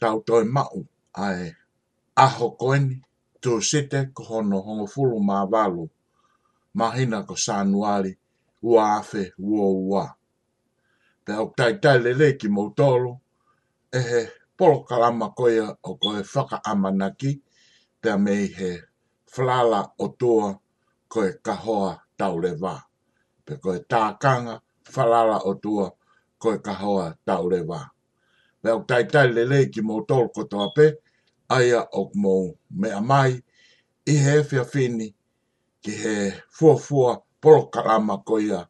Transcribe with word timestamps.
tau 0.00 0.16
toi 0.26 0.44
mau 0.54 0.74
ai 1.24 1.52
aho 2.24 2.46
koeni 2.60 2.96
tu 3.42 3.52
sete 3.68 3.98
ko 4.14 4.20
hono 4.28 4.56
hongo 4.66 4.86
fulu 4.92 5.16
mā 5.28 5.36
walu 5.52 5.84
mahina 6.78 7.18
ko 7.28 7.34
sānuari 7.44 8.12
ua 8.70 8.82
afe 8.98 9.22
ua 9.50 9.66
ua. 9.90 10.04
Te 11.24 11.30
au 11.40 11.46
tai 11.58 11.72
tai 11.82 11.96
le 12.04 12.10
le 12.20 12.28
ki 12.40 12.46
mou 12.54 12.68
e 13.98 13.98
he 14.08 14.20
polo 14.56 14.78
kalama 14.88 15.26
koia 15.38 15.66
o 15.82 15.90
koe 16.02 16.20
whaka 16.34 16.56
amanaki 16.70 17.30
te 18.02 18.10
mei 18.24 18.44
he 18.58 18.70
flala 19.34 19.80
o 19.98 20.06
tua 20.20 20.46
koe 21.12 21.28
kahoa 21.46 21.90
tau 22.18 22.34
le 22.42 22.50
wā. 22.62 22.74
Pe 23.44 23.52
koe 23.62 23.78
tākanga 23.90 24.54
falala 24.94 25.36
o 25.50 25.54
tua 25.62 25.86
koe 26.42 26.56
kahoa 26.66 27.06
tau 27.28 27.44
le 27.52 27.60
wā 27.70 27.80
me 28.64 28.70
o 28.72 28.78
taitai 28.88 29.26
le 29.34 29.42
lei 29.52 29.64
ki 29.74 29.80
mō 29.88 29.94
tōl 30.08 30.24
kotoa 30.34 30.66
pē, 30.76 30.86
aia 31.56 31.80
o 31.98 32.02
mō 32.22 32.34
mea 32.80 33.00
mai, 33.10 33.30
i 34.12 34.14
he 34.24 34.32
ewhia 34.42 34.62
whini 34.72 35.08
ki 35.82 35.92
he 36.02 36.14
fuafua 36.58 37.12
porokarama 37.42 38.16
koia 38.28 38.60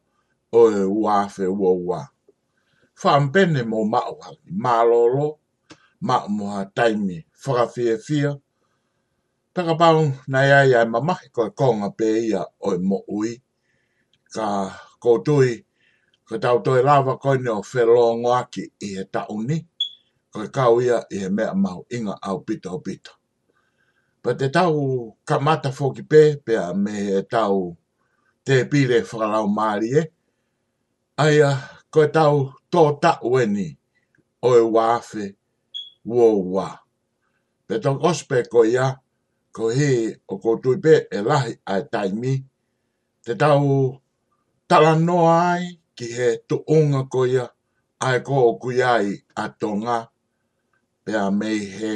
o 0.51 0.61
e 0.69 0.81
uawhi 0.97 1.45
ua 1.59 1.71
ua. 1.87 1.99
Whaampene 3.01 3.61
mō 3.71 3.79
maua, 3.93 4.27
mālolo, 4.63 5.27
mao 6.07 6.27
moha 6.37 6.61
taimi 6.75 7.25
whakawhia 7.45 7.97
whia, 8.07 8.31
Taka 9.53 9.73
pāu 9.77 9.99
na 10.27 10.39
ia 10.47 10.63
ia 10.65 10.79
e 10.81 10.85
mamahi 10.89 11.27
koe 11.35 11.49
konga 11.53 11.87
pē 11.99 12.07
ia 12.29 12.39
o 12.61 12.71
e 12.73 12.77
mo 12.81 12.97
ui. 13.07 13.31
Ka 14.33 14.47
ko 14.99 15.11
kōtui, 15.17 15.51
ko 16.27 16.39
tau 16.41 16.57
toi 16.65 16.81
lava 16.83 17.13
koe 17.21 17.37
ni 17.37 17.49
o 17.53 17.59
whelongo 17.61 18.31
aki 18.33 18.63
i 18.85 18.89
he 18.95 19.03
tauni. 19.13 19.43
ni 19.47 19.57
o 20.33 20.35
le 20.41 20.47
kau 20.57 20.73
ia 20.87 20.97
i 21.13 21.17
he 21.23 21.29
mea 21.37 21.51
mau 21.63 21.79
inga 21.95 22.13
au 22.27 22.37
pita 22.45 22.69
o 22.77 22.79
pita. 22.87 23.11
Pa 24.21 24.29
te 24.39 24.47
tau 24.57 24.73
kamata 25.27 25.69
fōki 25.77 26.03
pē, 26.11 26.21
pēa 26.45 26.65
me 26.83 26.93
he 27.09 27.19
tau 27.33 27.57
te 28.45 28.55
pire 28.71 28.97
whakarau 29.09 29.45
maari 29.57 29.87
e, 29.99 30.01
aia 31.25 31.49
ko 31.93 31.99
e 32.07 32.09
tau 32.17 32.35
tō 32.71 32.81
tau 33.03 33.29
eni 33.43 33.67
o 34.47 34.53
e 34.61 34.63
wāwhi 34.75 35.25
wō 36.13 36.27
wā. 36.53 36.69
Pe 37.67 37.73
tō 37.83 37.91
kospe 38.03 38.37
ko 38.53 38.59
ia, 38.75 38.87
ko 39.55 39.63
he 39.77 39.89
o 40.31 40.39
ko 40.43 40.49
tui 40.61 40.77
pē 40.83 40.95
e 41.17 41.19
lahi 41.29 41.51
ai 41.73 41.81
taimi, 41.93 42.33
te 43.25 43.31
tau 43.43 43.61
tala 44.69 44.91
noa 45.07 45.35
ai 45.51 45.63
ki 45.97 46.05
he 46.15 46.27
tuunga 46.49 47.01
ko 47.13 47.21
ia, 47.35 47.45
ai 48.07 48.17
ko 48.27 48.33
o 48.47 48.51
kuiai 48.61 49.07
a 49.43 49.45
tō 49.61 49.71
ngā, 49.83 49.99
pe 51.05 51.11
a 51.17 51.29
mei 51.39 51.59
he 51.75 51.93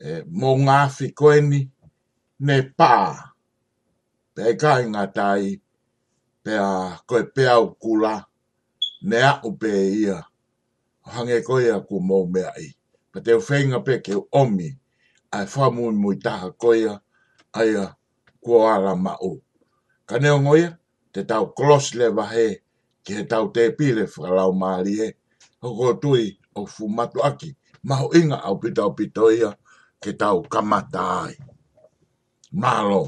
e, 0.00 0.12
mō 0.40 0.50
ngā 0.66 0.78
eni, 1.38 1.60
ne 2.46 2.56
pā. 2.78 2.94
Pe 4.34 4.42
e 4.52 4.54
kai 4.62 4.82
ngā 4.92 5.04
tai 5.16 5.44
pe 6.42 6.52
a 6.64 6.68
koe 7.08 7.22
pe 7.34 7.42
au 7.56 7.64
kula 7.82 8.14
ne 9.08 9.18
a 9.22 9.40
upe 9.48 9.68
ia. 10.02 10.16
Hange 11.12 11.38
koe 11.48 11.64
a 11.74 11.78
ku 11.88 11.96
mō 12.08 12.18
mea 12.32 12.50
i. 12.60 12.68
Pa 13.12 13.18
te 13.24 13.32
whenga 13.44 13.78
pe 13.86 13.94
ke 14.04 14.14
omi 14.42 14.68
ai 15.34 15.44
whamui 15.52 15.92
mui 16.00 16.14
taha 16.24 16.48
koe 16.60 16.78
a 16.92 17.00
ai 17.60 17.70
a 17.74 17.84
kua 18.42 18.58
ala 18.76 18.92
ma 19.04 19.12
o. 19.20 19.32
Ka 20.08 20.14
neo 20.22 20.38
ngoia 20.44 20.70
te 21.12 21.20
tau 21.30 21.44
kloslewa 21.56 22.24
he 22.32 22.46
ki 23.04 23.12
he 23.18 23.22
tau 23.32 23.44
te 23.54 23.62
pile 23.78 24.04
whakalau 24.12 24.52
maari 24.60 24.94
he. 25.02 25.08
Hoko 25.62 25.88
tui 26.02 26.37
o 26.60 26.66
fumato 26.74 27.18
aki 27.28 27.50
maho 27.88 28.06
inga 28.18 28.36
au 28.46 28.56
pita 28.62 28.82
o 28.90 28.92
pitoia 28.98 29.48
ke 30.02 30.10
tau 30.20 30.38
kamata 30.52 31.02
ai. 31.22 31.34
Malo. 32.62 33.02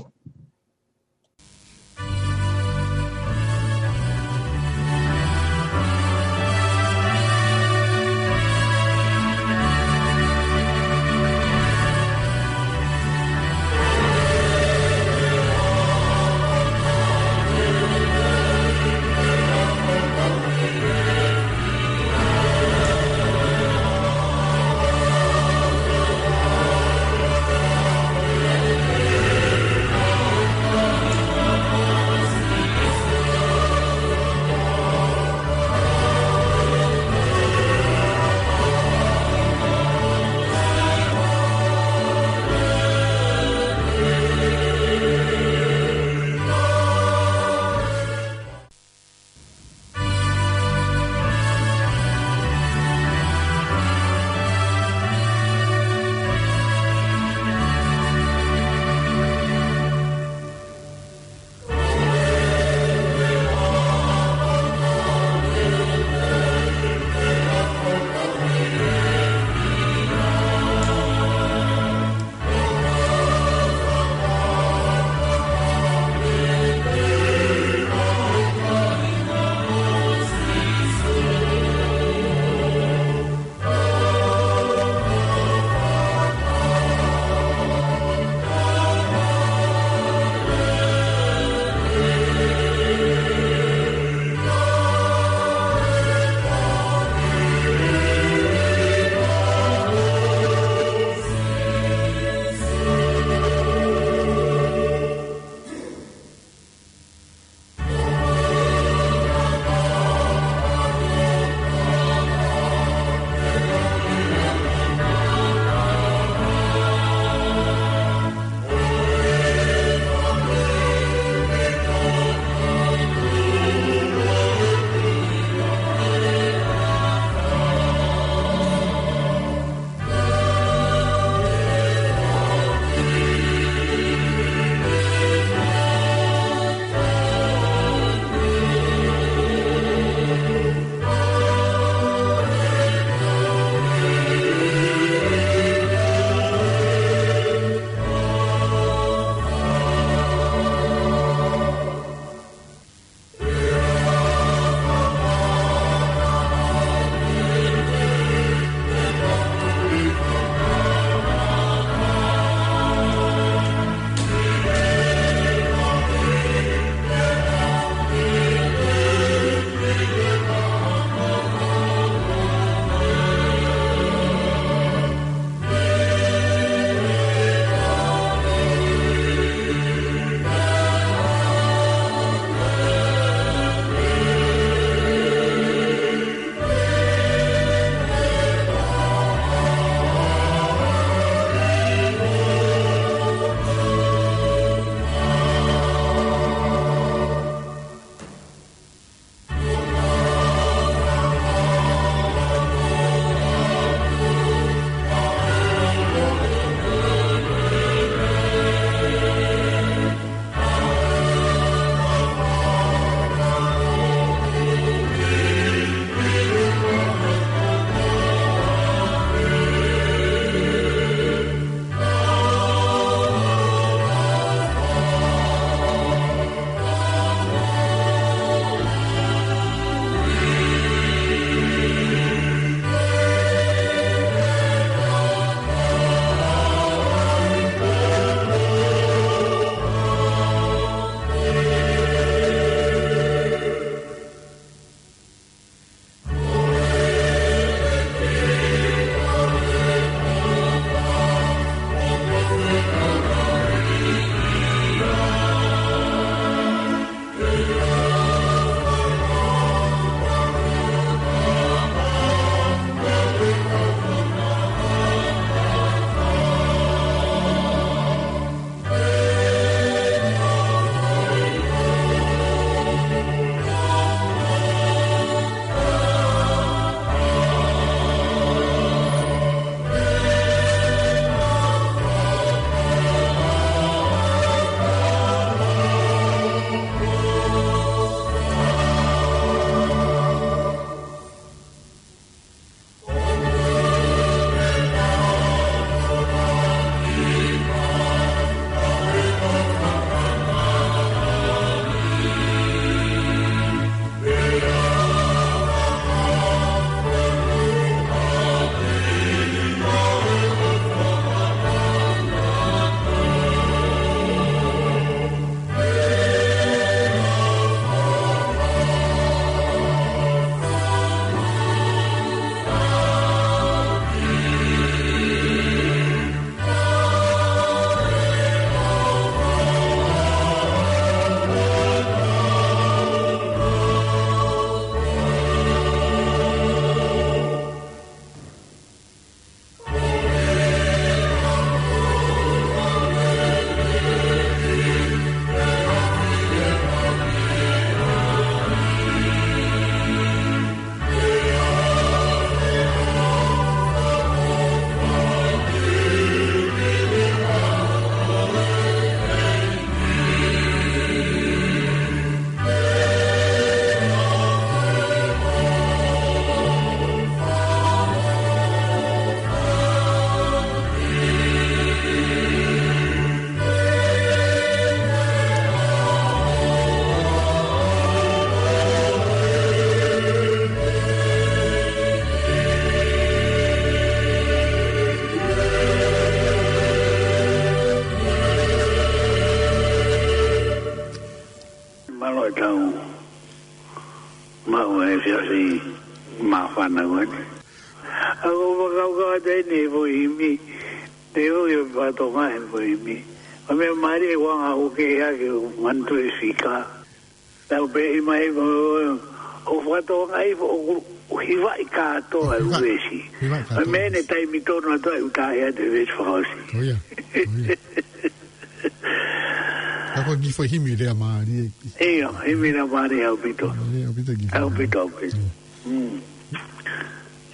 tau 424.91 425.11
pe. 425.21 425.29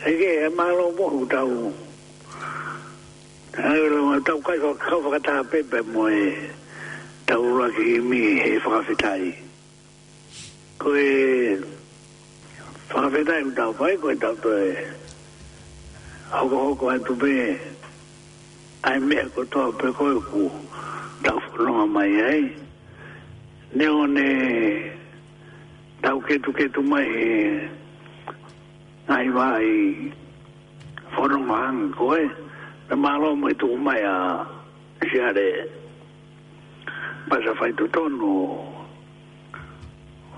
Ege, 0.04 0.26
e 0.44 0.48
malo 0.56 0.90
moru 0.98 1.24
tau. 1.30 1.72
Ege, 3.54 3.84
e 3.86 4.02
malo 4.08 4.20
tau 4.20 4.40
kai 4.44 4.58
kau 4.58 5.00
whakata 5.04 5.42
pepe 5.50 5.78
mo 5.92 6.06
e 6.08 6.34
tau 7.26 7.42
raki 7.58 7.82
i 7.94 7.98
mi 7.98 8.20
he 8.42 8.52
whakawhetai. 8.64 9.26
Ko 10.78 10.88
e 10.94 11.60
whakawhetai 12.90 13.42
u 13.46 13.50
tau 13.56 13.72
pai 13.72 13.96
koe 13.96 14.14
tau 14.14 14.34
tue. 14.34 14.74
Hoko 16.30 16.56
hoko 16.68 16.84
atu 16.94 17.14
pe. 17.20 17.58
Ai 18.84 18.98
mea 18.98 19.28
ko 19.34 19.44
toa 19.44 19.72
pe 19.72 19.88
koe 19.98 20.20
ku 20.30 20.50
tau 21.22 21.38
whanonga 21.50 21.86
mai 21.92 22.12
ai. 22.30 22.42
Neone... 23.74 24.26
Neone 24.28 24.85
ketu 26.26 26.50
ketu 26.50 26.82
mai 26.82 27.06
e, 27.06 27.32
ai 29.06 29.30
vai 29.30 29.66
foru 31.14 31.38
an 31.54 31.94
ko 31.94 32.18
e 32.18 32.24
na 32.90 32.94
malo 32.98 33.28
mai 33.38 33.54
tu 33.54 33.68
mai 33.78 34.02
a 34.02 34.16
jare 35.12 35.48
pasa 37.30 37.54
fai 37.58 37.70
tu 37.78 37.84
tonu 37.94 38.32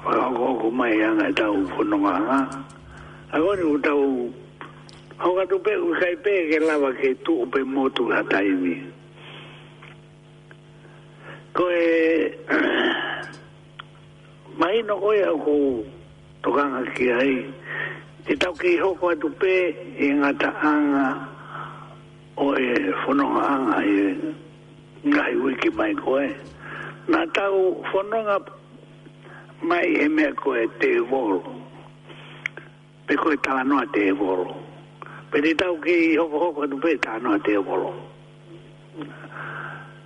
fa 0.04 0.28
go 0.36 0.46
go 0.60 0.68
mai 0.80 0.92
an 1.08 1.18
ta 1.38 1.44
u 1.48 1.58
funu 1.72 1.96
nga 2.04 2.14
nga 2.26 2.38
agora 3.34 3.64
u 3.64 3.74
tau 3.86 4.04
u 5.26 5.30
ga 5.36 5.44
tu 5.50 5.56
pe 5.64 5.72
u 5.72 5.88
kai 6.00 6.14
pe 6.24 6.32
ke 6.52 6.58
lava 6.68 6.90
ke 7.00 7.08
tu 7.24 7.32
pe 7.52 7.60
motu 7.74 8.02
la 8.12 8.20
taimi 8.30 8.74
ko 11.56 11.64
e 11.72 11.88
mai 14.60 14.78
no 14.86 14.94
oi 15.08 15.18
au 15.24 15.38
ko 15.44 15.54
tokanga 16.42 16.82
ki 16.94 17.06
ai 17.20 17.34
e 18.26 18.34
tau 18.42 18.52
ki 18.60 18.70
hoko 18.82 19.14
tu 19.20 19.28
pe 19.40 19.52
en 20.04 20.14
ngata 20.20 20.48
anga 20.70 21.06
o 22.44 22.54
e 22.58 22.68
whanonga 23.06 23.42
anga 23.54 23.78
e 23.96 24.00
ngai 25.12 25.34
ui 25.42 25.54
ki 25.60 25.68
mai 25.78 25.94
koe 26.04 26.26
nga 27.08 27.20
tau 27.36 27.56
whanonga 27.92 28.36
mai 29.68 29.86
e 30.04 30.08
mea 30.16 30.32
koe 30.42 30.62
te 30.80 30.90
volo 31.10 31.38
pe 33.06 33.14
koe 33.22 33.36
tala 33.44 33.62
noa 33.70 33.84
te 33.94 34.04
volo 34.20 34.50
pe 35.30 35.36
te 35.44 35.54
tau 35.60 35.74
ki 35.84 35.96
hoko 36.18 36.36
hoko 36.44 36.60
atu 36.64 36.76
pe 36.84 36.90
ta 37.04 37.12
noa 37.22 37.38
te 37.46 37.54
volo 37.66 37.90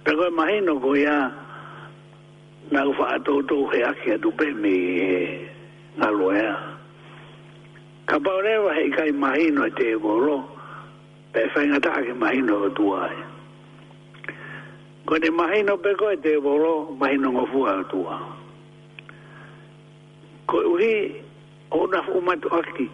pe 0.04 0.10
koe 0.16 0.28
mahino 0.38 0.72
koe 0.84 0.98
ya 1.06 1.18
na 2.72 2.88
ufa 2.88 3.14
ato 3.20 3.42
to 3.42 3.58
he 3.72 3.78
ake 3.90 4.12
atu 4.16 4.30
pe 4.38 4.46
me 4.62 4.74
na 6.00 6.06
loea. 6.18 6.54
Ka 8.08 8.16
paurewa 8.24 8.70
he 8.76 8.84
kai 8.96 9.12
mahino 9.22 9.62
e 9.68 9.70
te 9.78 9.86
e 9.94 9.98
koro, 10.04 10.36
pe 11.34 11.40
whainga 11.52 11.78
ta 11.84 11.90
ake 12.00 12.12
mahino 12.22 12.54
o 12.64 12.68
tua 12.76 13.00
e. 13.12 13.20
Ko 15.06 15.18
te 15.22 15.28
mahino 15.40 15.76
pe 15.84 15.90
koe 16.00 16.14
te 16.22 16.30
e 16.32 16.40
koro, 16.46 16.72
mahino 17.00 17.28
ngofua 17.36 17.70
o 17.84 17.84
tua. 17.92 18.16
Ko 20.48 20.56
uhi, 20.72 20.96
o 21.76 21.86
na 21.92 22.00
fumatu 22.08 22.48
aki, 22.58 22.86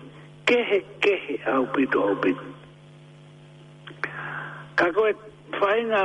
kehe 0.47 0.79
kehe 1.03 1.35
au 1.55 1.65
pito 1.75 1.99
au 2.03 2.15
pito. 2.23 2.47
Ka 4.79 4.87
koe 4.97 5.11
whainga 5.61 6.03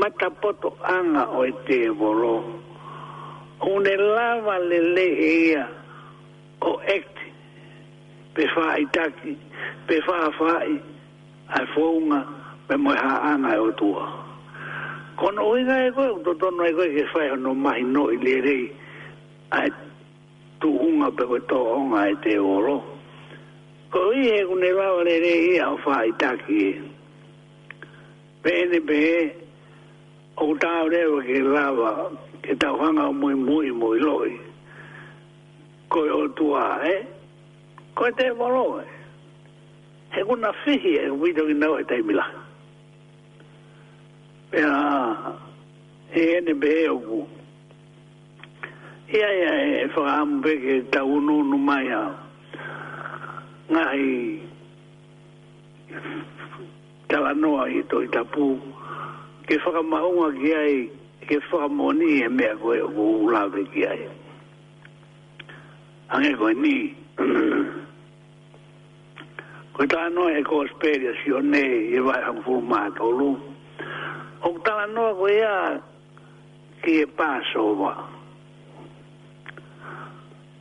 matapoto 0.00 0.68
anga 0.96 1.22
o 1.40 1.44
te 1.66 1.76
e 1.88 1.88
koro, 2.00 2.36
kone 3.64 3.94
lava 4.14 4.54
le 4.70 4.78
le 4.96 5.06
ia 5.50 5.66
o 6.60 6.72
act 6.96 7.18
pe 8.34 8.42
taki 8.94 9.32
pe 9.86 9.94
whaafai 10.06 10.72
ai 11.56 11.64
whaunga 11.74 12.20
pe 12.68 12.74
moe 12.84 12.94
haanga 13.04 13.50
e 13.56 13.58
o 13.58 13.70
tua 13.80 14.04
kono 15.18 15.40
oiga 15.52 15.76
e 15.86 15.92
koe 15.96 16.08
uto 16.16 16.32
tono 16.40 16.62
e 16.64 16.72
koe 16.76 16.88
ke 16.94 17.02
whai 17.14 17.26
hono 17.32 17.50
mahi 17.64 17.82
no 17.94 18.02
i 18.12 18.16
lerei 18.24 18.64
ai 19.58 19.70
tuunga 20.60 21.08
pe 21.16 21.22
koe 21.30 21.40
tō 21.50 21.56
honga 21.72 22.00
e 22.12 22.14
te 22.24 22.32
oro 22.54 22.76
ko 23.92 24.00
i 24.12 24.22
he 24.30 24.38
kone 24.48 24.68
lava 24.78 25.00
le 25.08 25.16
lehe 25.24 25.46
ia 25.56 25.64
o 25.74 25.80
whaitaki 25.84 26.58
e 26.68 26.70
pe 28.42 28.50
ene 28.60 28.78
pe 28.88 28.98
e 29.12 29.18
o 30.36 30.46
tāurewa 30.62 31.18
ke 31.26 31.36
lava 31.56 31.92
ke 32.44 32.52
tau 32.60 32.76
hanga 32.76 33.08
mui 33.10 33.34
mui 33.34 33.72
mui 33.72 33.98
loi. 34.00 34.30
Koe 35.88 36.08
o 36.10 36.22
tua, 36.36 36.64
eh? 36.92 37.00
Koe 37.96 38.10
te 38.16 38.26
moro, 38.38 38.78
eh? 38.80 38.84
e? 38.84 38.92
He 40.14 40.20
kuna 40.28 40.50
fihi 40.62 40.92
e 41.00 41.08
wito 41.20 41.42
ki 41.48 41.54
nau 41.60 41.74
e 41.80 41.84
teimila. 41.88 42.26
Pea, 44.50 44.72
he 46.12 46.22
ene 46.36 46.52
be 46.62 46.70
e 46.84 46.88
oku. 46.96 47.20
Ia 49.16 49.28
ia 49.38 49.52
e 49.82 49.86
whakaamu 49.94 50.42
peke 50.44 50.72
tau 50.94 51.10
nunu 51.26 51.56
mai 51.68 51.86
a 51.92 52.02
ngai 53.72 54.04
tala 57.08 57.30
noa 57.42 57.64
i 57.70 57.80
toi 57.90 58.06
tapu 58.14 58.46
ke 59.46 59.54
whakamaunga 59.64 60.28
ki 60.40 60.50
ai 60.62 60.74
ke 61.28 61.40
whamoni 61.50 62.20
e 62.24 62.28
mea 62.36 62.54
koe 62.62 62.80
o 62.84 63.02
ulawe 63.24 63.60
ki 63.72 63.82
ai. 63.92 64.06
Ange 66.12 66.32
koe 66.38 66.52
ni. 66.62 66.74
Koe 69.74 69.86
tala 69.90 70.06
noa 70.10 70.30
e 70.38 70.42
koe 70.46 70.66
speria 70.74 71.10
si 71.18 71.32
o 71.34 71.40
ne 71.52 71.62
e 71.98 71.98
vai 72.06 72.20
hang 72.24 72.40
fulu 72.46 72.62
maa 72.70 72.88
tolu. 72.98 73.28
O 74.46 74.52
tala 74.64 74.86
noa 74.86 75.14
koe 75.20 75.34
a 75.42 75.56
ki 76.84 76.90
e 77.02 77.06
paso 77.18 77.62
wa. 77.82 77.90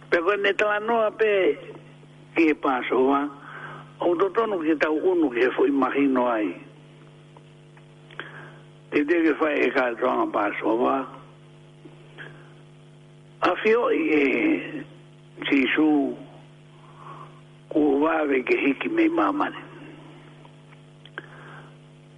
Pe 0.10 0.18
koe 0.26 0.38
ne 0.44 0.52
tala 0.60 0.80
noa 0.88 1.12
pe 1.14 1.30
ki 2.34 2.42
e 2.56 2.56
paso 2.58 2.98
wa. 3.10 3.22
O 4.06 4.16
totonu 4.18 4.56
ki 4.66 4.74
tau 4.82 4.96
unu 5.12 5.30
ki 5.38 5.42
e 5.48 5.54
fo 5.56 5.66
imagino 5.70 6.26
ai. 6.34 6.50
O 6.50 6.73
e 8.94 9.02
te 9.10 9.16
ke 9.26 9.32
whae 9.40 9.56
e 9.66 9.70
ka 9.74 9.86
tonga 9.98 10.26
pāsova. 10.36 10.96
A 13.50 13.54
whio 13.64 13.88
i 13.92 14.02
e 14.18 14.26
si 15.50 15.58
su 15.74 15.86
ku 17.74 17.82
wāwe 18.04 18.44
ke 18.46 18.58
hiki 18.62 18.90
mei 18.94 19.10
mamane. 19.10 19.58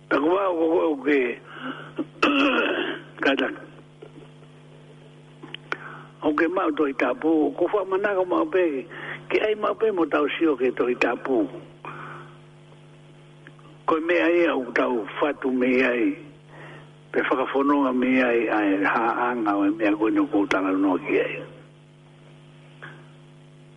Ta 0.10 0.20
ku 0.20 0.34
wāwe 0.36 0.58
ko 0.60 0.67
kou 0.84 0.96
ke 1.08 1.17
kataka. 3.24 3.63
O 6.25 6.34
ke 6.34 6.50
mau 6.51 6.67
toi 6.75 6.91
tāpū, 7.00 7.32
ku 7.55 7.72
wha 7.72 7.86
manaka 7.88 8.27
mau 8.27 8.44
pēke, 8.51 8.82
ke 9.32 9.39
ai 9.48 9.55
mau 9.55 9.74
pēmo 9.79 10.08
tau 10.12 10.27
sio 10.36 10.58
ke 10.60 10.74
toi 10.75 10.91
tāpū. 11.05 11.39
Koi 13.86 14.01
mea 14.01 14.27
ea 14.44 14.53
u 14.60 14.67
tau 14.75 15.05
fatu 15.22 15.55
mea 15.63 15.94
ea 16.03 16.25
pe 17.15 17.22
whakafono 17.22 17.88
a 17.88 17.93
mea 17.93 18.31
i 18.34 18.48
a 18.48 18.89
ha 18.89 19.29
anga 19.31 19.55
o 19.55 19.63
e 19.65 19.72
mea 19.79 19.91
gwenu 19.91 20.25
kūtanga 20.27 20.75
no 20.79 20.98
ki 20.98 21.15
e. 21.15 21.39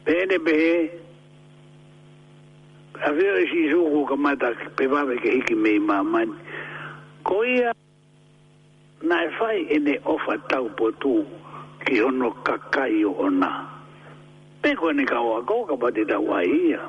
Pene 0.04 0.38
pe 0.45 0.54
he, 0.59 0.73
a 3.07 3.12
vea 3.12 3.35
e 3.38 3.45
si 3.50 3.71
suku 3.71 4.04
ka 4.09 4.16
mata 4.16 4.50
pe 4.76 4.87
vave 4.87 5.16
ke 5.23 5.30
hiki 5.30 5.54
mei 5.54 5.78
ma 5.78 6.02
mani. 6.02 6.35
Ko 7.25 7.45
ia 7.45 7.73
na 9.02 9.23
e 9.25 9.62
e 9.71 9.78
ne 9.78 9.99
ofa 10.04 10.37
tau 10.49 10.68
po 10.76 10.90
tū 10.99 11.25
ki 11.87 12.02
ono 12.02 12.30
kakai 12.42 13.04
o 13.07 13.14
ona. 13.23 13.52
Pe 14.62 14.75
kua 14.75 14.92
ne 14.92 15.04
kawa 15.04 15.45
kou 15.47 15.64
ka 15.64 15.76
pate 15.76 16.04
tau 16.11 16.35
a 16.35 16.42
ia. 16.42 16.80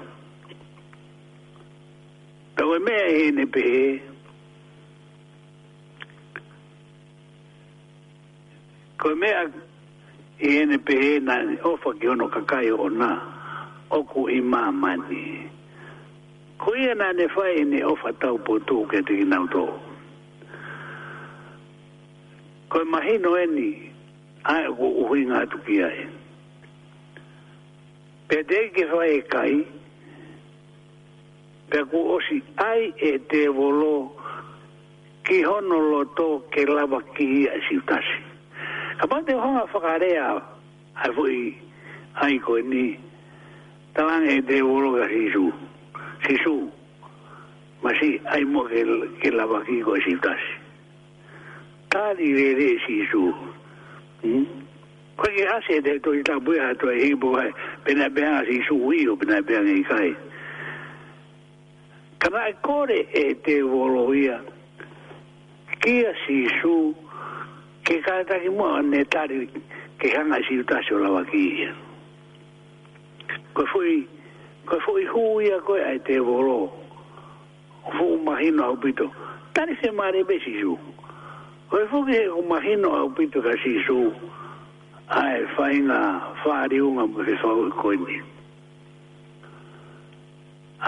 Tau 2.58 2.74
e 2.76 2.80
mea 2.80 3.08
e 3.08 3.32
ne 3.32 3.46
pe 3.46 4.09
ko 9.00 9.16
me 9.16 9.32
a 9.32 9.44
e 10.40 10.66
ne 10.66 10.78
pe 10.78 11.20
na 11.24 11.36
o 11.64 11.76
fa 11.82 11.92
ki 12.00 12.08
ono 12.08 12.28
ka 12.28 12.42
kai 12.52 12.68
o 12.68 12.88
na 13.00 13.08
o 13.92 14.00
ku 14.12 14.28
i 14.28 14.40
ma 14.52 14.62
mani 14.82 15.24
ko 16.62 16.76
ia 16.76 16.94
na 16.96 17.08
ne 17.18 17.26
fa 17.34 17.44
e 17.60 17.64
ne 17.64 17.80
o 17.92 17.96
fa 18.02 18.12
tau 18.22 18.38
po 18.46 18.60
tu 18.68 18.78
ke 18.92 19.00
te 19.08 19.14
ki 19.20 19.24
nau 19.32 19.46
to 19.56 19.64
ko 22.70 22.82
imagino 22.86 23.32
e 23.40 23.46
ni 23.56 23.70
a 24.44 24.58
u 24.68 25.08
hui 25.08 25.24
ngā 25.32 25.40
tu 25.52 25.58
ki 25.66 25.76
ae 25.90 26.04
pe 28.28 28.38
te 28.50 28.60
ke 28.76 28.84
fa 28.92 29.02
e 29.08 29.18
kai 29.34 29.56
pe 31.72 31.80
ku 31.90 32.00
osi 32.20 32.38
ai 32.68 32.92
e 33.00 33.12
te 33.32 33.48
volo 33.58 33.96
ki 35.26 35.38
hono 35.48 35.78
lo 35.92 36.02
to 36.20 36.30
ke 36.52 36.62
lava 36.76 37.00
ki 37.16 37.26
ia 37.44 37.56
si 37.68 37.80
utasi 37.80 38.28
A 39.02 39.06
ma 39.08 39.22
te 39.24 39.32
honga 39.34 39.64
whakarea 39.72 40.28
ai 41.02 41.12
fwui 41.16 41.56
ai 42.22 42.38
koe 42.40 42.62
ni 42.62 43.00
talang 43.96 44.28
e 44.28 44.42
te 44.44 44.60
uroga 44.62 45.08
sisu 45.08 45.46
sisu 46.28 46.56
ma 47.82 47.92
si 48.00 48.20
ai 48.28 48.44
mo 48.44 48.64
ke, 48.68 48.84
la 49.32 49.38
lava 49.46 49.64
ki 49.64 49.78
koe 49.88 50.00
si 50.04 50.20
tasi 50.20 50.52
tali 51.90 52.28
re 52.40 52.48
re 52.60 52.70
sisu 52.84 53.24
hmm? 54.28 54.46
koe 55.16 55.32
ke 55.36 55.48
ase 55.48 55.80
te 55.80 55.96
to 56.04 56.12
i 56.12 56.22
tabu 56.28 56.60
ha 56.60 56.74
to 56.76 56.92
e 56.92 57.00
hibu 57.08 57.32
hai 57.40 57.50
pena 57.86 58.10
pena 58.10 58.44
sisu 58.52 58.76
uio 58.84 59.16
pena 59.16 59.40
pena 59.48 59.80
i 59.80 59.82
kai 59.88 60.12
kana 62.20 62.50
e 62.52 62.56
kore 62.68 63.00
e 63.24 63.34
te 63.48 63.62
uroga 63.64 64.42
kia 65.80 66.12
sisu 66.28 66.52
kia 66.52 66.52
sisu 66.52 66.78
ke 67.90 67.98
kai 68.06 68.24
taki 68.30 68.50
mua 68.54 68.82
ne 68.86 69.00
tari 69.04 69.50
ke 70.00 70.10
hanga 70.14 70.38
si 70.48 70.62
utasio 70.62 71.00
lawa 71.02 71.24
ki 71.32 71.40
ia. 71.64 71.72
Koe 73.58 73.66
fui, 73.74 74.08
koe 74.70 74.78
fui 74.86 75.06
huia 75.14 75.58
koe 75.66 75.80
ai 75.82 75.98
te 76.06 76.20
volo. 76.20 76.58
Fuu 77.98 78.20
mahino 78.28 78.68
au 78.68 78.78
pito. 78.78 79.10
Tani 79.54 79.74
se 79.82 79.90
maare 79.90 80.22
be 80.28 80.38
si 80.46 80.54
su. 80.62 80.78
Koe 81.72 81.88
fuki 81.90 82.14
he 82.14 82.28
ku 82.30 82.44
mahino 82.46 82.94
au 83.00 83.10
pito 83.10 83.42
ka 83.42 83.58
si 83.64 83.82
su. 83.88 84.14
Ai 85.10 85.42
whainga 85.58 86.00
whaari 86.46 86.80
unga 86.86 87.08
mo 87.10 87.26
se 87.26 87.36
fau 87.42 87.66
i 87.66 87.72
e 87.74 87.74
koe 87.82 87.96
ni. 88.06 88.22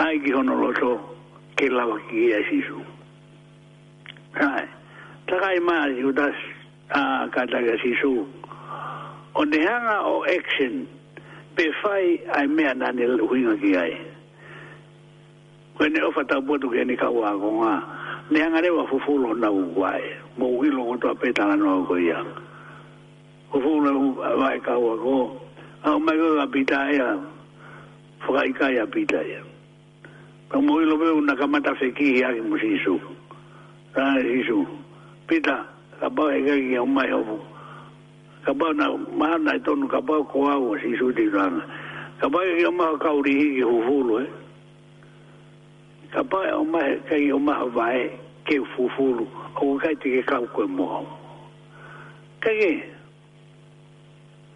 Ai 0.06 0.20
ki 0.22 0.38
honoloto 0.38 0.94
ke 1.58 1.66
lawa 1.70 1.98
ki 2.10 2.26
ia 2.30 2.44
si 2.46 2.62
su. 2.68 2.78
Ai, 4.38 4.68
takai 5.26 5.58
maa 5.66 5.90
si 5.98 6.04
utasio 6.06 6.51
uh, 6.96 7.24
kata 7.32 7.58
ka 7.64 7.76
O 9.32 9.48
nehanga 9.48 10.04
o 10.04 10.28
action, 10.28 10.88
pe 11.56 11.72
fai 11.82 12.20
ai 12.36 12.48
mea 12.48 12.74
nane 12.74 13.06
huinga 13.16 13.56
ki 13.62 13.76
ai. 13.78 13.94
Koe 15.78 15.88
ne 15.88 16.02
ofa 16.04 16.24
tau 16.28 16.42
botu 16.44 16.68
ke 16.70 16.84
ni 16.84 16.96
kawa 17.00 17.32
ako 17.32 17.48
ngā. 17.62 17.74
Nehanga 18.32 18.60
rewa 18.62 18.84
fufulo 18.92 19.32
na 19.34 19.48
uwae. 19.52 20.04
Mo 20.38 20.58
uilo 20.60 20.84
ngoto 20.84 21.10
a 21.16 21.16
petala 21.16 21.56
no 21.56 21.80
ako 21.84 21.96
ia. 21.98 22.20
Fufulo 23.54 23.88
na 23.88 23.92
uwae 24.36 24.60
kawa 24.60 24.94
ako. 25.00 25.16
Au 25.88 26.00
mai 26.00 26.18
koe 26.20 26.36
ka 26.40 26.48
pita 26.52 26.92
ea. 26.92 27.16
Fukaikai 28.28 28.78
a 28.84 28.86
pita 28.86 29.24
ea. 29.24 29.40
Ka 30.52 30.60
mo 30.60 30.74
uilo 30.76 30.98
veu 31.00 31.22
na 31.24 31.36
kamata 31.40 31.72
aki 31.72 32.20
mo 32.50 32.58
sisu. 32.60 33.00
Rane 33.96 34.22
sisu. 34.28 34.68
Pita. 35.28 35.56
Pita 35.56 35.66
ka 36.02 36.10
ba 36.10 36.26
e 36.34 36.42
ga 36.46 36.56
ia 36.58 36.82
e 36.82 36.86
mai 36.98 37.10
hobu 37.14 37.38
ka 38.46 38.52
ba 38.58 38.68
na 38.74 38.86
ma 39.20 39.30
na 39.46 39.52
e 39.54 39.60
to 39.66 39.72
nu 39.78 39.86
ka 39.94 40.02
ba 40.08 40.16
ko 40.26 40.38
a 40.50 40.56
o 40.58 40.74
si 40.82 40.90
su 40.98 41.14
di 41.18 41.30
ran 41.30 41.62
ka 42.20 42.26
ba 42.34 42.40
e 42.50 42.54
ia 42.62 42.72
ma 42.74 42.90
ka 43.04 43.10
u 43.14 43.22
ri 43.26 43.34
hi 43.42 43.50
hu 43.70 43.76
hu 43.86 43.96
lo 44.10 44.16
e 44.26 44.28
ka 46.14 46.22
ba 46.32 46.42
o 46.58 46.62
ma 46.74 46.82
ka 47.08 47.14
i 47.22 47.26
e 47.30 47.32
o 47.32 47.38
ma 47.48 47.54
va 47.76 47.88
e 48.02 48.06
ke 48.50 48.56
fu 48.74 48.90
fu 48.98 49.04
lu 49.18 49.26
o 49.62 49.78
ka 49.82 49.90
ti 50.02 50.10
ke 50.18 50.22
ka 50.26 50.38
ko 50.54 50.66
mo 50.66 50.90
ka 52.44 52.50
ge 52.60 52.74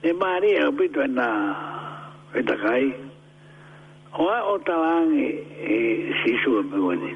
e 0.02 0.12
ma 0.20 0.30
ri 0.42 0.52
e 0.58 0.66
bi 0.78 0.86
to 0.96 1.04
na 1.18 1.30
e 2.34 2.42
ta 2.48 2.56
kai 2.64 2.86
o 4.18 4.24
a 4.38 4.50
o 4.52 4.58
ta 4.66 4.74
lang 4.86 5.14
e 5.14 6.10
si 6.26 6.32
su 6.42 6.58
e 6.60 6.64
bu 6.74 6.90
ni 6.98 7.12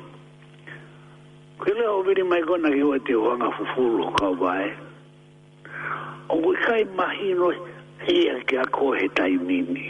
Ke 1.59 1.73
leo 1.75 1.99
wiri 2.07 2.23
mai 2.23 2.39
kona 2.47 2.69
ki 2.71 2.83
oe 2.87 2.97
te 3.07 3.13
wanga 3.23 3.49
ka 4.17 4.27
wae. 4.41 4.69
O 6.31 6.35
kui 6.43 6.55
kai 6.65 6.83
mahino 6.97 7.49
ia 8.15 8.33
e 8.39 8.43
ki 8.47 8.55
a 8.55 8.63
kohe 8.77 9.03
tai 9.17 9.35
mini. 9.47 9.89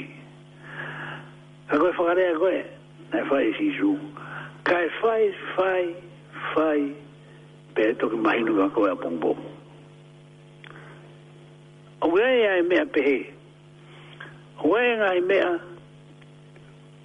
A 1.71 1.77
koe 1.77 1.91
whakarea 1.97 2.33
koe, 2.41 2.59
nei 3.13 3.21
whai 3.29 3.53
si 3.59 3.67
su. 3.77 3.91
Kai 4.67 4.87
whai, 5.01 5.23
whai, 5.55 5.83
whai, 6.55 6.93
ka 7.75 8.69
koe 8.75 8.89
a 8.89 8.97
O 12.05 12.17
ai 12.17 12.57
e 12.57 12.61
mea 12.69 12.85
pehe. 12.85 13.19
O 14.65 14.73
ai 14.73 15.17
e 15.17 15.21
mea 15.21 15.49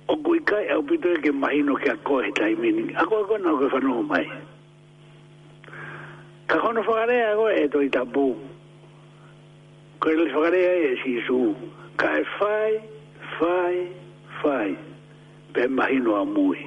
o 0.09 0.17
kui 0.25 0.41
kai 0.41 0.65
au 0.69 0.83
ke 0.83 1.93
a 1.93 2.33
tai 2.39 2.57
A 2.97 3.05
kona 3.05 3.51
o 3.53 3.57
whanau 3.69 4.03
mai. 4.09 4.25
Mai. 4.25 4.41
Ka 6.49 6.61
kono 6.61 6.83
whakarea 6.85 7.35
ko 7.37 7.49
e 7.49 7.69
toi 7.69 7.89
tabu. 7.89 8.37
Ko 10.01 10.07
e 10.11 10.15
le 10.15 10.31
whakarea 10.33 10.73
e 10.93 10.97
si 11.03 11.21
su. 11.27 11.55
Ka 11.97 12.19
e 12.19 12.25
whai, 12.39 12.75
whai, 13.41 13.89
whai. 14.43 14.77
Pe 15.55 15.67
mahino 15.69 16.17
a 16.21 16.25
mui. 16.27 16.61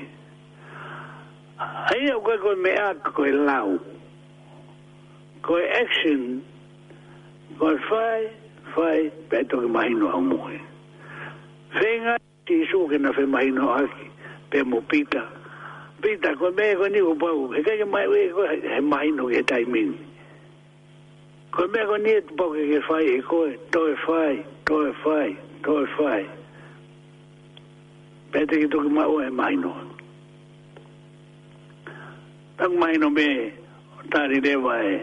Aia 1.60 2.16
ko 2.24 2.32
e 2.34 2.38
koe 2.42 2.56
mea 2.56 2.96
ko 3.14 3.24
lau. 3.24 3.78
Ko 5.46 5.56
action. 5.58 6.42
Ko 7.60 7.70
e 7.70 7.78
whai, 7.92 8.24
whai, 8.74 9.12
pe 9.30 9.44
toki 9.44 9.68
mahino 9.70 10.10
a 10.10 10.18
mui. 10.20 10.58
Whenga 11.78 12.18
si 12.48 12.66
su 12.72 12.88
ke 12.90 12.98
whai 12.98 13.26
mahino 13.30 13.70
aki. 13.78 14.10
Pe 14.50 14.64
mupita. 14.64 14.64
Pe 14.64 14.64
mupita 14.64 15.28
pita 16.02 16.36
ko 16.38 16.52
me 16.54 16.76
ko 16.78 16.86
ni 16.88 17.00
ko 17.02 17.14
pa 17.18 17.26
u 17.34 17.50
ke 17.50 17.62
ke 17.74 17.86
mai 17.86 18.06
we 18.08 18.30
ko 18.30 18.46
he 18.46 18.80
mai 18.82 19.10
no 19.10 19.26
ke 19.34 19.42
tai 19.50 19.64
min 19.66 19.98
ko 21.52 21.66
me 21.74 21.80
ko 21.90 21.96
ni 21.98 22.14
to 22.38 22.46
ke 22.54 22.62
ke 22.72 22.80
fai 22.88 23.06
ko 23.26 23.38
to 23.74 23.82
e 23.90 23.96
fai 24.06 24.34
to 24.68 24.76
e 24.90 24.94
fai 25.02 25.28
to 25.66 25.74
e 25.82 25.88
fai 25.98 26.22
pete 28.32 28.54
ki 28.62 28.68
to 28.70 28.78
ke 28.86 28.90
mai 28.94 29.08
we 29.10 29.26
mai 29.34 29.56
no 29.58 29.74
tang 32.60 32.78
mai 32.78 32.94
no 33.02 33.10
me 33.10 33.28
ta 34.14 34.26
ri 34.30 34.40
de 34.40 34.54
wa 34.56 34.78
e 34.78 35.02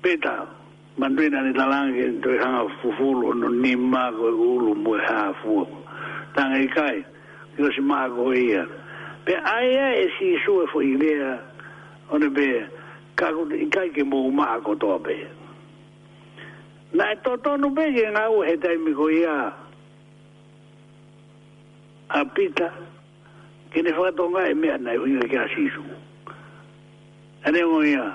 pita 0.00 0.48
mandrina 0.96 1.44
ni 1.44 1.52
talang 1.52 1.92
ke 1.92 2.08
to 2.24 2.40
ha 2.40 2.64
fufulo 2.80 3.36
no 3.36 3.48
ni 3.52 3.76
ma 3.76 4.08
ko 4.16 4.32
e 4.32 4.32
ulu 4.32 4.74
mo 4.80 4.96
ha 4.96 5.30
fu 5.44 5.60
tang 6.32 6.56
e 6.56 6.66
kai 6.72 7.04
ki 7.54 7.62
no 7.68 7.68
si 7.70 7.82
ma 7.84 8.08
ko 8.08 8.32
e 8.32 8.40
ia 8.40 8.64
Pe 9.28 9.34
aia 9.42 9.86
e 10.02 10.06
si 10.16 10.24
isu 10.36 10.54
e 10.62 10.66
fo 10.72 10.78
ilea 10.92 11.30
ona 12.14 12.28
be 12.36 12.48
kago 13.18 13.42
i 13.52 13.66
kai 13.74 13.88
ke 13.94 14.02
mo 14.10 14.18
ma 14.38 14.46
ko 14.64 14.72
be. 15.04 15.16
Na 16.96 17.04
e 17.12 17.16
to 17.22 17.32
to 17.44 17.50
no 17.60 17.68
be 17.76 17.82
ye 17.96 18.06
na 18.16 18.22
u 18.34 18.38
he 18.46 18.54
dai 18.64 18.76
ko 18.98 19.04
ia. 19.20 19.36
A 22.08 22.20
pita 22.34 22.68
ke 23.70 23.78
ne 23.84 23.90
fa 23.98 24.06
to 24.16 24.24
nga 24.32 24.42
e 24.50 24.54
me 24.60 24.68
na 24.84 24.92
u 24.96 25.04
ke 25.32 25.36
a 25.36 25.44
isu. 25.66 25.84
Ane 27.46 27.60
mo 27.70 27.78
ia. 27.84 28.06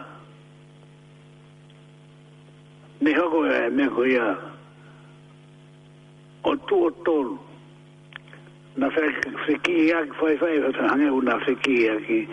Ne 3.03 3.11
ho 3.17 3.25
ko 3.33 3.39
e 3.57 3.69
me 3.77 3.85
ko 3.95 4.01
ia. 4.15 4.27
O 6.43 6.51
tu 6.67 6.75
o 6.87 6.89
tolu 7.05 7.52
na 8.77 8.89
fe 8.89 9.01
fe 9.45 9.57
ki 9.63 9.87
ya 9.89 10.01
ki 10.03 10.11
fa 10.17 10.25
fa 10.41 10.47
fa 10.63 10.71
ta 10.73 10.87
hanga 10.89 11.11
una 11.13 11.37
fe 11.45 11.53
ki 11.61 11.73
ya 11.85 11.95
ki 12.07 12.25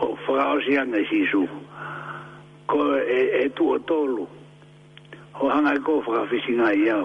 o 0.00 0.14
fa 0.26 0.52
o 0.54 0.60
si 0.62 0.76
anga 0.78 0.98
si 1.10 1.26
su 1.26 1.42
ko 2.70 2.94
e 2.98 3.20
e 3.46 3.50
tu 3.50 3.66
o 3.74 3.78
tolu 3.78 4.22
o 5.40 5.48
hanga 5.50 5.74
ko 5.82 6.00
fa 6.06 6.22
fa 6.26 6.36
si 6.46 6.52
nga 6.54 6.70
ya 6.72 7.02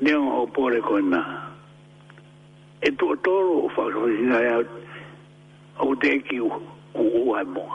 ne 0.00 0.14
o 0.14 0.46
pore 0.46 0.78
ko 0.80 1.00
na 1.00 1.22
e 2.80 2.90
tu 2.94 3.08
o 3.10 3.16
tolu 3.16 3.66
o 3.66 3.68
fa 3.74 3.90
fa 3.90 4.06
si 4.14 4.22
nga 4.30 4.38
ya 4.42 4.56
o 5.82 5.94
te 5.98 6.22
ki 6.22 6.38
u 6.40 6.50
u 6.94 7.34
a 7.34 7.42
mo 7.44 7.66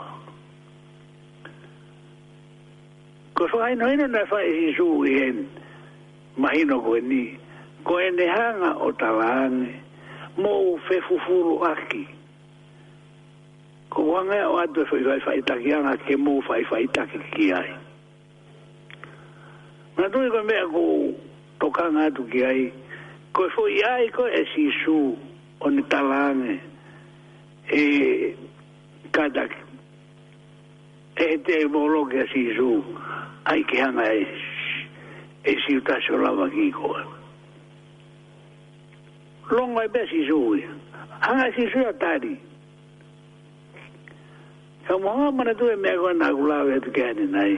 ko 3.36 3.44
fa 3.46 3.60
ai 3.68 3.76
no 3.76 3.92
ina 3.92 4.06
na 4.08 4.24
fa 4.24 4.40
si 4.40 4.72
su 4.72 4.88
i 5.04 5.20
en 5.28 5.44
mahino 6.40 6.80
ko 6.80 6.96
ni 6.96 7.36
ko 7.84 8.00
ene 8.00 8.24
hanga 8.24 8.72
o 8.80 8.88
talange 8.92 9.84
mou 10.38 10.76
fe 10.86 11.00
fufuru 11.08 11.58
aki. 11.66 12.04
Ko 13.92 14.02
wanga 14.12 14.40
o 14.50 14.58
atu 14.60 14.82
e 14.84 14.88
fai 14.88 15.02
fai 15.04 15.20
fai 15.24 15.38
taki 15.46 15.72
anga 15.74 15.96
ke 15.98 16.16
mou 16.16 16.40
fai 16.46 16.62
fai 16.70 16.86
taki 16.94 17.18
ki 17.34 17.52
ai. 17.56 17.70
Nga 19.98 20.08
tui 20.14 20.30
ko 20.30 20.42
mea 20.46 20.66
ko 20.72 20.84
tokanga 21.60 22.04
atu 22.10 22.24
ki 22.30 22.44
ai, 22.46 22.66
ko 23.34 23.46
e 23.48 23.54
fai 23.56 23.78
ai 23.92 24.08
ko 24.16 24.26
e 24.28 24.44
si 24.54 24.68
su 24.84 25.16
o 25.60 25.68
ni 25.70 25.82
talange 25.90 26.60
e 27.72 27.84
kata 29.10 29.48
ki. 29.48 29.60
E 31.28 31.32
te 31.44 31.52
e 31.64 31.66
molo 31.66 32.04
ke 32.06 32.26
si 32.32 32.46
su, 32.56 32.78
ai 33.50 33.64
ke 33.66 33.80
hanga 33.82 34.06
e, 34.12 34.24
e 35.48 35.56
si 35.64 35.74
utasio 35.80 36.20
lava 36.22 36.46
ki 36.52 36.70
koe 36.76 37.06
longa 39.50 39.84
e 39.84 39.88
besi 39.88 40.24
sui. 40.26 40.64
Hanga 41.20 41.52
si 41.56 41.66
sui 41.72 41.84
a 41.84 41.92
tari. 41.92 42.40
Ka 44.86 44.96
mwanga 44.98 45.32
mana 45.36 45.54
tu 45.54 45.66
e 45.70 45.76
mea 45.76 45.98
kua 45.98 46.14
nga 46.14 46.28
kulawe 46.34 46.74
atu 46.74 46.90
kani 46.92 47.26
nai. 47.32 47.54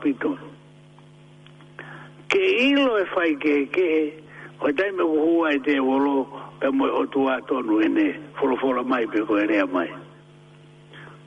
Ke 2.29 2.39
ilo 2.39 2.99
e 2.99 3.05
fai 3.15 3.35
ke 3.37 3.67
ke 3.73 3.83
he. 3.83 4.23
O 4.61 4.71
tai 4.73 4.91
me 4.93 5.03
kuhua 5.05 5.53
e 5.57 5.59
te 5.59 5.81
wolo 5.81 6.27
pe 6.61 6.71
moe 6.71 6.89
o 6.89 7.29
a 7.29 7.41
tonu 7.49 7.81
e 7.81 7.89
ne. 7.89 8.07
Folo 8.39 8.83
mai 8.85 9.07
pe 9.07 9.21
koe 9.27 9.47
rea 9.47 9.67
mai. 9.67 9.91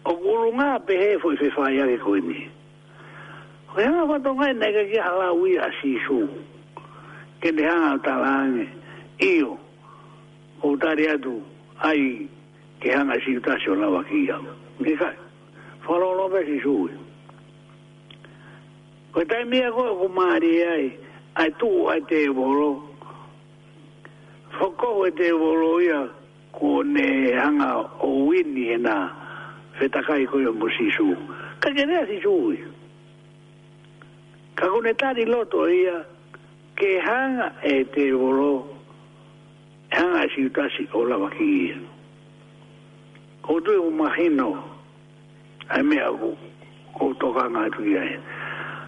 O 0.06 0.13
kuru 0.15 0.52
nga 0.54 0.80
pe 0.86 0.93
he 0.95 1.08
e 1.15 1.19
fai 1.19 1.50
fai 1.52 1.80
ake 1.82 1.98
koe 2.00 2.19
ni. 2.19 2.50
O 3.76 3.80
hea 3.80 3.91
mwanga 3.91 4.24
tonga 4.24 4.50
e 4.50 4.54
nega 4.54 4.84
ki 4.89 4.98
hala 5.00 5.32
ui 5.34 5.58
a 5.58 5.69
si 5.82 5.98
que 7.46 7.52
les 7.52 7.68
han 7.72 7.84
atalán 8.00 8.68
io 9.20 9.60
tu 11.22 11.42
ai 11.78 12.28
que 12.80 12.92
han 12.92 13.12
asitación 13.12 13.82
la 13.82 13.88
vaquilla 13.88 14.40
falo 15.86 16.16
lo 16.16 16.28
ves 16.28 16.50
y 16.50 16.60
sube 16.62 16.92
que 19.14 19.26
tá 19.28 19.38
em 19.42 19.46
minha 19.48 19.72
coisa 19.72 20.10
Maria 20.12 20.72
aí 20.74 20.98
aí 21.36 21.52
tu 21.60 21.88
aí 21.88 22.02
te 22.10 22.28
bolo 22.30 22.82
foco 24.58 25.04
aí 25.04 25.12
te 25.12 25.32
bolo 25.32 25.80
ia 25.82 26.10
con 26.52 26.98
hanga 26.98 27.78
o 28.00 28.26
wini 28.26 28.76
na 28.80 29.14
fetakai 29.78 30.26
koyo 30.26 30.52
musisu 30.52 31.14
ka 31.60 31.70
kene 31.70 31.94
asisu 31.96 32.58
ka 34.56 34.66
konetari 34.68 35.26
loto 35.30 35.70
ia 35.70 36.10
ke 36.76 37.00
hanga 37.00 37.48
e 37.64 37.84
te 37.96 38.12
volo 38.12 38.68
hanga 39.92 40.28
si 40.36 40.44
utasi 40.46 40.84
o 40.94 41.06
la 41.08 41.18
waki 41.18 41.72
o 43.48 43.60
tue 43.64 43.78
umahino 43.80 44.50
ai 45.70 45.82
mea 45.84 46.12
ku 46.12 46.36
o 47.00 47.14
toka 47.20 47.44
nga 47.52 47.62
tu 47.76 47.82
ia 47.88 48.04
e 48.04 48.16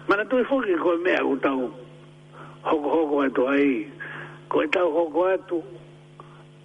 mana 0.08 0.22
tui 0.28 0.44
fuki 0.44 0.76
ko 0.76 0.90
mea 1.00 1.24
ku 1.26 1.34
tau 1.40 1.64
hoko 2.68 2.88
hoko 2.94 3.16
atu 3.24 3.42
ai 3.54 3.68
ko 4.50 4.56
e 4.64 4.68
tau 4.74 4.88
hoko 4.96 5.20
atu 5.34 5.58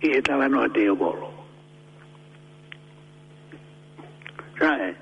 i 0.03 0.07
e 0.19 0.21
tala 0.25 0.47
noa 0.47 0.67
te 0.75 0.89
o 0.91 1.11
Eh, 4.63 4.95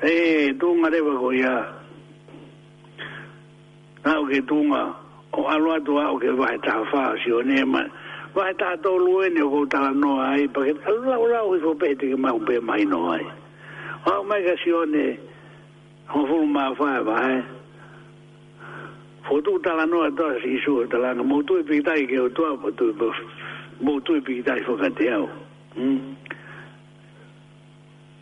sae 0.00 0.12
e 0.50 0.52
tu 0.60 0.66
ngarewa 0.76 1.14
ko 1.22 1.28
ia 1.32 1.54
na 4.04 4.18
o 4.20 4.24
ke 4.26 4.40
tunga 4.46 4.94
o 5.32 5.48
alo 5.48 5.72
atu 5.80 5.96
a 5.96 6.12
o 6.12 6.18
ke 6.20 6.28
vahe 6.36 6.58
taha 6.62 6.84
faa 6.92 7.14
si 7.24 7.32
o 7.32 7.40
ne 7.42 7.64
ma 7.64 7.82
vahe 8.34 8.52
taha 8.58 8.76
tō 8.76 8.92
lue 9.00 9.30
ne 9.32 9.40
o 9.42 9.48
kou 9.50 9.66
taha 9.66 9.92
noa 9.94 10.24
ai 10.36 10.46
pake 10.48 10.72
alo 10.86 11.00
lau 11.10 11.26
lau 11.26 11.54
i 11.56 11.60
fope 11.64 11.88
te 12.00 12.12
ke 12.12 12.16
mahu 12.16 12.44
pe 12.46 12.60
mai 12.60 12.84
noa 12.84 13.16
ai 13.16 13.24
o 14.06 14.10
au 14.12 14.24
mai 14.24 14.42
ka 14.44 14.54
si 14.62 14.72
o 14.72 14.84
ne 14.84 15.08
o 16.14 16.20
fulu 16.26 16.46
maa 16.46 16.74
faa 16.80 17.00
e 17.00 17.02
vahe 17.08 17.38
fotu 19.28 19.56
tala 19.64 19.86
noa 19.86 20.10
toa 20.20 20.36
si 20.44 20.48
isu 20.60 20.76
o 20.84 20.84
tala 20.86 21.14
ka 21.16 21.22
mo 21.24 21.42
tui 21.42 21.64
pikitai 21.64 22.04
ke 22.06 22.20
o 22.20 22.28
tua 22.28 22.52
mo 22.60 22.70
tui 22.76 22.92
mo 23.80 24.00
tui 24.00 24.20
pikitai 24.20 24.60
fokate 24.68 25.08
au 25.16 25.28
hmm? 25.80 26.14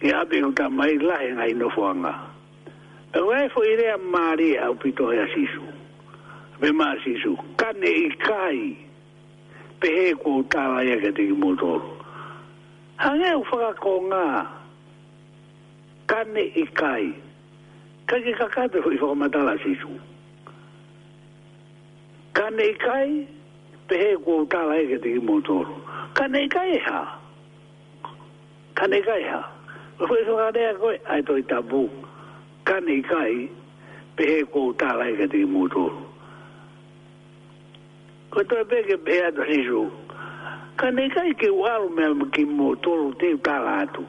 e 0.07 0.15
abe 0.15 0.39
o 0.47 0.53
ka 0.53 0.71
mai 0.71 0.95
lahe 0.95 1.35
ngai 1.35 1.53
no 1.59 1.67
fuanga 1.75 2.15
e 3.19 3.19
wai 3.21 3.49
fo 3.51 3.63
irea 3.67 3.99
maria 3.99 4.63
au 4.71 4.75
pito 4.79 5.11
hea 5.11 5.27
sisu 5.35 5.72
me 6.63 6.71
masisu 6.71 7.37
kane 7.57 7.87
i 7.91 8.09
kai 8.27 8.77
pehe 9.81 10.15
ku 10.15 10.43
tala 10.49 10.83
ya 10.87 10.95
ke 11.03 11.11
te 11.13 11.27
motor 11.35 11.83
hange 13.03 13.31
u 13.35 13.43
faka 13.51 13.75
ko 13.83 13.99
nga 14.07 14.47
kane 16.07 16.39
i 16.39 16.65
kai 16.79 17.11
kake 18.07 18.33
kakate 18.39 18.79
hui 18.79 18.95
faka 18.95 19.15
matala 19.19 19.59
sisu 19.59 19.91
kane 22.33 22.63
i 22.63 22.75
kai 22.79 23.27
pehe 23.91 24.15
ku 24.25 24.47
tala 24.47 24.79
ya 24.79 24.87
ke 24.95 24.99
te 25.03 25.19
motor 25.19 25.67
kane 26.15 26.47
i 26.47 26.47
kai 26.49 26.79
ha 26.87 27.03
kane 28.79 28.97
i 29.03 29.03
kai 29.03 29.23
ha 29.27 29.43
Hoi 30.03 30.19
soka 30.27 30.51
rea 30.51 30.75
koe, 30.83 30.99
ai 31.07 31.23
toi 31.23 31.39
tabu. 31.47 31.87
Kane 32.67 32.91
i 32.91 33.03
kai, 33.07 33.47
pehe 34.19 34.43
ko 34.51 34.75
tālai 34.75 35.13
ka 35.15 35.29
te 35.31 35.45
mūtoro 35.47 36.12
ko 38.33 38.41
to 38.49 38.59
be 38.65 38.79
ke 38.89 38.97
be 39.05 39.15
a 39.21 39.29
do 39.31 39.45
riju 39.45 39.83
ka 40.81 40.89
ne 40.89 41.05
kai 41.15 41.31
ke 41.37 41.49
walu 41.53 41.89
me 41.97 42.05
mo 42.17 42.25
ki 42.33 42.45
mo 42.49 42.75
to 42.83 42.89
lu 43.01 43.11
te 43.21 43.29
ka 43.47 43.55
la 43.69 43.85
tu 43.95 44.01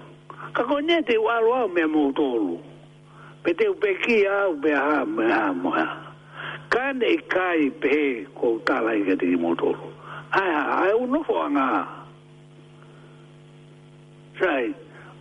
ka 0.55 0.63
ko 0.69 0.79
ne 0.79 0.97
te 1.07 1.15
walu 1.27 1.51
a 1.51 1.63
me 1.75 1.83
mo 1.93 2.03
to 2.17 2.23
lu 2.45 2.55
pe 3.43 3.51
te 3.59 3.65
u 3.71 3.75
pe 3.81 3.91
ki 4.03 4.17
a 4.23 4.39
u 4.49 4.53
be 4.63 4.71
a 4.71 5.03
me 5.15 5.27
a 5.27 5.51
mo 5.62 5.71
a 5.75 5.83
ka 6.73 6.83
ne 6.99 7.12
kai 7.33 7.67
pe 7.83 8.23
ko 8.38 8.47
ta 8.67 8.75
la 8.86 8.93
ke 9.05 9.13
te 9.21 9.27
mo 9.43 9.51
to 9.62 9.67
lu 9.79 9.88
a 10.31 10.41
a 10.79 10.81
e 10.88 10.93
u 11.03 11.03
no 11.13 11.19
fo 11.27 11.39
nga 11.55 11.67
sai 14.39 14.65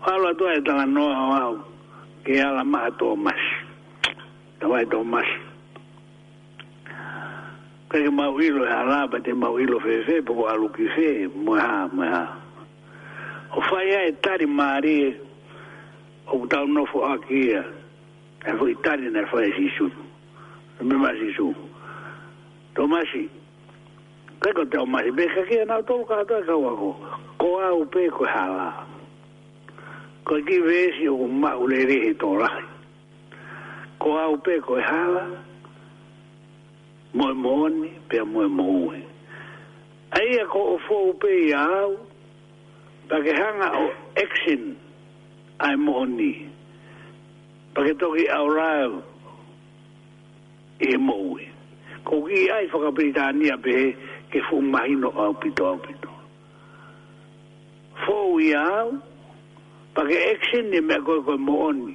walu 0.06 0.30
to 0.38 0.44
e 0.46 0.58
ta 0.66 0.72
la 0.78 0.86
no 0.94 1.04
a 1.10 1.42
ke 2.24 2.38
ala 2.48 2.62
ma 2.64 2.82
to 3.00 3.08
mas 3.24 3.42
ta 4.62 4.70
wa 4.70 4.78
to 4.94 5.02
mas 5.02 5.26
kai 7.92 8.08
mau 8.08 8.36
ilo 8.40 8.64
e 8.64 8.68
ha 8.72 8.82
la 8.84 9.06
ba 9.06 9.18
te 9.20 9.32
mau 9.34 9.58
ilo 9.60 9.78
fe 9.80 10.00
fe 10.06 10.22
po 10.24 10.46
alu 10.48 10.68
ki 10.72 10.84
fe 10.96 11.06
mo 11.44 11.52
ha 11.60 11.88
mo 11.92 12.02
ha 12.08 12.24
o 13.52 13.60
fa 13.68 13.82
ia 13.84 14.00
e 14.08 14.12
tari 14.24 14.46
mari 14.46 15.12
o 16.32 16.40
ta 16.48 16.64
no 16.64 16.84
fo 16.86 17.04
aki 17.04 17.36
ia 17.52 17.60
e 18.48 18.56
fo 18.58 18.64
itari 18.64 19.10
na 19.12 19.26
fa 19.28 19.44
e 19.44 19.52
si 19.52 19.68
su 19.76 19.84
no 19.84 20.80
e 20.80 20.84
me 20.88 20.96
ma 20.96 21.12
si 21.20 21.28
su 21.36 21.52
to 22.72 22.88
ma 22.88 23.00
si 23.12 23.28
kai 24.40 24.52
ko 24.56 24.64
te 24.66 24.78
o 24.80 24.86
ma 24.88 25.02
si 25.04 25.10
be 25.10 25.28
ka 25.28 25.42
ki 25.44 25.60
na 25.68 25.82
to 25.84 26.00
ka 26.08 26.24
ka 26.24 26.40
ka 26.48 26.56
wa 26.56 26.72
ko 26.80 26.88
ko 27.36 27.46
a 27.60 27.76
u 27.76 27.84
pe 27.92 28.08
ko 28.08 28.24
ha 28.24 28.44
la 28.56 28.68
ko 30.24 30.40
ki 30.48 30.56
ve 30.64 30.96
si 30.96 31.08
o 31.12 31.28
ma 31.28 31.52
u 31.60 31.68
le 31.68 31.84
re 31.84 32.14
to 32.16 32.40
la 32.40 32.48
ko 34.00 34.16
a 34.16 34.32
u 34.32 34.40
pe 34.40 34.56
ko 34.64 34.80
e 34.80 34.80
ha 34.80 35.04
la 35.12 35.51
moe 37.14 37.32
moni 37.34 37.90
pe 38.08 38.18
a 38.20 38.24
moe 38.24 38.46
moue. 38.48 38.96
Ai 40.16 40.38
a 40.42 40.46
ko 40.48 40.58
o 40.72 40.76
fo 40.86 40.94
upe 41.10 41.30
i 41.48 41.52
au, 41.56 41.96
pa 43.08 43.16
ke 43.24 43.32
hanga 43.40 43.68
o 43.82 43.86
exin 44.22 44.70
ai 45.66 45.76
moni, 45.76 46.32
pa 47.76 47.80
ke 47.84 47.92
toki 48.00 48.24
au 48.36 48.46
rau 48.58 48.92
i 50.80 50.92
e 50.94 51.00
moue. 51.00 51.46
Ko 52.08 52.22
ki 52.26 52.46
ai 52.56 52.66
whakapiritania 52.72 53.56
pe 53.64 53.74
ke 54.32 54.38
fu 54.48 54.60
mahino 54.64 55.08
au 55.12 55.34
pito 55.42 55.66
au 55.68 55.78
pito. 55.86 56.10
Fo 58.06 58.16
i 58.40 58.54
au, 58.56 58.96
pa 59.94 60.02
ke 60.08 60.16
exin 60.32 60.70
ni 60.72 60.76
e 60.80 60.86
me 60.88 60.96
koe 61.06 61.20
koe 61.28 61.36
moni, 61.50 61.94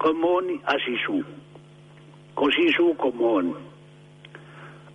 koe 0.00 0.14
moni 0.22 0.60
asisuhu 0.70 1.37
kosi 2.38 2.70
su 2.76 2.94
ko 2.94 3.10
moni. 3.10 3.54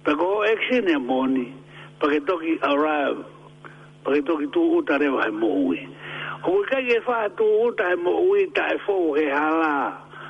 Pako 0.04 0.46
eksi 0.52 0.80
ne 0.82 0.98
moni, 0.98 1.52
pake 2.00 2.20
toki 2.24 2.56
arrive, 2.62 3.24
pake 4.04 4.22
toki 4.24 4.48
tu 4.54 4.62
uta 4.78 4.98
rewa 4.98 5.24
he 5.26 5.32
moui. 5.32 5.80
Hoko 6.44 6.62
kai 6.70 6.84
ke 6.90 6.98
faa 7.06 7.28
tu 7.38 7.44
uta 7.68 7.84
he 7.92 7.96
moui, 8.06 8.48
ta 8.56 8.64
e 8.74 8.78
fo 8.86 8.96
he 9.16 9.26
hala, 9.30 9.76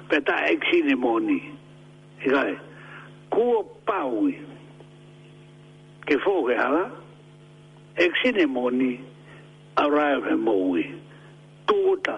pe 0.10 0.17
ta 0.26 0.36
eksi 0.52 0.82
ne 0.89 0.95
moni. 0.95 1.38
Ikai, 2.26 2.52
e 2.54 2.58
kuo 3.34 3.62
paui, 3.88 4.34
ke 6.10 6.17
fo 6.26 6.34
he 6.49 6.56
hala, 6.62 6.86
eksi 8.06 8.32
ne 8.38 8.45
moni, 8.45 8.91
arrive 9.84 10.30
he 10.34 10.39
moui. 10.49 10.86
Tu 11.69 11.76
uta, 11.93 12.17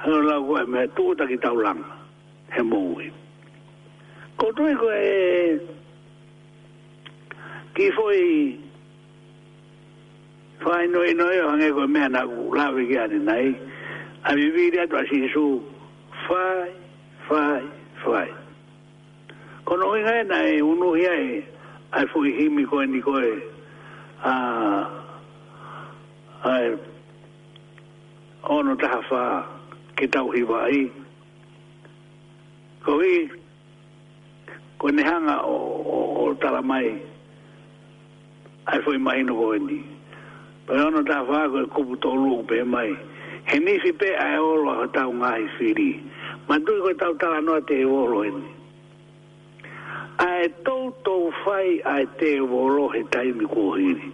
hano 0.00 0.20
lau 0.28 0.40
kua 0.48 0.64
he 0.64 0.72
mea, 0.72 0.86
tu 0.96 1.02
uta 1.12 1.26
ki 1.28 1.36
taulanga, 1.44 1.90
he 2.56 2.62
moui. 2.62 2.64
He 2.64 2.64
moui 2.64 3.12
ko 4.38 4.46
tui 4.56 4.74
ko 4.80 4.88
ki 7.74 7.86
foi 7.96 8.22
fai 10.62 10.86
noi 10.88 11.14
noi 11.14 11.38
o 11.44 11.48
hange 11.50 11.68
ko 11.70 11.86
mea 11.86 12.08
na 12.08 12.22
lawe 12.56 12.82
ki 12.88 12.96
ane 12.98 13.18
nai 13.22 13.54
a 14.24 14.34
mi 14.34 14.50
vire 14.50 14.80
atu 14.84 14.96
asi 14.98 15.28
su 15.32 15.62
fai 16.26 16.68
fai 17.28 17.62
fai 18.04 18.28
ko 19.64 19.76
no 19.76 19.94
inga 19.96 20.14
e 20.20 20.24
nai 20.24 20.58
unu 20.60 20.94
hi 20.98 21.06
ai 21.06 21.46
ai 21.92 22.06
fui 22.12 22.32
himi 22.34 22.64
ko 22.66 22.80
e 22.82 22.86
ni 22.86 23.00
ko 23.00 23.14
a 24.24 24.34
ai 26.44 26.74
ono 28.42 28.74
taha 28.82 29.00
faa 29.08 29.46
ki 29.96 30.08
tau 30.08 30.30
hi 30.34 30.42
vai 30.42 30.90
ko 32.84 32.98
i 33.02 33.14
ko 34.78 34.88
ne 34.90 35.02
hanga 35.02 35.38
o, 35.44 35.56
o, 36.26 36.34
tala 36.34 36.62
mai 36.62 36.98
ai 38.66 38.78
foi 38.84 38.98
mai 38.98 39.22
no 39.22 39.34
go 39.34 39.52
ni 39.68 39.78
pero 40.66 40.90
no 40.90 41.02
ta 41.04 41.22
fa 41.28 41.40
ko 41.48 41.66
ku 41.88 41.96
to 42.02 42.10
lu 42.14 42.42
pe 42.48 42.62
mai 42.64 42.90
he 43.48 43.58
ni 43.58 43.78
fi 43.82 43.92
pe 43.92 44.08
ai 44.18 44.38
o 44.42 44.54
lo 44.66 44.86
ta 44.94 45.06
un 45.08 45.22
ai 45.22 45.44
firi 45.58 45.90
ma 46.48 46.56
tu 46.64 46.72
ko 46.82 46.90
ta 47.00 47.08
tala 47.20 47.40
no 47.40 47.56
te 47.68 47.78
o 47.86 47.98
lo 48.12 48.22
ni 48.24 48.44
ai 50.26 50.46
to 50.66 50.76
to 51.06 51.12
fai 51.44 51.78
ai 51.94 52.04
te 52.18 52.26
e 52.34 52.42
e 52.42 52.42
o 52.60 52.64
lo 52.76 52.84
he 52.94 53.02
tai 53.14 53.28
mi 53.38 53.46
ko 53.54 53.74
hiri 53.78 54.08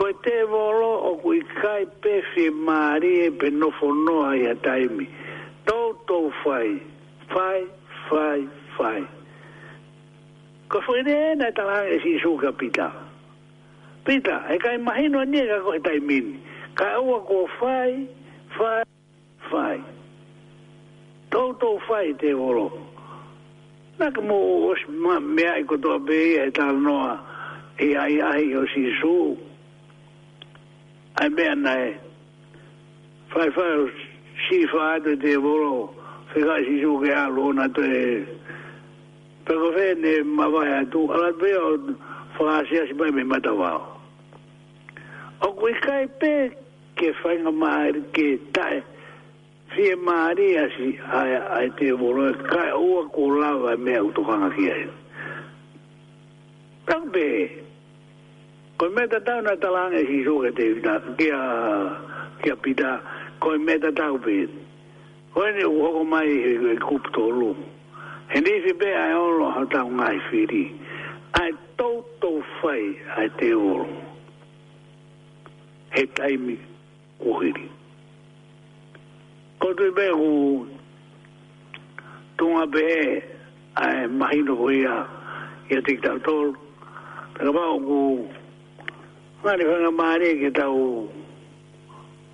ko 0.00 0.06
te 0.24 0.36
o 0.48 0.64
lo 0.80 0.90
o 1.12 1.12
ku 1.22 1.32
kai 1.62 1.84
pe 2.02 2.12
fi 2.32 2.48
mari 2.66 3.10
e 3.28 3.28
pe 3.40 3.50
no 3.52 3.68
fo 3.78 3.92
no 4.06 4.16
ai 4.30 4.46
a 4.48 4.54
mi 4.96 5.06
to 5.68 5.78
to 6.08 6.18
fai 6.42 6.68
fai 7.32 7.58
fai 8.08 8.38
fai. 8.80 9.00
Ko 10.70 10.78
fai 10.86 11.02
de 11.04 11.14
ena 11.32 11.48
tala 11.56 11.78
e 11.94 11.98
si 12.02 12.16
suka 12.22 12.50
pita. 12.52 12.88
Pita, 14.04 14.36
e 14.48 14.56
ka 14.56 14.72
imagino 14.72 15.18
a 15.20 15.24
niega 15.24 15.60
ko 15.64 15.70
e 15.74 15.80
tai 15.84 16.00
Ka 16.78 17.00
ua 17.02 17.18
ko 17.28 17.38
fai, 17.60 17.90
fai, 18.56 18.82
fai. 19.50 19.78
Tau 21.30 21.52
tau 21.60 21.78
fai 21.86 22.14
te 22.20 22.32
volo. 22.32 22.66
Na 23.98 24.06
ka 24.14 24.20
mo 24.22 24.68
os 24.70 24.80
ma 25.04 25.18
mea 25.20 25.54
e 25.60 25.64
kotoa 25.64 25.98
bei 25.98 26.38
e 26.40 26.50
tala 26.50 26.72
noa 26.72 27.14
e 27.86 27.96
ai 27.96 28.20
ai 28.32 28.54
o 28.56 28.64
si 28.72 28.82
su. 29.00 29.36
Ai 31.20 31.28
mea 31.28 31.54
nae. 31.54 32.00
Fai 33.32 33.50
fai 33.50 33.72
o 33.82 33.86
si 34.48 34.58
fai 34.72 35.00
te 35.02 35.36
volo. 35.36 35.94
Fai 36.32 36.42
fai 36.48 36.64
si 36.64 36.80
su 36.82 36.96
ke 37.04 37.12
alo 37.12 37.52
na 37.52 37.66
te 37.68 38.38
pe 39.50 39.56
go 39.62 39.70
ne 40.04 40.12
ma 40.36 40.46
va 40.54 40.62
ya 40.72 40.80
tu 40.92 41.00
ala 41.14 41.30
be 41.40 41.50
o 41.66 41.68
fa 42.38 42.62
si 42.68 42.74
as 42.82 42.90
ba 42.98 43.04
me 43.16 43.22
mata 43.32 43.50
va 43.60 43.72
o 45.42 45.48
ku 45.58 45.66
kai 45.86 46.04
pe 46.20 46.32
che 46.98 47.08
fai 47.20 47.36
no 47.44 47.50
ma 47.62 47.72
che 47.90 48.02
ke 48.14 48.26
ta 48.54 48.68
si 49.74 49.82
e 49.92 49.96
ma 50.06 50.30
ri 50.38 50.48
si 50.76 50.86
a 51.18 51.20
a 51.58 51.68
te 51.78 51.90
volo 51.90 52.30
ka 52.52 52.62
o 52.76 53.08
colava 53.16 53.70
la 53.70 53.76
me 53.76 53.92
auto 53.96 54.12
to 54.22 54.28
kan 54.28 54.42
aki 54.48 54.64
ai 54.76 54.84
tang 56.88 57.06
be 57.14 57.26
me 58.94 59.02
ta 59.12 59.18
ta 59.26 59.34
na 59.46 59.54
ta 59.62 59.68
la 59.76 59.82
si 60.06 60.22
so 60.24 60.38
ke 60.44 60.50
te 60.58 60.66
da 60.84 60.94
ke 61.18 61.28
a 61.34 61.42
ke 62.42 62.48
a 62.52 62.56
pita 62.62 62.90
ko 63.42 63.48
me 63.66 63.74
ta 63.82 63.90
ta 63.98 64.12
u 64.14 64.18
be 64.18 64.36
ko 65.34 65.42
ne 65.54 65.64
u 65.66 65.74
ho 65.94 66.04
mai 66.04 66.30
ku 66.86 66.98
to 67.14 67.26
lu 67.40 67.50
e 68.34 68.40
nisi 68.40 68.72
be 68.80 68.86
ai 68.94 69.12
olo 69.12 69.50
ha 69.50 69.64
ta 69.72 69.82
un 69.84 69.98
ai 70.00 70.20
firi 70.30 70.64
ai 71.40 71.50
toto 71.76 72.30
fai 72.60 72.96
ai 73.18 73.28
te 73.38 73.50
olo 73.54 73.86
he 75.92 76.02
taimi 76.18 76.56
kuhiri 77.18 77.66
koto 79.58 79.82
i 79.90 79.96
be 79.98 80.06
hu 80.20 80.30
tunga 82.38 82.66
be 82.78 82.86
ai 83.82 84.06
mahino 84.06 84.54
huia 84.62 84.94
i 85.70 85.76
a 85.82 85.82
tiktau 85.86 86.16
tolu 86.24 86.52
taka 87.34 87.50
pao 87.56 87.74
ku 87.88 87.98
ngari 89.42 89.64
whanga 89.72 89.90
maare 90.02 90.30
ke 90.44 90.48
tau 90.60 90.78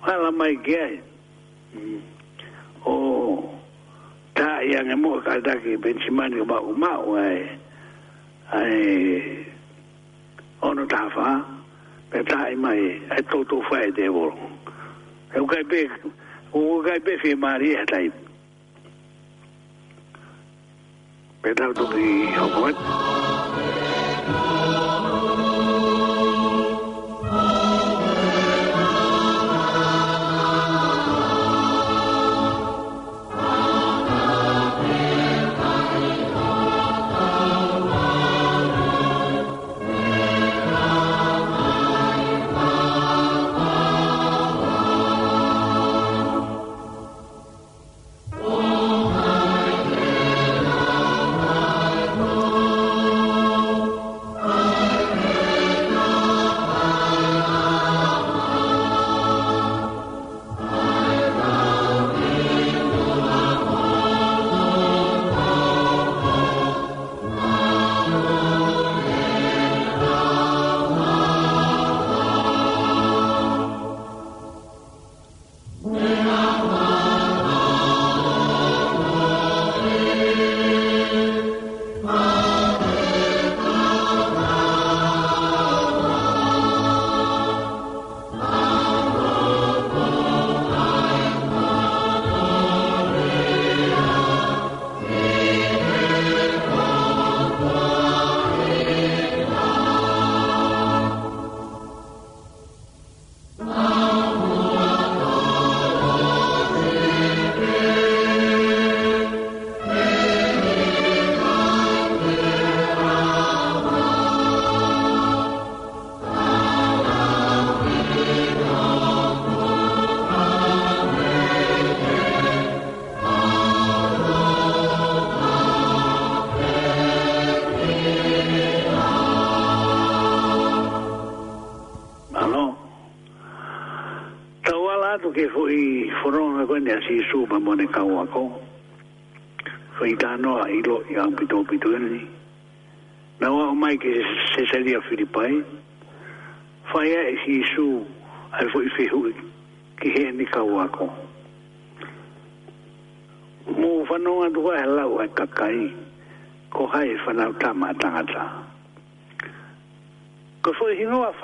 hala 0.05 0.29
mai 0.39 0.53
ki 0.65 0.75
ai 0.87 0.95
mm. 1.75 1.99
o 2.85 2.93
mm. 2.93 3.01
oh 3.01 3.37
ta 4.37 4.61
yang 4.61 4.85
mo 5.01 5.17
ka 5.25 5.41
ta 5.41 5.57
ki 5.57 5.73
benchman 5.81 6.37
ba 6.45 6.61
u 6.61 6.69
ma 6.77 6.93
u 7.01 7.17
ai 7.17 7.41
ai 8.53 8.79
ono 10.61 10.85
ta 10.85 11.01
fa 11.15 11.27
pe 12.11 12.19
ta 12.29 12.39
i 12.53 12.55
mai 12.63 12.81
e 13.17 13.21
to 13.29 13.37
to 13.49 13.57
fa 13.67 13.77
e 13.87 13.89
devo 13.97 14.23
e 15.35 15.39
u 15.41 15.45
ka 15.51 15.59
pe 15.71 15.81
u 16.53 16.61
ka 16.85 16.93
pe 17.05 17.13
fi 17.21 17.31
mari 17.45 17.69
e 17.81 17.83
ta 17.91 17.97
i 18.05 18.07
pe 21.41 21.49
ta 21.57 21.65
tu 21.77 21.83
ki 21.93 22.05
ho 22.37 22.45
ko 22.53 22.61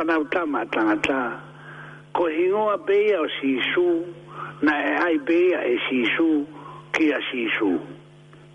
whanau 0.03 0.23
tama 0.29 0.65
tangata. 0.65 1.41
Ko 2.13 2.25
hingoa 2.27 2.77
bea 2.85 3.19
o 3.21 3.27
sisu, 3.41 4.05
na 4.61 4.71
e 4.71 4.97
ai 5.05 5.17
bea 5.17 5.63
e 5.65 5.77
sisu, 5.89 6.45
ki 6.93 7.13
a 7.13 7.19
sisu. 7.31 7.79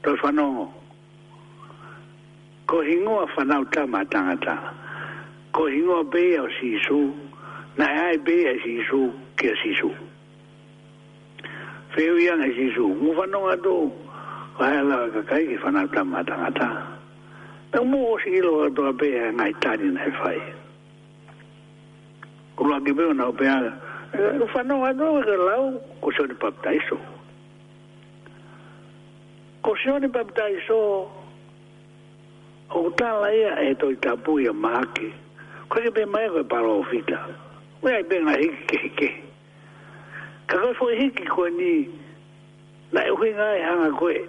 Toi 0.03 0.17
whanongo. 0.17 0.69
Ko 2.67 2.83
hingoa 2.83 3.27
whanau 3.37 3.65
tama 3.73 4.05
tangata. 4.05 4.75
Ko 5.53 5.67
hingoa 5.67 6.05
bea 6.05 6.43
o 6.43 6.49
sisu, 6.61 7.13
na 7.77 7.85
e 7.87 7.99
ai 8.11 8.17
bea 8.19 8.53
e 8.53 8.61
sisu, 8.63 9.13
ki 9.37 9.49
a 9.49 9.55
sisu. 9.65 9.91
Feu 11.97 12.19
iang 12.19 12.45
e 12.47 12.53
sisu. 12.55 12.87
Mu 12.89 13.13
whanonga 13.17 13.57
tō, 13.57 13.77
wahala 14.61 15.09
kakai 15.17 15.47
ki 15.49 15.57
whanau 15.65 15.89
tama 15.93 16.23
tangata. 16.25 16.69
Pe 17.73 17.79
mō 17.79 17.99
o 18.15 18.17
si 18.23 18.39
ilo 18.39 18.63
atoa 18.69 18.95
pēhe 18.95 19.33
ngai 19.35 19.53
tāni 19.61 19.91
nei 19.93 20.11
whai. 20.23 20.39
Pēhe 20.39 20.55
kuma 22.59 22.81
gibe 22.81 23.15
na 23.15 23.27
opea 23.27 23.73
e, 24.15 24.39
u 24.43 24.49
fa 24.49 24.63
no 24.63 24.85
ago 24.85 25.19
e, 25.21 25.23
ga 25.23 25.37
lau 25.37 25.81
ko 26.03 26.11
so 26.13 26.27
ni 26.27 26.35
baptaiso 26.35 26.99
ko 29.63 29.75
so 29.85 29.99
ni 29.99 30.09
baptaiso 30.09 31.07
o 32.75 32.91
ta 32.99 33.13
la 33.23 33.31
ia 33.31 33.53
e 33.63 33.75
to 33.79 33.95
ta 34.03 34.17
pu 34.17 34.41
ia 34.43 34.53
ma 34.53 34.83
ke 34.95 35.07
ko 35.71 35.83
ge 35.87 35.91
be 35.95 36.03
mai 36.11 36.27
ga 36.35 36.43
pa 36.51 36.59
lo 36.59 36.83
fita 36.91 37.23
we 37.83 37.95
ai 37.95 38.03
ben 38.03 38.27
ai 38.27 38.51
ke 38.67 38.91
ke 38.99 39.09
ka 40.51 40.59
ga 40.59 40.73
fo 40.79 40.91
e 40.91 40.99
hi 40.99 41.09
ki 41.15 41.31
ni 41.59 41.87
na 42.93 43.07
u 43.13 43.23
hinga 43.23 43.55
e 43.55 43.63
hanga 43.63 43.91
ko 43.95 44.11
e 44.11 44.27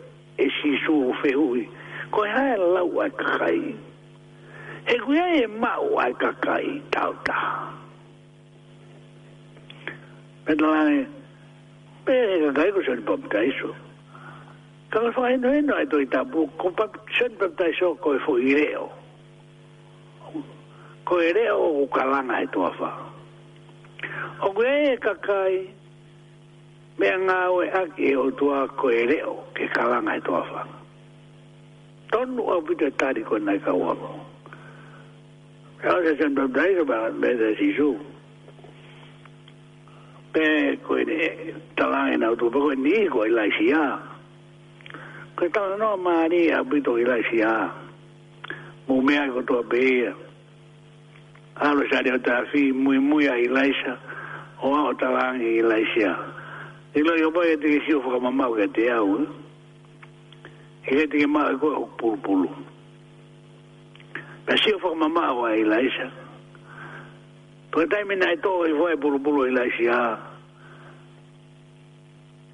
si 0.53 0.77
su 0.85 1.13
fe 1.25 1.33
hui 1.33 1.65
ko 2.13 2.29
ha 2.29 2.55
lau 2.75 3.01
a 3.01 3.09
kai 3.09 3.73
he 4.85 4.95
guia 5.07 5.25
e 5.41 5.47
mau 5.49 5.97
a 5.97 6.13
kakai 6.21 6.77
tau 6.93 7.13
tau 7.25 7.78
Pena 10.49 10.67
la 10.67 10.83
e. 10.89 11.05
Pe 12.05 12.12
e 12.17 12.38
ka 12.45 12.51
kai 12.57 12.71
ko 12.73 12.81
sori 12.81 13.03
pop 13.05 13.21
ka 13.29 13.38
iso. 13.45 13.69
Ka 14.89 14.97
ka 14.97 15.12
Ko 16.57 16.69
pa 16.73 16.85
sori 17.21 17.35
pop 17.38 17.53
ta 17.53 17.67
iso 17.69 17.93
ko 18.01 18.17
e 18.17 18.19
fo 18.25 18.33
Ko 21.05 21.21
e 21.21 21.31
reo 21.38 21.85
o 21.85 21.88
kalanga 21.88 22.49
fa. 22.79 22.89
E 24.01 24.41
o 24.41 24.49
kwe 24.49 24.97
ka 24.97 25.13
kai. 25.21 25.69
Me 26.97 27.07
a 27.13 27.17
ngā 27.19 28.17
o 28.17 28.31
tua 28.31 28.65
ko 28.73 28.89
e 28.89 29.05
ke 29.53 29.69
kalanga 29.69 30.17
e 30.17 30.21
fa. 30.25 30.65
Tonu 32.12 32.41
a 32.49 32.57
pita 32.65 32.89
tari 32.97 33.21
ko 33.21 33.38
nai 33.38 33.59
sen 36.17 36.33
pop 36.35 36.53
ta 36.57 36.63
iso 36.67 36.85
pa 36.85 37.12
me 37.13 38.09
pe 40.33 40.77
ko 40.87 40.95
ne 41.01 41.53
tala 41.75 42.13
ina 42.13 42.29
to 42.37 42.49
ba 42.53 42.59
ko 42.61 42.71
ni 42.77 43.07
ko 43.09 43.25
la 43.25 43.45
si 43.57 43.73
ya 43.73 43.85
ko 45.37 45.43
ta 45.49 45.61
no 45.79 45.97
ma 45.97 46.27
ni 46.29 46.49
a 46.53 46.59
bi 46.63 46.77
to 46.85 46.97
la 47.01 47.17
si 47.29 47.39
ya 47.41 47.53
mu 48.87 49.01
me 49.01 49.17
a 49.17 49.25
ko 49.33 49.41
to 49.41 49.57
be 49.69 49.83
ya 50.05 50.11
a 51.57 51.73
lo 51.73 51.83
sa 51.91 52.01
de 52.01 52.13
ta 52.25 52.45
fi 52.51 52.71
mu 52.71 52.91
mu 53.01 53.19
ya 53.21 53.33
la 53.55 53.63
si 53.65 53.75
ya 53.85 53.95
o 54.61 54.67
a 54.75 54.93
ta 55.01 55.09
la 55.09 55.25
ni 55.33 55.61
la 55.65 55.77
si 55.93 56.01
ya 56.05 56.13
e 56.93 57.01
lo 57.01 57.15
yo 57.17 57.31
ba 57.31 57.41
ye 57.45 57.57
ti 57.57 57.79
si 57.85 57.93
o 57.93 58.01
fo 58.01 58.19
ma 58.19 58.29
ma 58.29 58.45
ke 58.55 58.67
te 58.75 58.83
ya 58.85 59.01
u 59.01 59.17
e 60.85 60.93
eh? 60.93 60.97
ye 60.99 61.03
ti 61.09 61.25
ma 61.25 61.49
ko 61.57 61.89
pul 61.97 62.17
pul 62.23 62.45
ba 64.45 64.53
si 64.61 64.69
o 64.77 64.77
fo 64.77 64.93
ma 64.93 65.07
ma 65.09 65.33
wa 65.33 65.49
la 65.65 65.79
si 65.81 65.97
ya 65.97 66.18
Pe 67.69 67.86
tai 67.89 68.03
mena 68.08 68.25
e 68.34 68.38
to 68.43 68.51
e 68.67 68.71
voe 68.73 68.95
bulu 68.97 69.19
bulu 69.21 69.45
e 69.45 69.51
lai 69.53 69.69
si 69.77 69.86
a. 69.86 70.17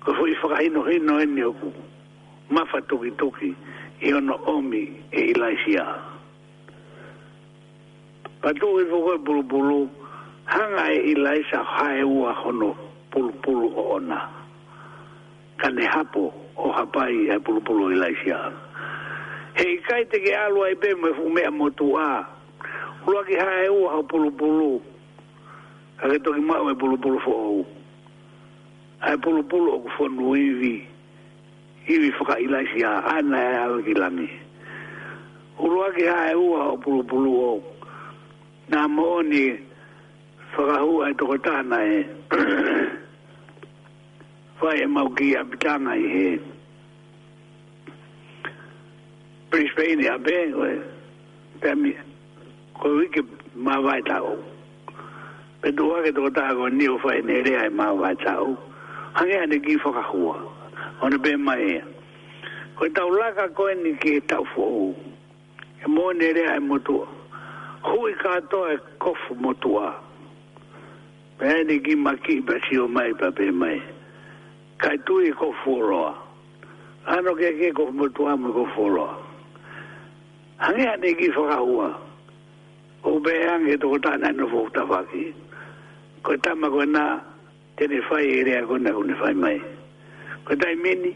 Ko 0.03 0.11
fui 0.13 0.31
whaka 0.43 0.57
hino 0.61 0.83
hino 0.89 1.19
e 1.23 1.25
ni 1.25 1.43
oku. 1.43 1.71
Mafa 2.51 2.81
tuki 2.87 3.11
tuki 3.17 3.55
i 4.07 4.11
ono 4.13 4.35
omi 4.55 4.83
e 5.11 5.21
i 5.31 5.33
lai 5.39 5.55
si 5.65 5.75
a. 5.79 5.85
Pa 8.43 8.49
tu 8.59 8.67
e 8.79 8.83
voe 8.91 9.15
bulu 9.17 9.41
bulu 9.43 9.87
hanga 10.51 10.85
e 10.91 10.99
i 10.99 11.13
lai 11.15 11.39
sa 11.49 11.63
hae 11.63 12.03
ua 12.03 12.33
hono 12.33 12.75
bulu 13.11 13.31
bulu 13.43 13.67
o 13.77 13.95
ona. 13.95 14.19
Kane 15.61 15.85
hapo 15.87 16.33
o 16.57 16.71
hapai 16.75 17.13
e 17.33 17.39
bulu 17.39 17.59
bulu 17.63 17.91
i 17.95 17.95
lai 17.95 18.13
si 18.21 18.31
a. 18.35 18.43
He 19.55 19.63
i 19.63 19.77
kaiteke 19.87 20.35
alua 20.35 20.69
i 20.75 20.75
pema 20.75 21.07
e 21.09 21.13
fumea 21.15 21.51
motu 21.51 21.95
a. 21.97 22.09
Ruaki 23.07 23.35
hae 23.39 23.69
ua 23.71 23.89
ho 23.95 24.03
bulu 24.03 24.29
bulu. 24.29 24.51
Bulu 24.51 24.94
a 26.01 26.09
ke 26.09 26.17
toki 26.23 26.41
mau 26.41 26.69
e 26.69 26.73
polo 26.75 26.97
polo 26.97 27.17
fōu. 27.25 27.65
A 29.01 29.13
e 29.13 29.17
polo 29.17 29.41
polo 29.43 29.71
o 29.75 29.79
kufonu 29.81 30.35
iwi, 30.35 30.87
iwi 31.87 32.09
whaka 32.17 32.35
ilai 32.39 32.65
si 32.73 32.83
a 32.83 32.93
ana 33.15 33.37
e 33.39 33.55
awe 33.63 33.83
ki 33.83 33.93
lami. 33.93 34.27
Uroa 35.59 35.93
ki 35.95 36.05
hae 36.05 36.35
ua 36.35 36.61
o 36.73 36.77
polo 36.77 37.03
polo 37.03 37.29
o, 37.31 37.63
nā 38.69 38.87
mooni 38.89 39.57
whaka 40.57 40.79
hua 40.83 41.09
e 41.11 41.13
toko 41.13 41.37
tāna 41.37 41.79
e, 41.87 42.03
whai 44.59 44.81
e 44.83 44.87
mau 44.87 45.09
ki 45.15 45.35
a 45.35 45.45
pitanga 45.45 45.93
i 45.95 46.07
he. 46.15 46.27
Prispeini 49.51 50.07
a 50.11 50.17
bēngwe, 50.19 50.71
pēmi, 51.63 51.95
koe 52.81 52.91
wiki 52.99 53.21
mawai 53.55 54.01
tāo. 54.03 54.03
Prispeini 54.03 54.11
a 54.11 54.19
bēngwe, 54.19 54.53
e 55.65 55.71
do 55.71 55.95
ake 55.97 56.13
do 56.13 56.29
ta 56.29 56.53
ko 56.53 56.67
ni 56.69 56.87
o 56.87 56.97
fa 57.01 57.15
e 57.17 57.21
nere 57.25 57.57
ai 57.57 57.69
ma 57.73 57.89
wa 57.91 58.13
cha 58.23 58.37
u 58.41 58.53
ha 59.17 59.25
ge 59.25 59.33
ane 59.39 59.57
gi 59.63 59.77
fo 59.83 59.89
ka 59.91 60.01
hu 60.13 60.29
o 61.01 61.07
ne 61.09 61.17
be 61.17 61.35
ma 61.37 61.55
e 61.57 61.81
ko 62.77 62.85
ta 62.93 63.01
u 63.05 63.09
la 63.17 63.31
ka 63.33 63.47
ko 63.49 63.65
e 63.73 63.75
ni 63.81 63.95
ki 63.97 64.19
ta 64.29 64.37
fo 64.53 64.61
u 64.83 64.87
e 65.83 65.87
mo 65.89 66.11
nere 66.13 66.45
ai 66.53 66.59
mo 66.61 66.77
tu 66.77 67.01
hu 67.83 67.97
i 68.09 68.13
ka 68.21 68.37
to 68.53 68.61
e 68.73 68.77
ko 69.01 69.13
fu 69.25 69.33
mo 69.41 69.53
tu 69.57 69.73
a 69.81 69.89
pe 71.41 71.49
ne 71.65 71.81
gi 71.81 71.95
ma 71.97 72.13
ki 72.13 72.41
ba 72.45 72.53
si 72.69 72.77
o 72.77 72.85
mai 72.87 73.09
pa 73.17 73.31
be 73.33 73.49
ma 73.51 73.69
e 73.73 73.81
ka 74.83 74.91
tu 75.05 75.17
e 75.19 75.31
ko 75.33 75.49
fu 75.63 75.81
ro 75.81 76.05
a 76.13 76.13
ano 77.09 77.33
ke 77.33 77.49
ke 77.57 77.71
ko 77.73 77.89
mo 77.91 78.05
tu 78.13 78.27
a 78.29 78.37
mo 78.37 78.51
ko 78.53 78.65
fu 78.75 78.85
ro 78.93 79.07
a 79.09 79.17
ha 80.61 80.69
ge 80.77 80.85
ane 80.93 81.09
gi 81.17 81.31
fo 81.33 81.41
ka 81.49 81.57
hu 81.57 81.79
a 81.81 81.91
O 83.05 83.19
be 83.21 83.29
ang 83.45 83.67
e 83.69 83.77
to 83.77 83.93
ta 84.01 84.17
na 84.17 84.31
no 84.33 84.47
fo 84.49 84.65
ta 84.73 84.81
ko 86.25 86.33
ta 86.41 86.55
ma 86.57 86.65
ko 86.73 86.81
na 86.89 87.21
te 87.77 87.85
ni 87.87 88.01
fai 88.09 88.25
ere 88.41 88.57
a 88.57 88.65
ko 88.65 88.81
na 88.81 88.89
ko 88.89 89.03
ni 89.05 89.13
fai 89.13 89.33
mai 89.37 89.61
ko 90.43 90.55
ta 90.57 90.69
i 90.73 90.75
mini 90.75 91.13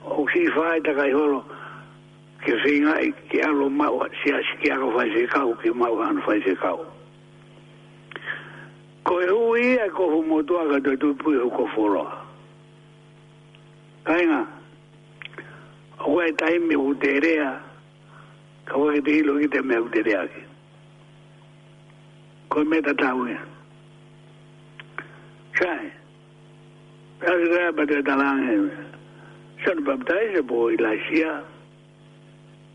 o 0.00 0.24
si 0.32 0.48
fai 0.56 0.80
ta 0.80 0.92
kai 0.96 1.12
holo 1.12 1.44
ke 2.40 2.56
singa 2.64 2.96
e 3.04 3.12
i 3.12 3.12
ke 3.28 3.38
alo 3.44 3.68
mau 3.68 4.00
si 4.24 4.32
a 4.32 4.40
si 4.48 4.54
ke 4.64 4.72
alo 4.72 4.88
fai 4.96 5.12
se 5.12 5.26
kau 5.28 5.52
ke 5.60 5.68
mau 5.76 6.00
anu 6.00 6.20
fai 6.24 6.40
se 6.40 6.54
kau 6.56 6.80
ko 9.04 9.20
e 9.20 9.26
hui 9.28 9.74
e 9.76 9.88
ko 9.92 10.08
hu 10.08 10.24
motua 10.24 10.64
ka 10.72 10.80
to 10.88 10.96
tu 11.04 11.12
pui 11.20 11.36
hu 11.36 11.50
ko 11.52 11.66
furoa 11.76 12.16
kai 14.08 14.24
nga 14.26 14.40
o 16.00 16.04
kua 16.16 16.24
e 16.32 16.32
tai 16.40 16.56
me 16.64 16.76
uterea 16.80 17.60
ka 18.64 18.78
wakete 18.80 19.12
hilo 19.20 19.36
ki 19.40 19.48
te 19.52 19.60
me 19.60 19.76
uterea 19.76 20.24
ke 20.32 20.40
ko 22.48 22.64
me 22.64 22.80
ta 22.80 22.92
tau 22.96 23.20
ea 23.28 23.42
Chai. 25.56 25.88
Kāri 27.22 27.48
rāi 27.50 27.70
bātai 27.78 28.00
tālāngi. 28.04 28.56
Sāna 29.64 29.84
bāmtai 29.88 30.34
se 30.34 30.42
bō 30.50 30.60
i 30.74 30.80
lai 30.82 30.96
siā. 31.08 31.32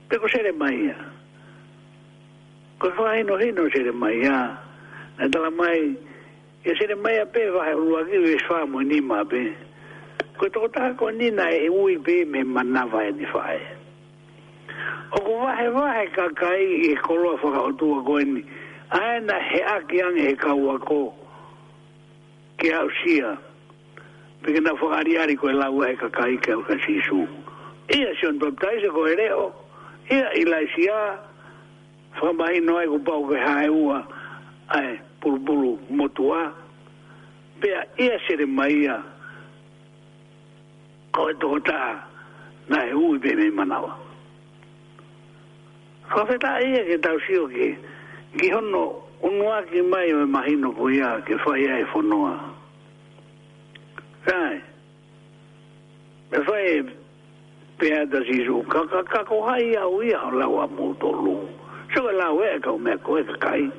Te 0.10 0.18
ko 0.18 0.28
sere 0.34 0.52
mai 0.58 0.72
ia. 0.88 0.96
Ko 2.82 2.90
i 2.90 2.96
whā 3.02 3.12
hino 3.20 3.38
hino 3.44 3.68
sere 3.76 3.94
mai 3.94 4.16
ia. 4.24 4.40
Nā 5.20 5.30
tala 5.34 5.52
mai. 5.52 5.96
Ia 6.66 6.74
e 6.74 6.78
sere 6.82 6.96
mai 6.98 7.20
a 7.20 7.26
pē 7.30 7.46
whā 7.54 7.68
hirua 7.70 8.02
ki 8.10 8.24
i 8.32 8.40
whā 8.48 8.60
mo 8.72 8.80
ni 8.82 9.00
mā 9.12 9.22
pē. 9.34 9.44
Ko 10.40 10.50
i 10.50 10.54
tōkotā 10.58 10.88
ko 10.98 11.14
ni 11.20 11.30
nā 11.38 11.52
e 11.62 11.70
ui 11.70 12.00
pē 12.10 12.18
me 12.34 12.44
manawa 12.58 13.06
e 13.06 13.14
ni 13.20 13.30
whā 13.36 13.46
e. 13.60 13.62
O 15.12 15.22
ko 15.28 15.38
wahe 15.46 15.70
wahe 15.78 16.08
kakai 16.18 16.66
i 16.80 16.84
e 16.90 16.98
koloa 17.06 17.38
whakaotua 17.46 18.02
koe 18.10 18.24
ni. 18.34 18.42
Aena 19.04 19.38
he 19.52 19.62
aki 19.78 20.02
ang 20.02 20.18
he 20.18 20.34
kaua 20.34 20.80
koe 20.88 21.12
ke 22.62 22.72
au 22.74 22.90
sia. 23.04 23.38
Pika 24.44 24.62
na 24.62 24.74
whakariari 24.74 25.36
ko 25.38 25.48
la 25.52 25.70
ua 25.72 25.90
e 25.92 25.96
kakai 25.96 26.38
ke 26.42 26.52
au 26.54 26.64
kasi 26.64 27.02
su. 27.08 27.28
Ia 27.90 28.14
si 28.20 28.28
on 28.28 28.38
baptise 28.40 28.88
ko 28.94 29.08
e 29.08 29.16
reo. 29.16 29.54
Ia 30.10 30.30
la 30.46 30.60
sia. 30.76 31.20
Whamahi 32.22 32.60
noai 32.62 32.88
ku 32.88 33.00
pau 33.00 33.26
ke 33.28 33.36
hae 33.40 33.70
ua. 33.70 34.06
Ae, 34.70 35.00
pulpulu 35.22 35.80
motua. 35.90 36.54
Pea 37.62 37.84
ia 37.98 38.20
sere 38.28 38.46
maia. 38.46 39.02
Ko 41.14 41.30
e 41.30 41.34
toko 41.40 41.60
Na 42.70 42.86
e 42.88 42.94
ui 42.94 43.20
pe 43.20 43.36
me 43.36 43.50
manawa. 43.52 43.96
Whawhetā 46.14 46.62
ia 46.64 46.84
ke 46.86 46.98
tau 47.04 47.18
sio 47.28 47.48
ke. 47.50 47.76
Ki 48.40 48.50
hono 48.54 49.01
unua 49.22 49.64
ki 49.72 49.82
mai 49.82 50.14
o 50.14 50.26
mahino 50.28 50.72
ko 50.74 50.90
ia 50.90 51.22
ke 51.26 51.38
fai 51.46 51.68
ai 51.68 51.86
fonoa. 51.92 52.36
Kai, 54.26 54.62
me 56.32 56.38
fai 56.46 56.84
pia 57.80 58.06
da 58.06 58.20
zizu, 58.22 58.64
kaka 58.70 59.04
kako 59.04 59.42
hai 59.48 59.76
au 59.76 60.02
ia 60.02 60.20
o 60.26 60.32
lau 60.32 60.60
a 60.62 60.68
muto 60.68 61.12
lu. 61.12 61.38
So 61.94 62.02
ka 62.06 62.12
lau 62.12 62.42
e 62.42 62.60
kau 62.62 62.78
mea 62.78 62.98
ko 62.98 63.18
e 63.18 63.24
kai. 63.40 63.70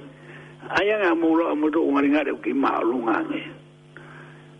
Aia 0.78 0.96
ngā 1.02 1.14
mūra 1.18 1.50
a 1.52 1.58
muto 1.58 1.80
ungaringare 1.82 2.32
ki 2.42 2.52
maa 2.54 2.80
lu 2.82 3.02
ngange. 3.02 3.42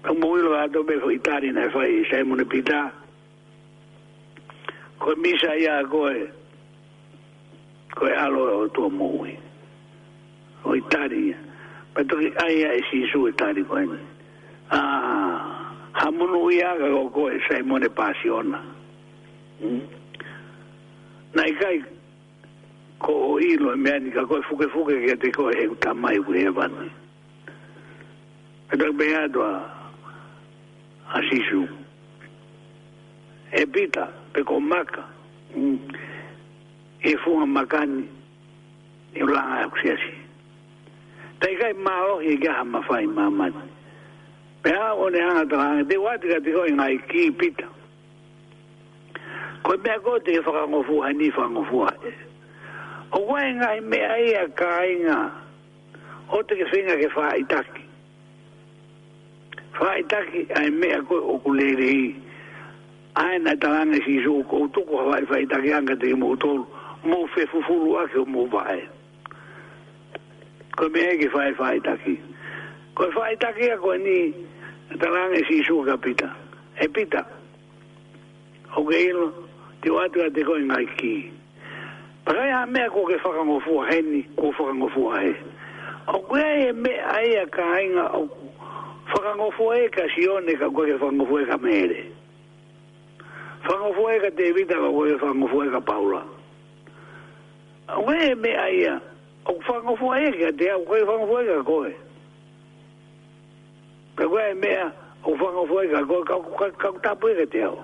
Kau 0.02 0.14
mūilo 0.14 0.54
a 0.58 0.66
tobe 0.68 0.98
fai 1.00 1.18
tari 1.18 1.52
na 1.52 1.68
fai 1.70 2.02
saimune 2.10 2.44
pita. 2.44 2.90
Koe 4.98 5.14
misa 5.16 5.54
ia 5.58 5.82
koe, 5.90 6.26
koe 7.94 8.10
alo 8.24 8.48
e 8.50 8.54
o 8.66 8.68
tua 8.68 8.90
mūi. 8.90 9.36
koe, 9.36 9.51
ο 10.62 10.74
Ιτάρια. 10.74 11.36
Με 11.96 12.04
το 12.04 12.16
γι' 12.18 13.06
σου 13.10 13.26
Ιτάρι 13.26 13.62
κοέν. 13.62 13.90
Α, 14.68 14.78
χαμούν 15.92 16.30
ουγι 16.42 16.64
άγα 16.64 16.86
εγώ 16.86 17.08
κόεσα 17.10 17.56
ημών 17.58 17.82
επάσιόνα. 17.82 18.64
Να 21.32 21.42
ηκάει 21.46 21.80
ο 22.98 23.38
ήλο 23.38 23.76
με 23.76 23.90
αν 23.90 24.10
κακό 24.10 24.38
φούκε 24.42 24.66
φούκε 24.68 24.94
γιατί 24.94 25.30
κο 25.30 25.42
τα 25.78 25.94
μάι 25.94 26.20
που 26.22 26.32
έβαν. 26.32 26.90
Εντάξει 28.68 28.92
με 28.94 29.04
άντο 29.24 29.42
ασίσου. 31.12 31.66
Επίτα, 33.50 34.12
πεκομάκα. 34.32 35.04
Εφού 37.00 37.40
αμακάνει, 37.40 38.08
η 39.12 39.22
ουλά 39.22 39.44
αξιασία. 39.64 40.21
teikai 41.42 41.74
maohi 41.74 42.36
ke 42.38 42.48
ha 42.48 42.62
mawhai 42.64 43.06
mamani. 43.06 43.68
Pea 44.62 44.94
o 44.94 45.08
ne 45.08 45.18
hanga 45.26 45.44
tanga, 45.50 45.84
te 45.88 45.96
wati 45.98 46.28
ka 46.30 46.38
te 46.44 46.52
hoi 46.54 46.70
ngai 46.76 46.96
ki 47.10 47.30
pita. 47.32 47.68
Koe 49.66 49.76
mea 49.82 49.98
kote 50.06 50.34
e 50.34 50.38
whakangofu 50.46 51.00
hai 51.02 51.12
ni 51.18 51.30
whakangofu 51.30 51.84
hai. 51.88 52.14
O 53.18 53.24
wai 53.28 53.48
ngai 53.58 53.80
mea 53.90 54.16
ia 54.26 54.44
e 54.46 54.50
ka 54.60 54.72
inga, 54.94 55.18
o 56.30 56.42
te 56.42 56.54
ke 56.60 56.68
whinga 56.72 56.96
ke 57.02 57.10
whaitaki. 57.16 57.84
Whaitaki 59.82 60.46
ai 60.56 60.70
mea 60.70 61.02
koe 61.08 61.18
o 61.34 61.38
kulele 61.44 61.90
hii. 61.90 62.12
Ae 63.24 63.38
na 63.42 63.56
tanga 63.60 63.84
ngai 63.90 64.04
si 64.06 64.20
su, 64.24 64.38
koutoko 64.50 64.98
hawai 65.02 65.24
whaitaki 65.30 65.74
anga 65.78 65.96
te 65.96 66.14
mo 66.14 66.36
tolu, 66.36 66.64
mo 67.04 67.26
fefufuru 67.34 67.96
a 67.98 68.06
ke 68.08 68.24
mo 68.26 68.46
vaera 68.46 68.91
ko 70.76 70.88
me 70.88 71.00
ke 71.20 71.28
fai 71.30 71.52
fai 71.52 71.78
taki 71.84 72.16
ko 72.96 73.10
fai 73.12 73.36
taki 73.36 73.68
ko 73.80 73.92
ni 73.96 74.32
talang 75.00 75.34
si 75.48 75.62
su 75.66 75.84
kapita 75.84 76.32
e 76.80 76.88
pita 76.88 77.26
o 78.76 78.84
ke 78.86 78.96
ilo 79.12 79.28
te 79.82 79.90
watu 79.92 80.20
a 80.24 80.30
te 80.30 80.44
koi 80.44 80.64
ngai 80.64 80.86
ki 80.96 81.14
pakai 82.24 82.48
ha 82.52 82.64
mea 82.66 82.88
ko 82.88 83.04
ke 83.04 83.20
whakango 83.20 83.60
fua 83.60 83.84
ko 84.40 84.44
whakango 84.56 84.88
he 85.20 85.30
o 86.08 86.18
ke 86.30 86.40
ai 86.40 86.68
e 86.70 86.72
me 86.72 86.94
ai 86.96 87.36
a 87.42 87.46
ka 87.46 87.64
ainga 87.76 88.06
o 88.16 88.22
whakango 89.12 89.52
fua 89.56 89.76
e 89.76 89.88
ka 89.92 90.08
sione 90.16 90.56
ka 90.56 90.72
koe 90.72 90.88
ke 90.88 90.96
whakango 90.96 91.28
fua 91.28 91.42
e 91.42 91.46
ka 91.52 91.56
mere 91.60 92.00
whakango 93.68 94.08
e 94.08 94.18
ka 94.24 94.30
te 94.36 94.48
evita 94.48 94.80
ka 94.80 94.88
koe 94.88 95.08
ke 95.12 95.20
whakango 95.20 95.64
e 95.68 95.70
ka 95.70 95.80
paula 95.80 96.24
o 97.92 98.02
ke 98.08 98.14
ai 98.16 98.32
e 98.32 98.34
me 98.34 98.56
ai 98.56 98.84
a 98.88 98.96
o 99.46 99.60
fango 99.62 99.96
fo 99.96 100.14
e 100.14 100.30
ga 100.38 100.52
de 100.52 100.70
o 100.74 100.84
koe 100.84 101.00
fango 101.04 101.26
fo 101.26 101.40
e 101.40 101.46
ga 101.46 101.62
koe 101.64 101.94
ka 104.14 104.28
koe 104.28 104.50
e 104.50 104.54
mea 104.54 104.92
o 105.24 105.36
fango 105.36 105.66
fo 105.66 105.82
e 105.82 105.88
ga 105.88 106.04
koe 106.04 106.24
ka 106.24 106.36
koe 106.44 106.70
ka 106.70 106.76
koe 106.92 107.00
tapu 107.02 107.28
e 107.28 107.34
ga 107.34 107.46
te 107.50 107.62
au 107.62 107.78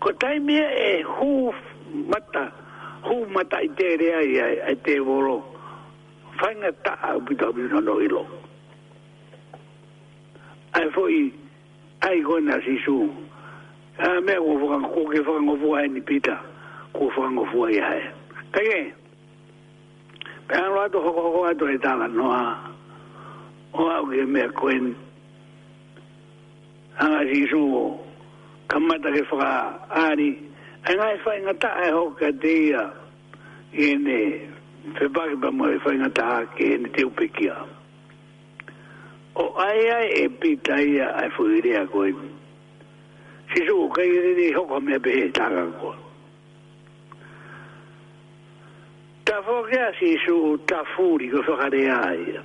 ko 0.00 0.12
tai 0.20 0.38
mea 0.38 0.66
e 0.90 1.02
hu 1.02 1.52
mata 2.10 2.50
hu 3.06 3.26
mata 3.30 3.60
i 3.62 3.68
te 3.76 3.86
rea 4.00 4.20
i 4.22 4.34
a 4.72 4.74
te 4.84 4.98
voro 4.98 5.42
fanga 6.40 6.72
ta 6.84 6.92
a 7.02 7.18
bita 7.20 7.52
bita 7.52 7.80
no 7.80 8.00
ilo 8.02 8.26
ai 10.74 10.90
fo 10.90 11.06
i 11.08 11.30
ai 12.02 12.22
koe 12.22 12.40
na 12.40 12.58
si 12.66 12.78
su 12.84 13.06
a 13.98 14.20
mea 14.20 14.40
o 14.42 14.52
fango 14.58 14.88
koe 14.94 15.22
fango 15.24 15.54
fo 15.62 15.78
e 15.78 15.86
ni 15.88 16.00
pita 16.00 16.34
ko 16.92 17.10
fango 17.14 17.44
fo 17.54 17.68
e 17.68 17.78
ha 17.80 17.94
e 17.98 18.10
Tá 18.52 18.60
aí. 18.60 18.92
Pēn 20.52 20.60
e 20.68 20.72
rā 20.74 20.82
tō 20.92 21.00
hoko 21.00 21.20
hoko 21.24 21.42
ato 21.48 21.66
e 21.72 21.76
noa. 22.12 22.70
O 23.72 23.86
au 23.88 24.04
ke 24.06 24.26
mea 24.26 24.48
koen. 24.52 24.94
Anga 27.00 27.22
jisū 27.24 27.62
o. 27.82 28.00
Kamata 28.68 29.12
ke 29.14 29.22
whaka 29.30 29.88
āri. 29.88 30.28
E 30.36 30.92
ngai 30.94 31.16
whai 31.24 31.38
ngata 31.40 31.70
e 31.88 31.92
hoko 31.96 32.18
ka 32.20 32.28
teia. 32.42 32.92
E 33.72 33.94
ne. 33.94 34.48
Whepake 35.00 35.40
pa 35.40 35.50
mo 35.50 35.64
e 35.72 35.78
whai 35.84 35.96
ngata 35.96 36.44
ke 36.54 36.64
e 36.66 36.76
te 36.94 37.04
upekia. 37.04 37.56
O 39.36 39.54
ai 39.56 39.88
ai 39.88 40.08
e 40.24 40.28
pita 40.28 40.76
ia 40.78 41.08
ai 41.16 41.30
whuirea 41.38 41.86
koen. 41.88 42.18
Jisū 43.54 43.80
o 43.88 43.88
kai 43.88 44.04
rini 44.26 44.52
hoko 44.52 44.80
mea 44.84 44.98
pehe 45.00 45.32
ko. 45.32 45.72
koen. 45.80 46.00
tafo 49.32 49.62
ke 49.64 49.80
asi 49.80 50.18
su 50.26 50.58
tafuri 50.68 51.26
ko 51.32 51.38
so 51.46 51.56
kare 51.56 51.82
ai 51.88 52.36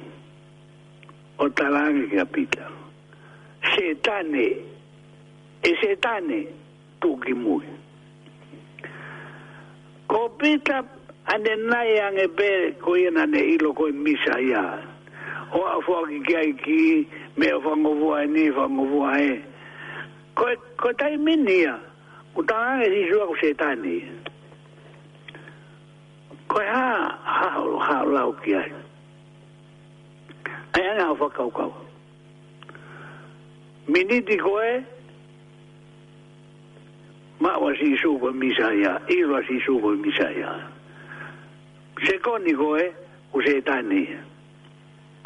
o 1.43 1.49
talang 1.57 2.07
ke 2.07 2.15
apita 2.23 2.65
setane 3.75 4.47
e 5.67 5.71
setane 5.83 6.39
tu 7.01 7.11
ki 7.23 7.33
mui 7.43 7.67
ko 10.07 10.29
pita 10.39 10.79
ane 11.35 11.53
nai 11.67 11.91
ange 12.05 12.25
pe 12.37 12.49
ko 12.83 12.95
iena 12.95 13.25
ne 13.33 13.39
ilo 13.55 13.73
ko 13.75 13.91
misa 13.91 14.39
ia 14.39 14.65
o 15.51 15.59
a 15.59 15.81
fo 15.85 15.95
ki 16.07 16.17
ki 16.25 16.33
ai 16.41 16.51
ki 16.63 16.81
me 17.37 17.51
o 17.51 17.59
fango 17.67 17.93
vua 17.99 18.23
e 18.23 18.27
ni 18.27 18.45
fango 18.55 18.85
vua 18.93 19.11
e 19.27 19.33
ko, 20.39 20.45
ko 20.79 20.89
tai 20.97 21.17
minia 21.19 21.75
ko 22.33 22.47
tanga 22.47 22.85
e 22.87 22.89
si 22.95 23.01
sua 23.11 23.27
ko 23.27 23.35
setane 23.43 23.91
ia 23.99 24.16
ko 26.47 26.59
ha 26.59 27.19
ha 27.23 27.49
ha 27.87 28.03
la 28.03 28.25
ki 28.43 28.55
ai 28.55 28.71
ai 30.73 30.87
ana 30.89 31.13
fa 31.15 31.29
kau 31.29 31.49
kau 31.51 31.73
mini 33.87 34.21
di 34.23 34.37
ko 34.37 34.53
e 34.63 34.83
ma 37.39 37.57
wa 37.59 37.71
si 37.75 37.95
su 37.97 38.17
ko 38.19 38.31
mi 38.31 38.51
sa 38.55 38.71
ya 38.71 38.95
i 39.07 39.23
wa 39.25 39.41
si 39.47 39.59
su 39.65 39.79
ko 39.79 39.89
mi 39.95 40.11
sa 40.17 40.27
ya 40.31 40.51
se 42.05 42.17
ko 42.19 42.37
ni 42.37 42.53
ko 42.53 42.75
e 42.79 42.93
u 43.33 43.41
se 43.43 43.61
ta 43.61 43.81
ni 43.81 44.07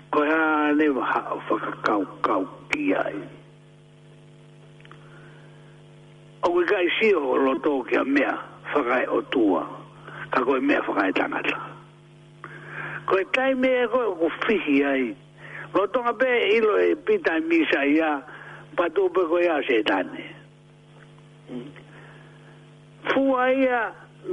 ko 0.09 0.25
ha 0.25 0.71
ne 0.73 0.87
ha 0.89 1.21
fa 1.47 1.55
kau 1.85 2.05
kau 2.25 2.43
ki 2.73 2.93
ai 2.97 3.15
o 6.49 6.49
ga 6.65 6.81
si 6.97 7.13
o 7.13 7.37
lo 7.37 7.53
to 7.61 7.83
ki 7.85 7.95
a 8.01 8.03
mea 8.03 8.33
fa 8.73 8.81
kai 8.81 9.05
o 9.05 9.21
tua 9.21 9.61
ha 9.61 9.80
ka 10.31 10.39
koe 10.45 10.59
mea 10.61 10.81
whakai 10.81 11.11
tangata. 11.13 11.57
Koe 13.05 13.23
kai 13.35 13.53
mea 13.53 13.87
koe 13.91 14.05
ko 14.19 14.27
whihi 14.47 14.77
ai. 14.93 15.15
Ko 15.73 15.85
tonga 15.93 16.13
pē 16.13 16.29
ilo 16.55 16.73
e 16.89 16.95
pita 17.05 17.33
i 17.37 17.41
misa 17.49 17.81
i 17.87 17.97
a, 17.99 18.11
pa 18.75 18.85
tūpe 18.95 19.21
koe 19.31 19.43
a 19.47 19.57
se 19.67 19.81
tāne. 19.87 20.25
Fua 23.11 23.51
i 23.51 23.67
a, 23.67 23.83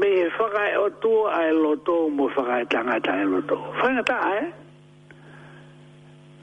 me 0.00 0.08
he 0.18 0.28
whakai 0.38 0.72
o 0.84 0.88
tua 1.02 1.34
a 1.34 1.42
e 1.50 1.52
loto, 1.56 2.08
mo 2.10 2.28
whakai 2.30 2.64
tangata 2.70 3.18
e 3.20 3.24
loto. 3.26 3.58
ta 4.06 4.18
eh? 4.38 4.48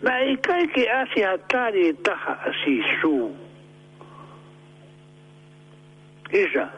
Na 0.04 0.20
i 0.20 0.36
kai 0.38 0.68
ki 0.74 0.88
asi 1.02 1.24
a 1.24 1.38
tāri 1.52 1.88
e 1.94 1.94
taha 2.04 2.34
a 2.50 2.52
si 2.64 2.82
su. 3.02 3.32
Isa. 6.32 6.44
Isa 6.48 6.72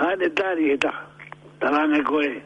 ane 0.00 0.28
tari 0.34 0.72
e 0.72 0.76
ta 0.78 1.06
tarane 1.60 2.02
koe 2.04 2.42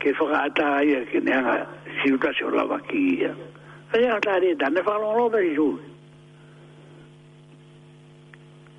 ke 0.00 0.12
whakaata 0.12 0.66
aia 0.80 1.04
ke 1.06 1.20
neanga 1.20 1.66
siuta 2.02 2.32
se 2.38 2.44
o 2.44 2.50
lava 2.50 2.78
ki 2.88 2.98
ia 3.20 3.30
ane 3.94 4.20
tari 4.20 4.50
e 4.52 4.56
ta 4.58 4.68
ne 4.68 4.80
whanolo 4.80 5.30
me 5.32 5.54
ju 5.54 5.78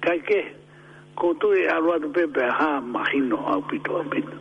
kai 0.01 0.19
ke 0.19 0.41
ko 1.15 1.33
tu 1.33 1.53
e 1.53 1.65
aruatu 1.67 2.11
pepe 2.13 2.43
ha 2.59 2.81
mahino 2.81 3.37
au 3.37 3.61
pito 3.61 3.97
a 3.99 4.03
pito 4.03 4.37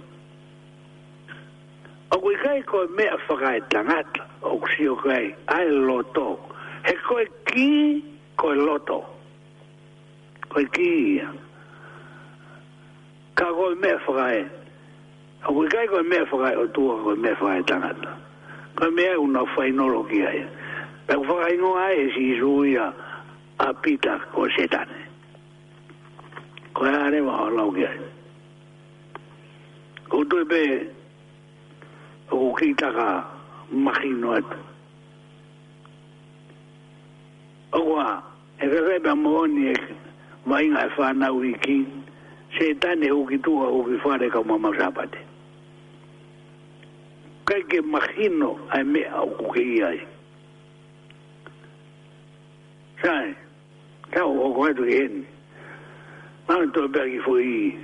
o 2.13 2.19
kui 2.19 2.35
kai 2.43 2.61
koe 2.63 2.87
mea 2.97 3.17
whakae 3.29 3.61
tangata 3.71 4.29
o 4.43 4.59
kusi 4.61 4.89
o 4.89 4.97
kai 4.97 5.35
ai 5.49 5.65
loto 5.71 6.39
he 6.85 6.95
koe 7.09 7.25
ki 7.47 8.05
koe 8.37 8.55
loto 8.55 9.01
koe 10.51 10.65
ki 10.73 10.93
ia 11.17 11.33
ka 13.35 13.51
go 13.53 13.75
me 13.75 13.91
fae 14.07 14.49
o 15.49 15.53
we 15.53 15.69
kai 15.69 15.87
go 15.87 16.03
me 16.03 16.19
fae 16.31 16.55
o 16.57 16.67
tuo 16.69 17.03
go 17.03 17.15
me 17.17 17.35
fae 17.41 17.63
tanga 17.67 17.91
ka 18.79 18.91
me 18.91 19.03
e 19.13 19.17
una 19.19 19.43
fae 19.55 19.71
no 19.75 19.87
lo 19.89 20.03
ki 20.07 20.21
ai 20.27 20.41
no 21.61 21.75
ai 21.77 21.97
e 22.05 22.11
si 22.15 22.39
suia 22.39 22.93
a 23.59 23.73
pita 23.83 24.19
ko 24.33 24.47
setane 24.57 25.01
ko 26.75 26.85
are 26.87 27.21
wa 27.23 27.49
lo 27.51 27.71
ki 27.75 27.85
ai 27.87 27.99
ko 30.11 30.23
tu 30.25 30.45
be 30.47 30.63
o 32.31 32.39
e 32.39 32.51
e 32.51 32.55
ki 32.59 32.73
ta 32.79 32.89
ka 32.95 33.09
machino 33.75 34.37
at 34.39 34.47
ogwa 37.75 38.23
e 38.63 38.69
ve 38.71 38.99
be 39.03 39.15
mo 39.19 39.43
ni 39.51 39.75
mai 40.47 40.69
na 40.71 40.87
fa 40.95 41.11
na 41.13 41.33
wiki 41.35 41.83
se 42.61 42.75
tane 42.81 43.13
o 43.13 43.25
ki 43.27 43.39
tua 43.43 43.67
o 43.69 43.83
ki 43.85 43.97
fare 44.03 44.29
ka 44.31 44.43
mama 44.43 44.71
sabate. 44.79 45.19
Kai 47.45 47.61
ke 47.71 47.81
mahino 47.83 48.51
ai 48.71 48.83
me 48.83 49.01
au 49.21 49.29
ku 49.39 49.47
ke 49.55 49.61
i 49.79 49.83
ai. 49.83 49.99
Sae, 53.03 53.35
tau 54.15 54.33
o 54.47 54.53
koe 54.55 54.73
tu 54.75 54.85
hen. 54.89 55.27
Mami 56.49 56.67
tō 56.77 56.83
pia 56.93 57.05
ki 57.11 57.19
fui 57.25 57.77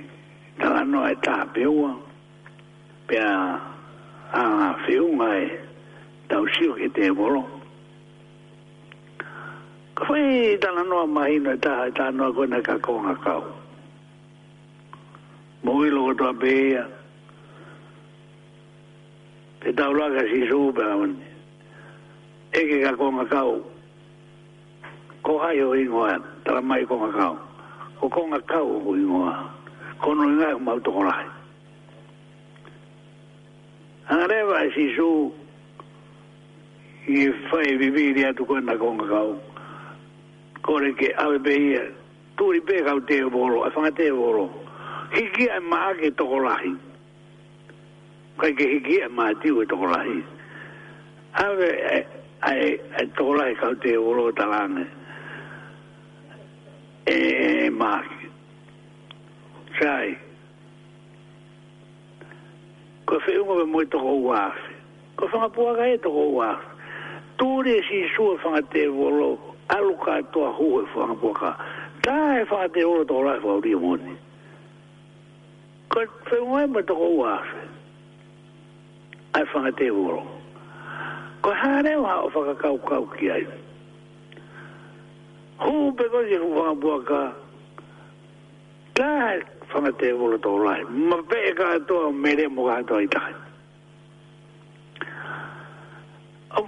tala 0.59 0.83
noa 0.85 1.11
e 1.11 1.15
tā 1.25 1.35
peua, 1.53 1.91
pia 3.09 3.27
a 4.31 4.43
whiunga 4.85 5.31
e 5.43 5.47
tau 6.29 6.45
sio 6.57 6.73
ke 6.77 6.87
te 6.95 7.09
moro. 7.11 7.41
Ka 9.97 10.03
whai 10.09 10.57
tala 10.61 10.83
noa 10.85 11.07
mahino 11.09 11.53
e 11.57 11.59
tā, 11.59 11.89
tā 11.97 12.11
noa 12.13 12.31
koe 12.33 12.45
na 12.47 12.61
kakonga 12.65 13.15
kau. 13.25 13.41
Ka 13.41 13.60
mōi 15.65 15.91
loko 15.93 16.13
tō 16.19 16.27
apēia. 16.33 16.85
Te 19.61 19.73
tau 19.77 19.93
laka 19.93 20.23
si 20.31 20.39
sūpe 20.49 20.81
a 20.85 20.95
mani. 20.97 21.27
Eke 22.57 22.79
ka 22.83 22.95
konga 22.97 23.27
kau. 23.29 23.59
Ko 25.23 25.35
hai 25.43 25.59
o 25.61 25.75
ingoa, 25.77 26.15
tala 26.45 26.61
mai 26.61 26.81
konga 26.89 27.11
kau. 27.13 27.35
Ko 28.01 28.09
konga 28.09 28.39
kau 28.49 28.79
o 28.89 28.95
ingoa. 28.97 29.35
Kono 30.01 30.25
inga 30.31 30.49
e 30.49 30.55
kumau 30.57 30.81
tō 30.81 30.93
korai. 30.95 31.27
Angarewa 34.09 34.63
e 34.65 34.71
si 34.73 34.87
sū. 34.97 35.11
Ie 37.07 37.29
whai 37.51 37.77
viviri 37.77 38.25
atu 38.25 38.45
koe 38.47 38.61
na 38.65 38.73
konga 38.81 39.05
kau. 39.13 39.37
Kore 40.65 40.89
ke 40.97 41.13
awe 41.21 41.37
pēia. 41.39 41.85
Tūri 42.37 42.59
pēkau 42.65 43.03
te 43.05 43.19
o 43.23 43.29
bolo, 43.29 43.61
a 43.65 43.69
whangate 43.69 44.09
o 44.13 44.17
bolo. 44.17 44.47
Kore 44.51 44.60
hiki 45.15 45.49
ai 45.51 45.59
maa 45.59 45.93
ke 45.99 46.09
toko 46.17 46.37
lahi. 46.43 46.71
Kai 48.39 48.51
ke 48.57 48.63
hiki 48.73 48.95
ai 49.03 49.09
maa 49.17 49.33
tiu 49.43 49.61
e 49.61 49.65
toko 49.65 49.89
lahi. 49.93 50.21
Awe 51.45 51.69
ai 52.41 52.79
ai 52.97 53.05
toko 53.17 53.35
lahi 53.39 53.53
kau 53.61 53.73
te 53.83 53.95
uro 53.97 54.31
talane. 54.37 54.85
E, 57.05 57.15
e 57.15 57.69
maa 57.69 57.99
ke. 58.07 58.29
Sai. 59.79 60.15
Ko 63.05 63.19
fe 63.25 63.35
unga 63.37 63.57
me 63.63 63.71
moi 63.71 63.85
toko 63.91 64.13
uafi. 64.23 64.73
Ko 65.19 65.27
fanga 65.27 65.49
puaka 65.51 65.85
e 65.93 65.97
toko 65.97 66.23
uafi. 66.39 66.67
Tūre 67.39 67.75
si 67.89 68.07
sua 68.15 68.37
fanga 68.39 68.61
te 68.71 68.87
uro. 68.87 69.31
Alu 69.75 69.95
katoa 70.05 70.55
hua 70.55 70.87
fanga 70.95 71.15
puaka. 71.21 71.51
Tā 72.05 72.19
e 72.39 72.43
fanga 72.47 72.69
te 72.77 72.83
uro 72.87 73.03
toko 73.03 73.27
lahi 73.27 73.43
fanga 73.43 73.59
uri 73.61 73.75
moni. 73.75 74.13
Tā 74.13 74.29
kat 75.91 76.07
fengwa 76.27 76.63
ma 76.71 76.81
to 76.87 76.95
ko 79.51 79.59
te 79.79 79.87
wo 79.91 80.17
ko 81.43 81.51
ha 81.61 81.73
re 81.83 81.93
wa 81.99 82.13
o 82.23 82.29
fanga 82.33 82.55
ka 82.61 82.69
ka 82.87 83.35
hu 85.65 85.91
be 85.95 86.03
go 86.11 86.21
je 86.29 86.37
wa 86.39 86.73
bu 86.81 86.91
ka 87.09 87.23
te 88.95 90.09
wo 90.19 90.27
to 90.43 90.51
ma 90.87 91.21
be 91.29 91.39
to 91.89 92.11
me 92.21 92.29
re 92.39 92.47
mo 92.47 92.61
ka 92.71 92.77
to 92.87 92.95
ai 93.01 93.07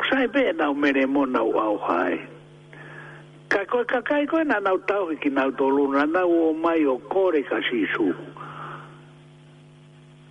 sai 0.10 0.26
be 0.34 0.42
na 0.60 0.74
me 0.74 0.92
re 0.92 1.06
mo 1.06 1.24
na 1.26 1.42
hai 1.88 2.16
ka 3.52 3.64
ko 3.72 3.84
ka 3.88 4.02
ko 4.30 4.44
na 4.44 4.60
na 4.60 4.76
tau 4.90 5.16
ki 5.22 5.30
na 5.30 5.48
to 5.58 5.70
lu 5.72 5.88
na 5.96 6.04
na 6.06 6.28
mai 6.64 6.84
o 6.86 6.98
kore 7.08 7.40
ka 7.48 7.58
su 7.64 8.12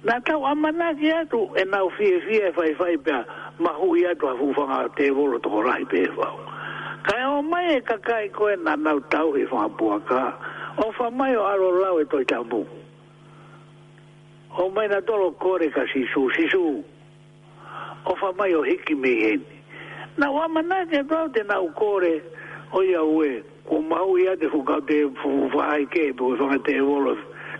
na 0.04 0.18
tau 0.20 0.42
amana 0.46 0.90
ki 0.98 1.10
atu 1.14 1.46
e 1.56 1.62
nau 1.64 1.88
fie 1.96 2.18
fie 2.26 2.50
fai 2.52 2.74
fai 2.74 2.96
pia 2.98 3.20
atu 4.10 4.26
a 4.26 4.34
fufanga 4.34 4.90
te 4.98 5.10
volo 5.14 5.38
toko 5.38 5.62
rai 5.62 5.84
pe 5.86 6.02
ka 6.16 6.28
Kai 7.06 7.22
o 7.30 7.42
mai 7.42 7.76
e 7.78 7.80
kakai 7.80 8.30
koe 8.34 8.56
na 8.56 8.74
nau 8.74 8.98
tau 9.10 9.30
o 9.30 11.10
mai 11.10 11.36
o 11.36 11.42
aro 11.46 11.70
lau 11.80 12.00
e 12.00 12.04
toi 12.04 12.24
O 14.58 14.68
na 14.68 15.00
tolo 15.00 15.30
kore 15.40 15.70
ka 15.70 15.86
sisu, 15.94 16.28
sisu. 16.36 16.84
O 18.04 18.32
mai 18.36 18.52
o 18.54 18.62
hiki 18.62 18.94
mi 18.94 19.08
heni. 19.08 19.62
Na 20.18 20.28
o 20.30 20.42
amana 20.42 20.84
ki 20.90 20.96
atu 20.98 21.30
te 21.32 21.42
nau 21.46 21.70
kore 21.78 22.20
o 22.72 22.82
ia 22.82 23.02
ue, 23.02 23.42
ko 23.68 23.78
fukau 24.50 24.80
te 24.82 25.06
te 26.66 26.80
volo 26.80 27.14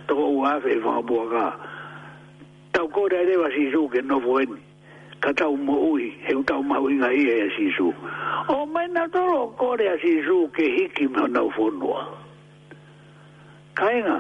toko 0.09 0.26
uafe 0.34 0.68
e 0.74 1.68
tau 2.73 2.89
kore 2.89 3.16
ai 3.18 3.25
rewa 3.27 3.49
sisu 3.51 3.89
ke 3.89 4.01
nofu 4.03 4.35
eni. 4.39 4.57
Ka 5.20 5.33
tau 5.37 5.57
mo 5.57 5.75
ui, 5.91 6.11
heu 6.27 6.43
tau 6.43 6.62
mau 6.62 6.87
inga 6.89 7.09
ia 7.12 7.35
ia 7.37 7.45
e 7.45 7.49
sisu. 7.57 7.93
O 8.49 8.66
mena 8.66 9.07
toro 9.09 9.47
kore 9.59 9.87
a 9.89 9.97
sisu 10.03 10.49
ke 10.53 10.62
hiki 10.77 11.07
me 11.09 11.29
nau 11.29 11.51
fonua. 11.57 12.07
Ka 13.75 13.91
inga, 13.93 14.18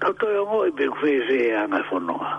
tau 0.00 0.12
toi 0.12 0.36
ongo 0.42 0.62
i 0.66 0.70
pe 0.76 0.86
kwe 0.86 1.12
se 1.28 1.36
e 1.48 1.54
anga 1.56 1.82
fonua. 1.90 2.38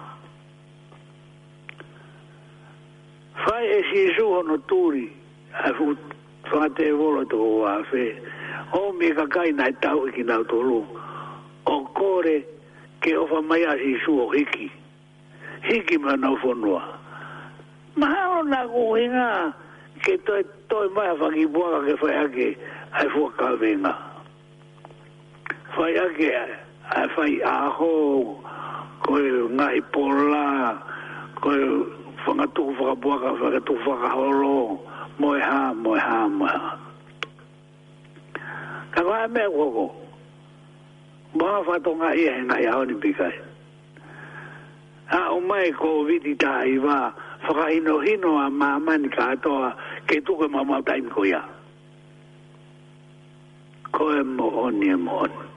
Fai 3.45 3.67
e 3.67 3.81
sisu 3.91 4.27
hono 4.33 4.57
turi, 4.63 5.09
a 5.63 5.73
fu 5.73 5.95
fate 6.49 6.89
volo 6.91 7.25
to 7.25 7.35
wa 7.43 7.83
fe. 7.91 8.15
O 8.71 8.93
mi 8.93 9.11
ka 9.11 9.25
kai 9.27 9.51
nai 9.51 9.73
tau 9.81 10.07
e 10.07 10.11
ki 10.11 10.23
nau 10.23 10.43
tolu. 10.43 10.85
O 11.65 11.83
kore 11.95 12.35
e 12.39 12.52
ke 13.03 13.13
o 13.19 13.27
fa 13.27 13.39
mai 13.43 13.61
a 13.67 13.75
Jesu 13.77 14.13
o 14.15 14.27
hiki. 14.31 14.71
Hiki 15.67 15.97
ma 15.99 16.15
na 16.15 16.31
fo 16.41 16.53
noa. 16.55 16.83
Ma 17.99 18.07
o 18.39 18.41
na 18.47 18.65
go 18.65 18.95
ina 18.95 19.53
ke 20.01 20.15
to 20.25 20.39
to 20.71 20.77
mai 20.95 21.11
fa 21.19 21.27
ki 21.35 21.43
ke 21.91 21.97
fa 22.01 22.09
ake 22.23 22.47
ai 22.95 23.07
fo 23.13 23.23
ka 23.37 23.55
vena. 23.61 23.93
Fa 25.75 25.83
ya 25.91 26.05
ai 26.95 27.05
fa 27.15 27.23
i 27.27 27.37
koe 27.43 27.67
ho 27.75 27.91
ko 29.03 29.11
e 29.19 29.31
na 29.59 29.67
pola 29.91 30.45
ko 31.43 31.47
e 31.59 31.63
fa 32.23 32.31
nga 32.39 32.47
tu 32.55 32.63
fa 32.79 32.95
bua 33.01 33.15
ka 33.23 33.29
fa 33.39 33.47
tu 33.67 33.73
holo 33.83 34.79
mo 35.19 35.27
ha 35.45 35.73
mo 35.75 35.91
ha 35.99 36.17
mo 36.39 36.45
ha. 36.47 36.79
Ka 38.93 39.01
va 39.07 39.27
me 39.27 39.43
go 39.53 39.91
Mā 41.33 41.51
whātonga 41.65 42.11
i 42.15 42.27
e 42.29 42.33
ngai 42.45 42.67
haone 42.69 42.95
pikai. 43.01 43.31
Ha 45.09 45.21
o 45.33 45.39
mai 45.41 45.71
ko 45.73 46.03
viti 46.05 46.35
tā 46.37 46.51
i 46.69 46.75
wā, 46.81 46.97
whakahino 47.47 47.95
hino 48.05 48.35
a 48.37 48.49
mā 48.53 48.73
mani 48.81 49.09
ka 49.13 49.31
atoa, 49.33 49.71
ke 50.09 50.19
tuke 50.25 50.45
mā 50.53 50.61
mā 50.69 50.81
taimi 50.85 51.09
ko 51.13 51.23
ia. 51.25 51.39
Ko 53.93 54.11
e 54.13 54.21
mo 54.27 54.49
honi 54.59 54.89
e 54.93 54.97
mo 54.97 55.15
honi. 55.23 55.47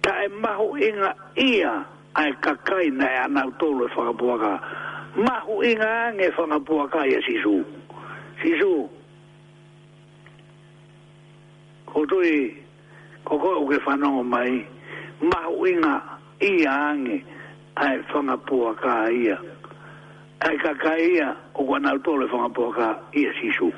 Ta 0.00 0.14
e 0.24 0.28
mahu 0.32 0.70
inga 0.86 1.10
ia 1.44 1.74
ai 2.16 2.30
e 2.30 2.36
kakai 2.40 2.88
na 2.94 3.06
e 3.10 3.16
anau 3.26 3.52
tolu 3.60 3.84
e 3.84 3.92
whakapuaka. 3.94 4.52
Mahu 5.28 5.60
inga 5.68 5.90
ange 6.08 6.30
whakapuaka 6.38 7.04
i 7.04 7.12
e 7.18 7.20
sisu. 7.28 7.52
Sisu. 7.52 7.84
Sisu 8.46 8.72
ko 11.92 12.06
tui 12.06 12.54
ko 13.24 13.38
ko 13.38 13.50
uke 13.66 13.78
whanongo 13.86 14.22
mai 14.24 14.66
ma 15.30 15.40
uinga 15.60 15.94
i 16.40 16.50
ange 16.66 17.24
ai 17.76 17.96
whangapua 18.12 18.74
ka 18.80 19.10
ia 19.10 19.36
ai 20.46 20.56
ka 20.62 20.74
ka 20.82 20.94
ia 20.96 21.34
o 21.54 21.64
kwa 21.66 21.78
nau 21.80 21.98
tole 21.98 22.26
whangapua 22.30 22.72
ka 22.78 22.88
ia 23.14 23.32
sisu 23.40 23.72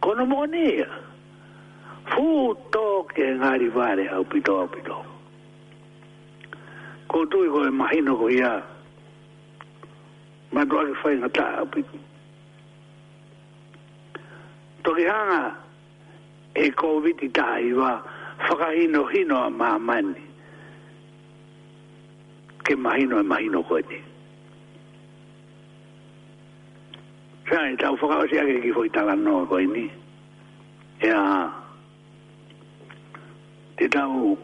kono 0.00 0.26
mone 0.26 0.64
ia 0.76 0.88
fu 2.12 2.54
toke 2.72 3.24
ngari 3.40 3.68
vare 3.68 4.08
au 4.08 4.24
pito 4.24 4.58
au 4.60 4.68
pito 4.68 5.00
ko 7.08 7.24
tui 7.26 7.48
ko 7.48 7.64
e 7.64 7.70
mahino 7.70 8.16
ko 8.16 8.28
ia 8.30 8.62
ma 10.52 10.64
doa 10.64 10.84
ke 10.84 10.94
whainga 11.02 11.28
ta 11.32 11.48
au 11.64 11.66
pito 11.66 11.96
tokihanga 14.86 15.56
e 16.62 16.70
COVID 16.82 17.18
i 17.26 17.28
tāi 17.38 17.72
wā 17.74 17.90
whakahino 18.46 19.00
hino 19.10 19.38
a 19.42 19.48
māmani 19.50 20.22
ke 22.68 22.76
mahino 22.86 23.18
e 23.18 23.26
mahino 23.32 23.64
koe 23.66 23.80
ni. 23.90 23.98
Sāi, 27.50 27.74
tau 27.82 27.98
whakaosi 27.98 28.38
ake 28.44 28.60
ki 28.68 28.72
whoi 28.78 28.88
tala 28.98 29.16
noa 29.16 29.46
koe 29.50 29.64
ni. 29.74 29.84
Ea, 31.02 31.24
te 33.82 33.90
tau 33.98 34.36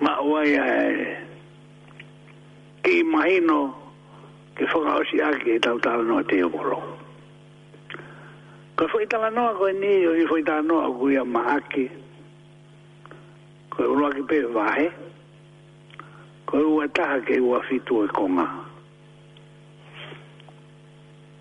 mauai 0.00 0.48
ae 0.64 1.12
ki 2.88 2.96
mahino 3.16 3.60
ke 4.56 4.66
whakaosi 4.72 5.18
ake 5.28 5.48
e 5.60 5.60
tau 5.68 5.78
tala 5.86 6.04
noa 6.10 6.24
te 6.32 6.42
o 6.48 6.50
koloko. 6.56 6.93
Koe 8.84 8.90
fwoi 8.92 9.06
tala 9.10 9.28
noa 9.30 9.54
koe 9.58 9.72
ni, 9.82 9.92
o 10.04 10.12
i 10.12 10.24
fwoi 10.28 10.42
tala 10.46 10.60
noa 10.70 10.88
kui 10.98 11.14
a 11.16 11.22
maaki. 11.34 11.84
Koe 13.72 13.86
uroa 13.92 14.10
ki 14.16 14.22
pe 14.28 14.36
vahe. 14.56 14.86
Koe 16.48 16.60
ua 16.74 16.84
taha 16.96 17.16
ke 17.26 17.34
ua 17.48 17.58
fitu 17.68 17.94
e 18.04 18.08
konga. 18.16 18.44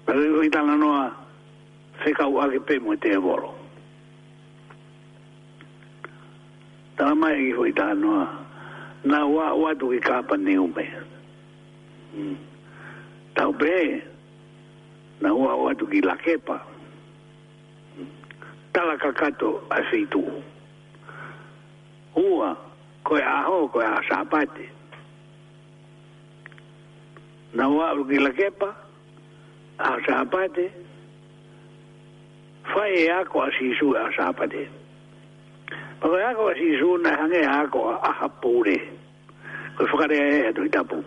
Koe 0.06 0.28
fwoi 0.38 0.50
tala 0.56 0.74
noa, 0.84 1.04
feka 2.06 2.26
ua 2.34 2.44
ki 2.52 2.60
pe 2.68 2.74
mwete 2.80 3.08
e 3.12 3.18
voro. 3.26 3.50
Tala 6.98 7.12
mai 7.16 7.34
e 7.42 7.46
ki 7.46 7.54
fwoi 7.60 7.72
tala 7.80 7.94
noa, 8.04 8.26
na 9.12 9.18
ua 9.34 9.46
ua 9.62 9.70
tu 9.80 9.86
ki 9.92 10.00
kapa 10.00 10.36
ni 10.38 10.58
ume. 10.58 10.86
Hmm. 12.16 12.36
Tau 13.36 13.52
pe, 13.54 14.00
na 15.22 15.30
ua 15.34 15.52
ua 15.62 15.76
tu 15.76 15.86
ki 15.92 16.00
lakepa. 16.02 16.48
Tau 16.60 16.68
pe, 16.68 16.73
tala 18.74 18.98
kakato 18.98 19.62
a 19.70 19.78
seitu. 19.92 20.24
Ua, 22.16 22.56
koe 23.04 23.22
aho, 23.24 23.68
koe 23.68 23.86
a 23.86 24.00
sapate. 24.10 24.66
Na 27.54 27.70
ua 27.70 27.94
ki 28.10 28.20
la 28.20 28.32
kepa, 28.32 28.70
a 29.80 29.98
sapate, 30.08 30.66
fai 32.74 32.94
e 33.06 33.10
ako 33.12 33.42
a 33.42 33.50
sisu 33.58 33.94
a 33.96 34.10
sapate. 34.18 34.68
Pako 36.02 36.18
e 36.20 36.24
ako 36.24 36.44
a 36.50 36.54
sisu 36.56 36.98
na 37.04 37.12
hange 37.18 37.42
a 37.46 37.62
ako 37.62 37.80
a 37.90 38.12
hapure. 38.20 38.78
Koe 39.78 39.86
whakare 39.92 40.18
e 40.18 40.40
e 40.40 40.48
atu 40.52 40.64
i 40.66 40.70
tapu. 40.70 40.98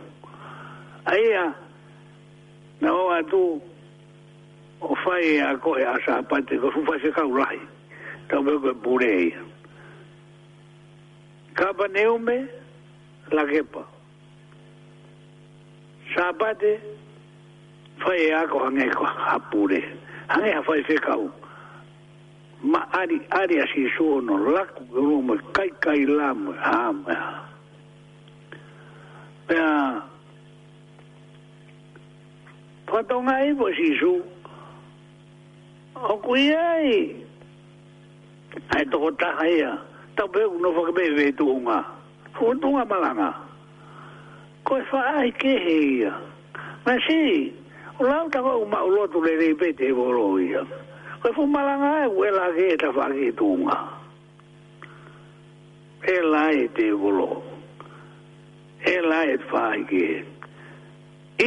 Aia, 1.06 1.54
na 2.80 2.88
ua 2.94 3.22
tu, 3.30 3.62
o 4.80 4.94
fai 4.96 5.40
a 5.40 5.56
koe 5.58 5.80
a 5.82 5.96
sa 6.04 6.22
pate 6.22 6.58
ko 6.60 6.70
fu 6.70 6.84
fai 6.84 7.00
se 7.00 7.10
kau 7.12 7.30
lai 7.34 7.58
tau 8.28 8.42
me 8.42 8.52
koe 8.60 8.74
pure 8.74 9.08
e 9.10 9.24
ia 9.28 9.42
ka 11.54 11.72
pa 11.72 11.86
neu 11.88 12.18
me 12.18 12.36
la 13.32 13.44
kepa 13.44 13.82
sa 16.14 16.32
pate 16.38 16.80
fai 18.04 18.20
e 18.28 18.32
a 18.32 18.46
ko 18.48 18.58
hange 18.64 18.88
ko 18.94 19.04
a 19.04 19.38
pure 19.50 19.80
hange 20.28 20.52
a 20.52 20.62
fai 20.62 20.82
se 20.86 20.96
kau 21.00 21.30
ma 22.62 22.80
ari 23.00 23.20
ari 23.30 23.60
asi 23.60 23.88
su 23.96 24.20
no 24.20 24.36
laku 24.36 24.84
ru 24.92 25.22
me 25.22 25.38
kai 25.52 25.70
kai 25.80 26.04
la 26.04 26.34
me 26.34 26.52
ha 26.58 26.92
me 26.92 27.14
ha 27.14 27.48
pa 29.46 29.64
pa 32.86 33.02
tonga 33.08 33.40
i 33.42 33.48
e 33.50 33.54
bo 33.54 33.68
si 33.74 33.96
su 33.98 34.22
O 36.04 36.16
kui 36.18 36.52
ai. 36.54 37.16
Ai 38.76 38.84
toko 38.90 39.10
taha 39.12 39.48
ia. 39.48 39.72
Tau 40.16 40.28
pe 40.28 40.42
uno 40.44 40.72
fa 40.72 40.82
kebe 40.86 41.14
ve 41.16 41.32
tu 41.32 41.48
unga. 41.48 41.84
Fuun 42.34 42.60
tu 42.60 42.68
unga 42.68 42.84
malanga. 42.84 43.30
Koe 44.64 44.80
fa 44.90 45.00
ai 45.16 45.30
ke 45.32 45.50
he 45.64 45.76
ia. 45.96 46.12
Ma 46.84 46.94
si. 47.08 47.52
O 48.00 48.04
lau 48.04 48.28
tako 48.28 48.60
u 48.64 48.66
ma 48.68 48.80
ulotu 48.84 49.20
le 49.24 49.32
rei 49.40 49.54
pe 49.54 49.72
te 49.72 49.90
volo 49.90 50.36
e 50.38 50.44
ia. 50.50 50.62
Koe 51.22 51.32
fu 51.32 51.46
malanga 51.46 52.04
e 52.04 52.08
ue 52.08 52.30
la 52.30 52.46
ke 52.56 52.64
e 52.74 52.76
ta 52.76 52.92
fa 52.96 53.04
ke 53.16 53.32
tu 53.38 53.46
unga. 53.56 53.78
E 56.06 56.16
la 56.32 56.44
e 56.52 56.68
te 56.76 56.90
volo. 56.90 57.42
E 58.92 59.00
la 59.10 59.20
e 59.32 59.36
fa 59.48 59.62
ai 59.72 59.84
ke. 59.84 60.06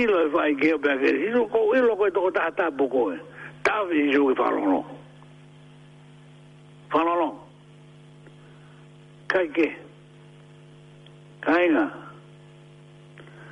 Ilo 0.01 0.17
e 0.25 0.29
fa 0.33 0.43
ke 0.59 0.73
o 0.73 0.77
pe 0.81 0.89
a 0.89 0.97
ke. 1.01 1.11
Ilo 1.27 1.41
koe 1.47 1.57
toko 1.77 1.77
taha 1.77 1.77
tapu 1.77 1.77
koe. 1.77 1.77
Ilo 1.77 1.95
koe 1.95 2.09
toko 2.11 2.29
taha 2.31 2.51
tapu 2.51 2.85
koe 2.89 3.17
tawe 3.63 3.93
i 3.95 4.11
jo 4.13 4.27
ki 4.27 4.35
whanono. 4.41 4.85
Whanono. 6.91 7.35
Kai 9.27 9.47
ke. 9.47 9.67
Kai 11.41 11.67
nga. 11.71 11.85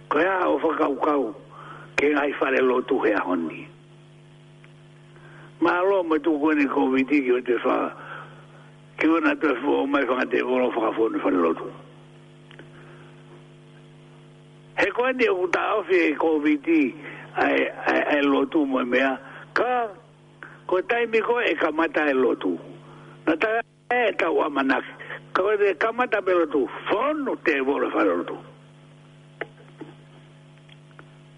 Koe 0.09 0.23
a 0.25 0.47
o 0.47 0.57
whakau 0.59 0.95
kau 1.03 1.35
ke 1.99 2.07
ngai 2.15 2.31
whare 2.39 2.61
lo 2.63 2.81
tu 2.81 2.99
hea 3.03 3.19
honi. 3.25 3.67
Ma 5.59 5.71
alo 5.79 6.03
me 6.03 6.17
tu 6.19 6.31
kone 6.39 6.67
komiti 6.69 7.21
ki 7.25 7.31
o 7.31 7.41
te 7.41 7.55
wha 7.65 7.91
ki 8.99 9.07
o 9.07 9.19
na 9.19 9.33
te 9.35 9.51
fu 9.61 9.73
o 9.81 9.85
mai 9.85 10.03
whanga 10.07 10.25
te 10.31 10.39
wono 10.41 10.69
whakafone 10.71 11.17
whare 11.23 11.35
lo 11.37 11.53
tu. 11.53 11.67
He 14.77 14.87
koe 14.95 15.11
ni 15.11 15.27
o 15.27 15.35
kuta 15.43 15.59
awhi 15.75 15.95
e 16.11 16.11
komiti 16.15 16.95
ai 17.35 18.21
lo 18.23 18.45
tu 18.47 18.65
mo 18.65 18.77
mea 18.85 18.85
mea 18.87 19.19
ka 19.57 19.89
ko 20.69 20.77
taimi 20.85 21.17
ko 21.25 21.41
e 21.41 21.55
kamata 21.57 22.05
e 22.07 22.13
lotu 22.13 22.53
na 23.25 23.35
ta 23.41 23.61
e 23.89 24.11
ta 24.13 24.29
wa 24.29 24.45
manak 24.49 24.83
ka 25.33 25.41
ko 25.41 25.57
de 25.57 25.73
kamata 25.81 26.21
be 26.25 26.31
lotu 26.33 26.67
fon 26.89 27.25
no 27.25 27.33
te 27.45 27.59
vol 27.65 27.89
fa 27.93 28.03
lotu 28.05 28.37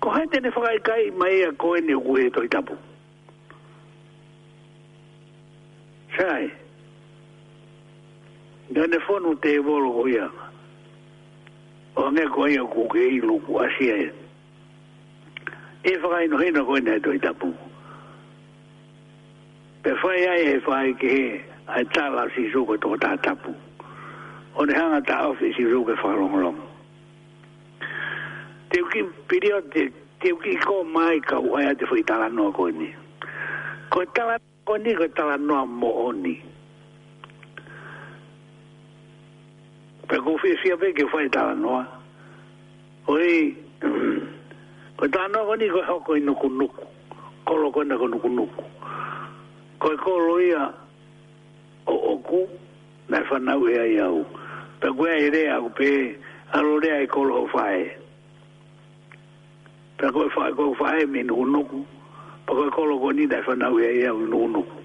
ko 0.04 0.10
hante 0.12 0.40
ne 0.42 0.52
fa 0.52 0.62
kai 0.88 1.10
mai 1.20 1.44
a 1.48 1.52
ko 1.56 1.74
ne 1.80 1.94
gue 1.96 2.30
to 2.36 2.44
itapu 2.44 2.76
sai 6.18 6.52
da 8.70 8.82
ne 8.86 8.98
fon 9.08 9.22
no 9.24 9.34
te 9.36 9.58
vol 9.64 9.86
ko 9.96 10.04
ya 10.12 10.28
o 11.96 12.12
ne 12.12 12.24
ko 12.36 12.48
ya 12.52 12.64
ku 12.74 12.84
ke 12.92 13.00
i 13.16 13.22
lu 13.24 13.40
ku 13.48 13.64
asia 13.64 13.96
e 15.88 15.96
fa 16.04 16.08
e 16.08 16.12
kai 16.14 16.28
no 16.28 16.36
hina 16.38 16.66
ko 16.68 16.76
ne 16.76 17.00
to 17.00 17.16
itapu 17.16 17.56
fai 20.10 20.26
ai 20.26 20.46
e 20.56 20.60
fai 20.66 20.88
ke 20.98 21.08
he 21.14 21.26
ai 21.70 21.84
tala 21.94 22.24
si 22.36 22.50
suko 22.50 22.74
tō 22.82 22.96
tā 23.04 23.14
tapu. 23.22 23.52
O 24.58 24.66
ne 24.66 24.74
hanga 24.74 25.02
tā 25.06 25.20
ofi 25.30 25.52
si 25.54 25.64
suko 25.70 25.94
fai 26.02 26.16
long 26.18 26.34
long. 26.44 26.58
Te 28.72 28.82
uki 28.82 29.04
pirio 29.30 29.60
te 29.76 29.84
te 30.22 30.32
uki 30.34 30.56
ko 30.66 30.80
mai 30.96 31.20
ka 31.30 31.38
uai 31.38 31.68
ate 31.70 31.86
fai 31.92 32.02
tala 32.10 32.30
noa 32.34 32.52
koe 32.58 32.72
ni. 32.80 32.90
Koe 33.94 34.06
tala 34.18 34.40
koe 34.66 34.78
ni 34.82 34.96
koe 34.98 35.10
tala 35.14 35.38
noa 35.38 35.66
mo 35.66 35.92
oni. 36.08 36.34
Pe 40.10 40.18
kou 40.26 40.38
fia 40.42 40.58
fia 40.64 40.78
pe 40.82 40.90
ke 40.98 41.06
fai 41.14 41.30
tala 41.30 41.54
noa. 41.62 41.86
Oi, 43.08 43.54
koe 44.98 45.08
tala 45.14 45.28
noa 45.36 45.46
koe 45.46 45.58
ni 45.62 45.70
koe 45.70 45.86
hau 45.92 46.02
koe 46.08 46.18
nuku 46.20 46.50
nuku. 46.58 46.86
Kolo 47.46 47.70
koe 47.72 47.84
na 47.86 47.96
nuku 48.02 48.30
nuku 48.42 48.64
koe 49.80 49.96
koro 49.98 50.40
ia 50.42 50.74
o 51.88 51.96
oku 52.16 52.42
na 53.10 53.18
e 53.20 53.24
whanau 53.30 53.64
ea 53.76 53.86
iau. 53.98 54.26
Ta 54.82 54.88
koe 54.98 55.08
e 55.26 55.30
rea 55.34 55.60
ku 55.64 55.70
pē, 55.78 55.92
aro 56.56 56.80
rea 56.84 57.02
e 57.04 57.08
koro 57.08 57.34
ho 57.36 57.48
whae. 57.54 57.84
Ta 60.00 60.06
koe 60.16 60.28
whae 60.36 60.52
koe 60.58 60.72
whae 60.80 61.02
me 61.12 61.20
nuku 61.24 61.46
nuku, 61.56 61.80
pa 62.46 62.52
koe 62.58 62.70
koro 62.76 63.00
koe 63.00 63.14
ni 63.14 63.26
na 63.26 63.38
e 63.40 63.46
whanau 63.48 63.80
ea 63.86 63.92
iau 64.04 64.18
nuku 64.32 64.48
nuku. 64.56 64.76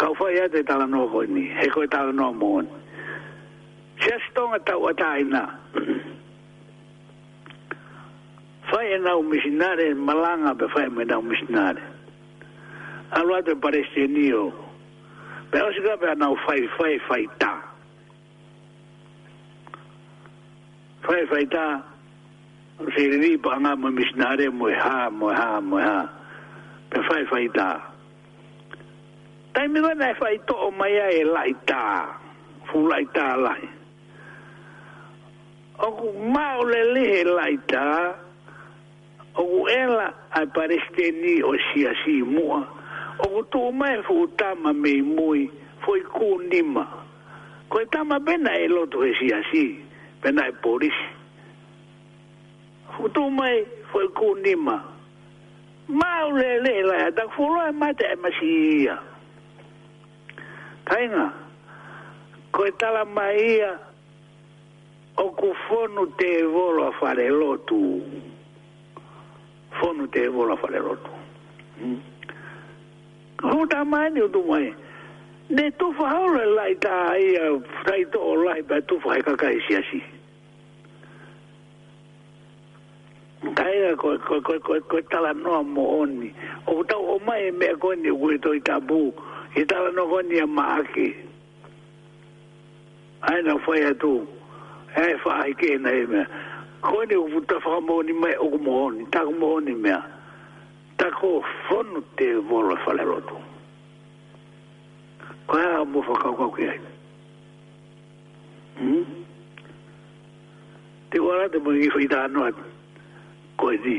Kau 0.00 0.12
whae 0.20 0.34
ea 0.38 0.48
te 0.48 0.62
tala 0.62 0.86
noa 0.86 1.08
koe 1.12 1.26
ni, 1.26 1.42
he 1.58 1.66
koe 1.74 1.86
tala 1.86 2.12
noa 2.12 2.32
moan. 2.32 2.66
Sia 4.00 4.16
stonga 4.28 4.58
tau 4.68 4.88
ataina. 4.92 5.42
Whae 8.70 8.92
e 8.94 8.98
nau 8.98 9.22
misinare, 9.24 9.94
malanga 9.94 10.54
pe 10.60 10.66
whae 10.76 10.88
me 10.96 11.04
nau 11.04 11.22
misinare 11.22 11.82
alo 13.12 13.34
ate 13.36 13.54
palestinio 13.60 14.52
pe 15.52 15.58
o 15.60 15.68
sika 15.76 15.94
pe 16.00 16.06
anau 16.08 16.32
fai 16.48 16.62
fai 16.80 16.94
fai 17.08 17.28
ta 17.38 17.52
fai 21.04 21.22
fai 21.30 21.44
ta 21.54 21.66
se 22.94 23.02
ri 23.22 23.32
pa 23.44 23.52
nga 23.62 23.72
mo 23.80 23.88
misnare 23.98 24.46
mo 24.58 24.64
e 24.72 24.76
ha 24.84 25.02
mo 25.18 25.26
e 25.32 25.36
ha 25.42 25.56
mo 25.68 25.76
e 25.76 25.84
ha 25.90 26.02
pe 26.90 26.98
fai 27.08 27.22
fai 27.30 27.46
ta 27.56 27.68
taimi 29.52 29.78
wana 29.86 30.06
e 30.16 30.16
fai 30.20 30.34
to 30.48 30.54
o 30.66 30.70
mai 30.80 30.92
e 31.20 31.24
lai 31.34 31.52
ta 31.70 31.84
fu 32.72 32.78
lai 32.90 33.04
ta 33.16 33.36
lai 33.36 33.62
o 35.84 35.86
ku 36.00 36.06
mau 36.36 36.58
le 36.72 36.80
le 36.96 37.02
he 37.12 37.20
lai 37.38 37.54
ta 37.72 37.86
o 39.36 39.42
ku 39.50 39.58
ela 39.82 40.06
ai 40.32 40.46
palestinio 40.48 41.46
o 41.52 41.52
sia 41.68 41.92
si 42.08 42.14
mua 42.24 42.64
o 42.64 42.80
o 43.18 43.42
tu 43.42 43.70
mai 43.72 44.02
fu 44.02 44.20
utama 44.26 44.72
me 44.72 45.02
mui 45.02 45.50
foi 45.84 46.00
ku 46.02 46.38
nima 46.50 46.84
ko 47.68 47.78
tama 47.90 48.18
bena 48.20 48.52
e 48.56 48.68
loto 48.68 49.02
e 49.04 49.12
si 49.18 49.32
asi 49.32 49.84
bena 50.22 50.46
e 50.46 50.52
polis 50.62 50.94
fu 52.94 53.08
tu 53.10 53.28
mai 53.30 53.64
foi 53.92 54.08
ku 54.12 54.34
nima 54.36 54.82
ma 55.88 56.28
le 56.36 56.60
le 56.60 56.82
la 56.82 57.10
da 57.10 57.28
fu 57.28 57.42
loa 57.48 57.68
e 57.68 57.72
mate 57.72 58.04
e 58.12 58.16
masia 58.16 58.96
tainga 60.86 61.32
ko 62.52 62.64
tala 62.78 63.04
maia 63.04 63.76
o 65.16 65.28
ku 65.30 65.52
fonu 65.68 66.06
te 66.16 66.42
volo 66.44 66.88
a 66.88 66.92
fare 66.92 67.28
lotu 67.30 68.00
fonu 69.80 70.06
te 70.08 70.26
volo 70.28 70.54
a 70.54 70.56
fare 70.56 70.80
lotu 70.80 71.10
ko 73.42 73.66
ta 73.66 73.82
mai 73.84 74.08
ni 74.10 74.20
tu 74.32 74.42
mai 74.48 74.72
ne 75.50 75.70
tu 75.78 75.92
fa 75.98 76.08
ho 76.16 76.26
le 76.34 76.44
lai 76.56 76.74
ta 76.84 76.90
ai 77.10 77.30
fai 77.82 78.04
to 78.12 78.22
lai 78.46 78.60
ba 78.68 78.76
tu 78.88 78.94
fai 79.04 79.18
ka 79.26 79.34
kai 79.42 79.56
si 79.66 79.76
si 79.90 79.98
kai 83.58 83.94
ko 84.02 84.16
ko 84.18 84.40
ko 84.46 84.54
ko 84.60 84.60
ko, 84.62 84.80
ko 84.90 84.96
ta 85.10 85.20
la 85.20 85.32
no 85.32 85.62
mo 85.64 85.82
oni 86.02 86.30
o 86.74 86.82
ta 86.84 86.96
o 86.96 87.18
mai 87.26 87.48
e 87.48 87.50
me 87.50 87.68
ko 87.82 87.92
ni 87.94 88.10
we 88.10 88.38
to 88.38 88.50
ta 88.68 88.78
bu 88.80 89.10
e 89.58 89.64
ta 89.68 89.76
la 89.84 89.90
no 89.90 90.06
ko 90.12 90.20
ni 90.22 90.40
ma 90.56 90.80
ki 90.94 91.08
ai 93.22 93.42
na 93.42 93.58
fai 93.66 93.92
tu 94.00 94.14
ai 94.96 95.12
fai 95.24 95.52
ke 95.54 95.76
nei 95.78 96.06
me 96.06 96.22
ko 96.80 97.02
ni 97.10 97.16
u 97.16 97.40
ta 97.48 97.58
fa 97.64 97.80
mo 97.80 98.02
ni 98.02 98.12
mai 98.12 98.34
o 98.46 98.56
mo 98.58 98.84
oni 98.86 99.04
ta 99.12 99.20
mo 99.26 99.54
oni 99.58 99.74
me 99.74 99.90
ai 99.90 100.08
tako 101.02 101.42
fonu 101.68 102.02
te 102.16 102.34
volo 102.50 102.76
fale 102.84 103.02
rotu. 103.04 103.34
Ko 105.46 105.58
ea 105.58 105.84
mo 105.84 106.02
fa 106.02 106.14
kau 106.22 106.34
kau 106.38 106.50
kia. 106.54 106.74
Hmm? 108.78 109.04
Te 111.10 111.18
wala 111.20 111.48
te 111.52 111.58
mo 111.58 111.74
i 111.74 111.88
fai 111.92 112.06
ta 112.10 112.20
anu 112.26 112.46
atu. 112.46 112.64
Ko 113.58 113.70
e 113.70 113.76
di. 113.84 113.96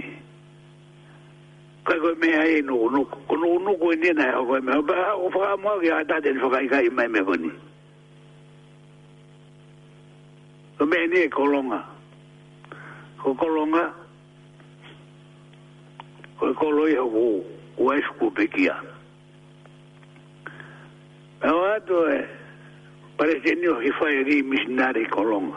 Ko 1.84 1.90
e 1.98 2.00
koe 2.06 2.14
mea 2.24 2.42
e 2.54 2.62
nuku 2.62 2.90
nuku. 2.96 3.18
Ko 3.28 3.36
nuku 3.36 3.60
nuku 3.68 3.88
e 3.94 4.00
nena 4.06 4.26
e 4.32 4.36
o 4.40 4.46
koe 4.50 4.62
mea. 4.62 4.82
Ba 4.90 5.00
o 5.24 5.30
fa 5.34 5.40
kau 5.50 5.58
mua 5.66 5.80
ki 5.82 5.92
a 5.92 6.00
tate 6.10 6.32
ni 6.34 6.40
fa 6.44 6.50
kai 6.56 6.66
kai 6.72 6.88
mai 6.90 7.08
me 7.12 7.22
koni. 7.28 7.52
Ko 10.80 10.84
mea 10.88 11.08
ni 11.12 11.20
e 11.28 11.34
kolonga. 11.36 11.82
Ko 13.20 13.20
kolonga. 13.20 13.20
Ko 13.24 13.30
kolonga 13.44 13.84
ko 16.44 16.52
ko 16.60 16.66
lo 16.76 16.84
i 16.92 16.96
ho 17.00 17.08
o 17.80 17.92
es 17.96 18.04
ku 18.20 18.28
pe 18.36 18.44
ki 18.52 18.66
a 18.68 18.76
e 21.40 21.48
o 21.48 21.60
ato 21.72 22.04
e 22.12 22.20
pare 23.16 23.40
se 23.46 23.56
ni 23.56 23.68
o 23.72 23.80
hi 23.80 23.92
fa 23.98 24.10
i 24.12 24.42
mi 24.44 24.58
sinari 24.60 25.08
ko 25.08 25.24
long 25.24 25.56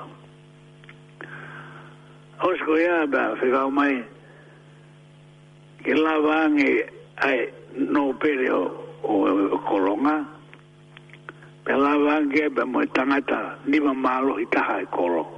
o 2.47 2.51
sko 2.61 2.79
ya 2.79 3.03
ba 3.11 3.35
fe 3.43 3.51
ka 3.51 3.67
o 3.67 3.71
mai 3.71 3.99
ke 5.83 5.95
la 5.99 6.15
vang 6.23 6.63
e 6.63 6.73
ai 7.27 7.51
no 7.75 8.13
pere 8.23 8.47
o 8.55 8.63
o 9.03 9.59
ko 9.67 9.77
long 9.83 10.07
a 10.07 10.17
pe 11.67 11.75
la 11.83 11.99
vang 11.99 12.31
e 12.31 12.47
ba 12.49 12.63
mo 12.65 12.81
e 12.87 12.87
tangata 12.95 13.59
ni 13.67 13.81
ma 13.83 13.91
malo 13.93 14.39
i 14.39 14.47
ta 14.55 14.63
hai 14.63 14.83
e 14.87 14.91
ko 14.91 15.07
long 15.09 15.33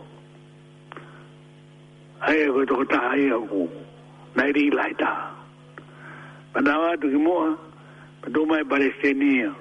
Hei, 2.19 2.51
koe 2.51 2.65
tō 2.67 2.75
kata 2.83 2.99
hei 3.15 3.31
aku, 3.31 3.63
nei 4.35 4.51
rī 4.53 4.67
lai 4.75 4.91
tāha. 4.99 5.28
Pada 6.53 6.73
wa 6.81 6.91
tu 6.97 7.09
kimoa, 7.13 7.53
pada 8.25 8.41
mai 8.49 8.65
Palestina. 8.65 9.53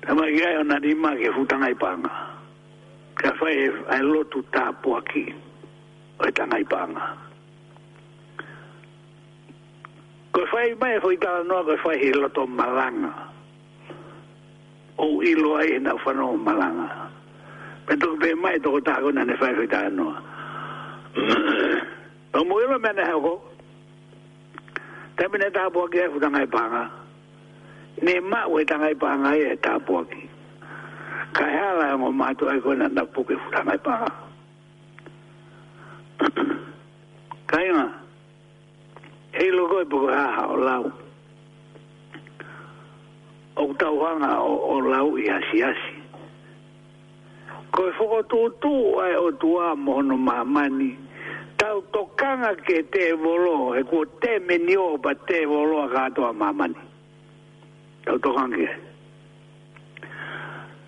Tama 0.00 0.24
kia 0.32 0.50
yo 0.56 0.62
na 0.62 0.78
di 0.80 0.94
ma 0.94 1.12
ke 1.18 1.28
futanga 1.34 1.68
i 1.68 1.74
panga. 1.76 2.12
Kia 3.18 3.32
fai 3.38 3.54
e 3.66 3.66
ai 3.90 4.00
lotu 4.02 4.40
ta 4.54 4.72
po 4.72 4.96
aki. 4.96 5.26
O 6.22 6.22
e 6.24 6.30
tanga 6.32 6.56
i 6.56 6.64
panga. 6.64 7.04
Koe 10.32 10.46
fai 10.52 10.72
mai 10.80 10.96
e 10.96 11.00
fai 11.04 11.16
tala 11.20 11.42
noa 11.44 11.62
koe 11.68 11.76
fai 11.84 11.96
he 12.00 12.12
loto 12.16 12.46
malanga. 12.46 13.12
O 14.98 15.20
ilo 15.22 15.58
ai 15.60 15.76
na 15.82 15.92
ufano 15.94 16.32
malanga. 16.38 16.88
Pento 17.86 18.06
kupe 18.16 18.32
mai 18.40 18.56
toko 18.64 18.80
tako 18.80 19.10
na 19.12 19.24
ne 19.28 19.34
fai 19.36 19.52
fai 19.58 19.66
tala 19.68 19.90
noa. 19.92 20.16
Tau 22.32 22.44
mo 22.48 22.54
ilo 22.62 22.78
mene 22.80 23.02
hako. 23.04 23.32
Tau 23.36 23.49
tamina 25.20 25.50
ta 25.52 25.62
bo 25.74 25.80
ge 25.92 26.08
fu 26.10 26.18
dangai 26.18 26.48
panga 26.48 26.88
ne 28.04 28.20
ma 28.24 28.48
we 28.52 28.64
dangai 28.64 28.94
panga 28.96 29.30
e 29.36 29.52
ta 29.60 29.72
bo 29.86 30.00
ki 30.10 30.22
ka 31.36 31.44
ha 31.54 31.66
la 31.80 31.96
mo 32.00 32.08
e 32.08 32.12
ma 32.12 32.28
to 32.38 32.48
ai 32.48 32.58
ko 32.64 32.72
na 32.72 32.86
na 32.96 33.02
pu 33.12 33.20
ke 33.28 33.34
fu 33.42 33.48
dangai 33.54 33.76
panga 33.84 34.08
ka 37.52 37.58
ina 37.68 37.86
e 39.36 39.44
lo 39.54 39.62
go 39.68 39.84
bo 39.92 39.98
ha 40.08 40.24
ha 40.40 40.42
o 40.48 40.56
lau 40.56 40.84
o 43.60 43.62
ta 43.78 43.88
wa 43.92 44.10
na 44.22 44.30
o 44.72 44.80
lau 44.80 45.18
ia 45.20 45.36
si 45.52 45.60
asi 45.62 45.92
ko 47.74 47.92
fu 47.96 48.04
ko 48.08 48.24
tu 48.24 48.40
tu 48.62 48.72
ai 49.04 49.14
o 49.20 49.28
tu 49.36 49.48
a 49.60 49.76
mo 49.76 50.00
no 50.00 50.16
ma 50.16 50.40
mani 50.44 51.08
tau 51.60 51.80
tokanga 51.92 52.54
ke 52.66 52.76
te 52.92 53.04
volo, 53.22 53.56
e 53.78 53.82
kua 53.88 54.04
te 54.24 54.32
meni 54.48 54.74
o 54.80 54.88
pa 55.04 55.12
te 55.28 55.38
volo 55.50 55.76
a 55.84 55.88
kātua 55.94 56.30
mamani. 56.40 56.80
Tau 58.04 58.16
tokanga 58.24 58.56
ke. 58.62 58.68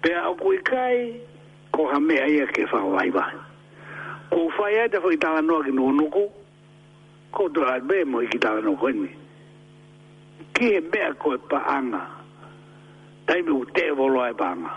Pea 0.02 0.22
o 0.30 0.34
kui 0.40 0.58
kai, 0.68 0.96
ko 1.74 1.88
ha 1.92 1.98
mea 2.08 2.24
ia 2.36 2.46
ke 2.56 2.64
whakawai 2.72 3.10
wa. 3.16 3.24
Ko 4.32 4.40
whai 4.56 4.74
ai 4.80 4.88
te 4.88 5.02
whai 5.04 5.16
tala 5.22 5.42
noa 5.42 5.64
ki 5.64 5.72
nuku, 5.76 6.24
ko 7.36 7.48
tu 7.48 7.64
ai 7.72 7.80
be 7.88 8.04
mo 8.04 8.24
ki 8.32 8.38
tala 8.38 8.64
noa 8.64 8.80
koini. 8.80 9.10
Ki 10.56 10.70
he 10.74 10.80
mea 10.80 11.12
koe 11.22 11.36
pa 11.50 11.60
anga, 11.76 12.02
taimi 13.28 13.52
u 13.52 13.66
te 13.76 13.90
volo 13.90 14.24
ai 14.24 14.32
pa 14.32 14.48
anga. 14.56 14.74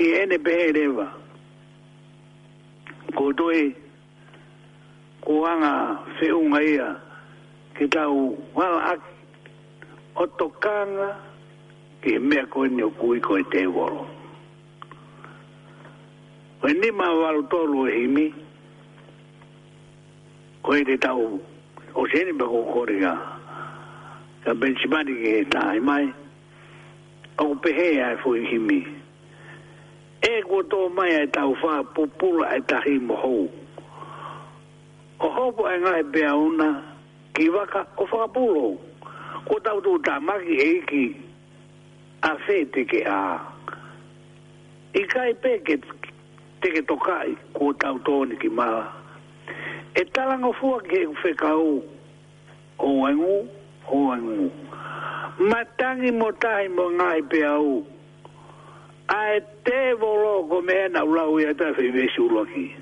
I 0.00 0.04
ene 0.22 0.38
pehe 0.38 0.38
rewa. 0.38 0.38
Ene 0.38 0.38
pehe 0.44 0.72
rewa 0.78 1.08
ko 3.10 3.32
doi 3.38 3.62
ko 5.20 5.32
anga 5.50 5.74
feunga 6.18 6.60
ia 6.72 6.88
ke 7.74 7.84
tau 7.94 8.38
wala 8.54 8.78
ak 8.94 9.00
otokanga 10.22 11.08
ke 12.02 12.10
mea 12.28 12.44
koe 12.52 12.66
nio 12.76 12.88
kui 13.00 13.18
koe 13.26 13.42
te 13.52 13.60
wolo. 13.76 14.04
Koe 16.60 16.72
ni 16.80 16.88
maa 16.98 17.10
walo 17.20 17.40
tolu 17.52 17.78
e 17.90 17.92
himi 18.02 18.26
koe 20.64 20.80
te 20.88 20.94
tau 21.04 21.24
o 21.98 22.06
sene 22.10 22.30
pa 22.40 22.46
kore 22.72 22.96
ka 23.04 23.14
ka 24.42 24.50
benchimari 24.60 25.14
ke 25.22 25.32
tae 25.54 25.78
mai 25.88 26.04
au 27.40 27.50
pehe 27.62 27.86
ai 28.06 28.16
fui 28.22 28.40
himi 28.50 28.80
e 30.30 30.42
ko 30.46 30.56
to 30.70 30.80
mai 30.96 31.10
e 31.10 31.24
tau 31.36 31.50
fa 31.62 31.74
pupula 31.94 32.46
e 32.56 32.60
tahi 32.70 32.94
moho. 33.08 33.38
O 35.20 35.28
hopo 35.36 35.62
e 35.66 35.76
ngai 35.84 36.02
pia 36.12 36.30
una 36.48 36.70
ki 37.34 37.44
waka 37.54 37.80
o 38.00 38.04
whakapulo. 38.10 38.66
Ko 39.48 39.54
tau 39.66 39.78
tu 39.84 39.92
tamaki 40.06 40.54
e 40.58 40.66
iki 40.78 41.04
a 42.28 42.38
fe 42.46 42.56
teke 42.74 43.00
a. 43.20 43.40
I 44.94 45.02
kai 45.12 45.32
peke 45.42 45.74
teke 46.62 46.80
tokai 46.90 47.28
ko 47.56 47.64
tau 47.82 47.96
tōni 48.06 48.34
ki 48.42 48.48
mala. 48.58 48.84
E 50.00 50.04
talanga 50.14 50.50
fua 50.58 50.78
ki 50.88 50.98
e 51.02 51.06
whekau 51.20 51.68
o 52.78 52.88
engu, 53.10 53.36
o 53.90 53.96
engu. 54.14 54.38
Matangi 55.48 56.10
mo 56.20 56.28
tahi 56.42 56.68
mo 56.70 56.78
ngai 56.78 56.78
u. 56.78 56.78
Matangi 56.78 56.78
mo 56.78 56.86
mo 56.86 56.86
ngai 56.98 57.20
pia 57.30 57.52
u 57.58 57.74
a 59.08 59.36
e 59.36 59.40
te 59.64 59.94
volo 59.98 60.46
ko 60.48 60.60
me 60.62 60.88
na 60.90 61.04
ula 61.04 61.28
u 61.30 61.38
eta 61.38 61.74
fi 61.76 61.88
vesi 61.90 62.20
u 62.20 62.28
loki 62.28 62.74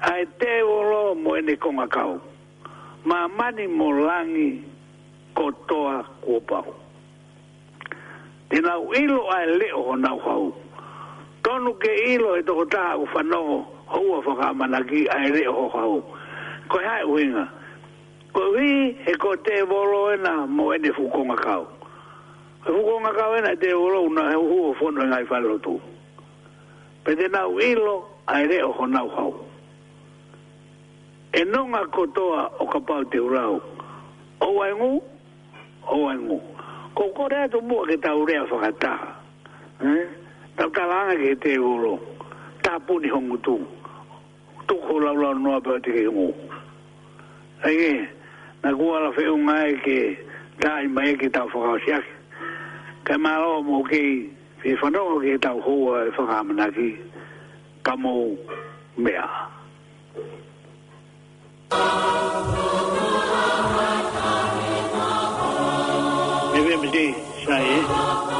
a 0.00 0.18
e 0.20 0.26
te 0.38 0.62
volo 0.62 1.14
mo 1.14 1.36
ene 1.36 1.56
konga 1.56 1.86
kau 1.88 2.20
ma 3.04 3.28
mani 3.28 3.66
mo 3.66 3.90
langi 3.90 4.62
ko 5.34 5.50
toa 5.68 6.02
ko 6.24 6.40
pau 6.48 6.74
tina 8.50 8.78
u 8.78 8.92
ilo 8.94 9.22
a 9.30 9.38
e 9.42 9.46
leo 9.58 9.82
ho 9.82 9.96
na 9.96 10.14
uhau 10.14 10.54
tonu 11.42 11.72
ke 11.74 11.90
ilo 12.14 12.38
e 12.38 12.42
toko 12.42 12.64
taha 12.64 12.96
u 12.98 13.06
whanoho 13.12 13.58
hua 13.86 14.20
whakamanaki 14.26 15.06
a 15.10 15.16
e 15.26 15.30
leo 15.34 15.52
ho 15.52 15.68
hau 15.68 16.00
ko 16.68 16.78
hai 16.78 17.04
uinga 17.04 17.44
ko 18.32 18.50
vi 18.52 18.96
e 19.10 19.14
ko 19.18 19.34
te 19.36 19.62
volo 19.62 20.12
ena 20.14 20.46
mo 20.46 20.72
ene 20.74 20.92
fukonga 20.92 21.34
kau 21.42 21.66
Ruko 22.66 22.98
nga 22.98 23.12
kawena 23.14 23.54
te 23.56 23.70
ulo 23.74 24.02
una 24.10 24.30
he 24.34 24.34
uhu 24.36 24.70
o 24.74 24.74
fono 24.74 25.02
ngai 25.06 25.24
falo 25.30 25.54
tu. 25.62 25.78
Pede 27.06 27.28
na 27.30 27.46
uilo 27.46 28.02
aere 28.26 28.58
o 28.66 28.72
hona 28.74 29.04
uhau. 29.06 29.34
E 31.32 31.44
nonga 31.46 31.86
kotoa 31.86 32.50
o 32.58 32.66
kapau 32.66 33.04
te 33.06 33.18
urau. 33.22 33.62
O 34.42 34.46
waingu, 34.58 34.98
o 35.90 35.94
waingu. 36.02 36.38
Ko 36.94 37.12
korea 37.14 37.46
tu 37.48 37.60
mua 37.62 37.86
ke 37.86 37.94
ta 38.02 38.14
urea 38.18 38.42
whakata. 38.50 38.92
Tau 40.58 40.70
talanga 40.74 41.14
ke 41.16 41.36
te 41.38 41.54
ulo. 41.58 42.00
Ta 42.66 42.80
puni 42.82 43.06
hongu 43.08 43.38
tu. 43.46 43.62
Tuko 44.66 44.98
laulau 44.98 45.38
noa 45.38 45.60
pa 45.62 45.78
te 45.78 45.92
ke 45.94 46.04
ngu. 46.10 46.28
Ege, 47.62 48.08
na 48.62 48.74
kuala 48.74 49.12
feo 49.14 49.36
ngai 49.38 49.78
ke 49.78 49.98
ta 50.60 50.82
ima 50.82 51.04
e 51.06 51.14
ke 51.14 51.26
e 51.30 51.30
ta 51.30 51.46
whakau 51.46 51.78
siaki. 51.86 52.15
ka 53.06 53.14
malo 53.22 53.62
mo 53.62 53.86
ke 53.86 54.26
fi 54.58 54.74
fondo 54.82 54.98
mo 55.06 55.14
ke 55.22 55.38
ta 55.38 55.54
ho 55.54 55.70
fo 56.14 56.22
ga 56.26 56.38
mo 56.46 56.52
na 56.58 56.66
ki 56.74 56.88
ka 57.86 57.92
mo 57.94 58.34
me 58.98 59.14
a 59.14 59.28
me 66.54 66.60
be 66.66 66.74
mi 66.82 67.04
sai 67.46 68.34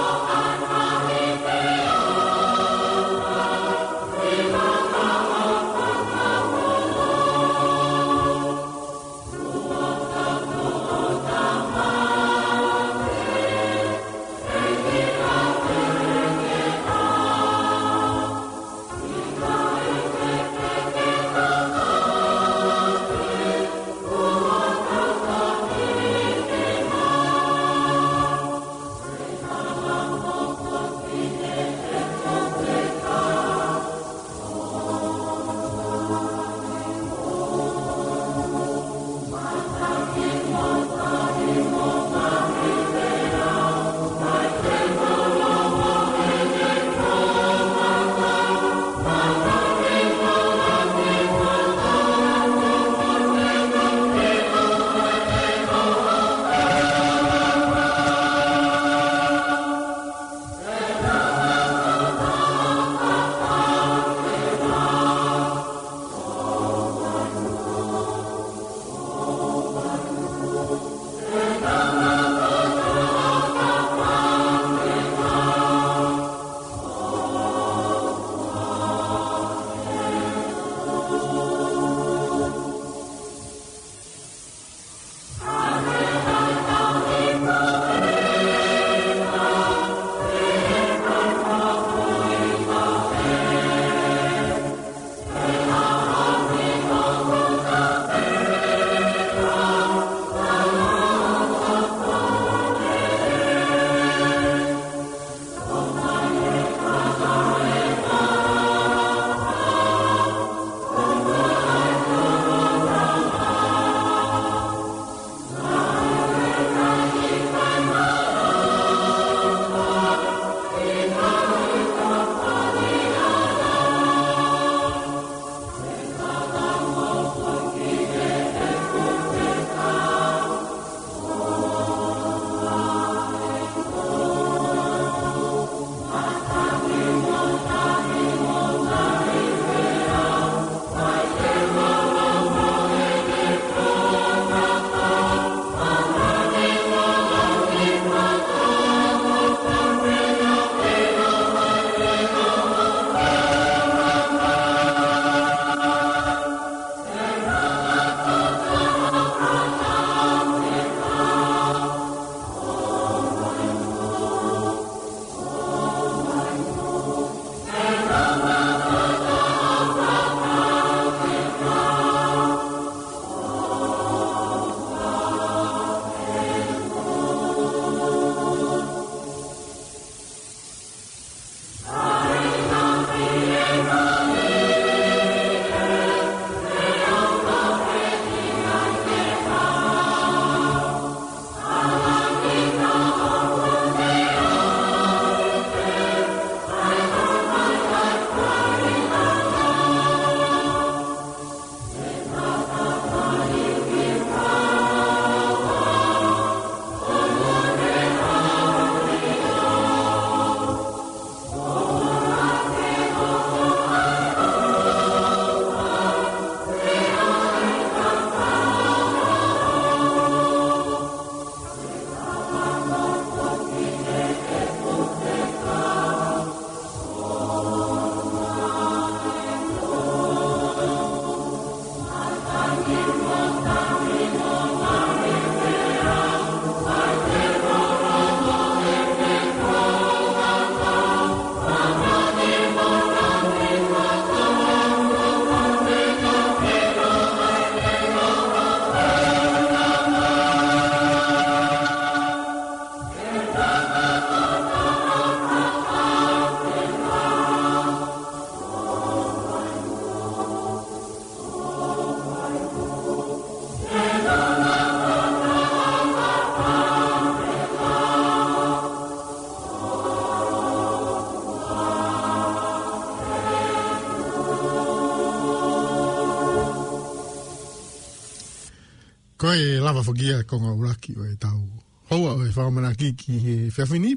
tau. 280.04 281.64
Hoa 282.10 282.44
he 282.44 282.50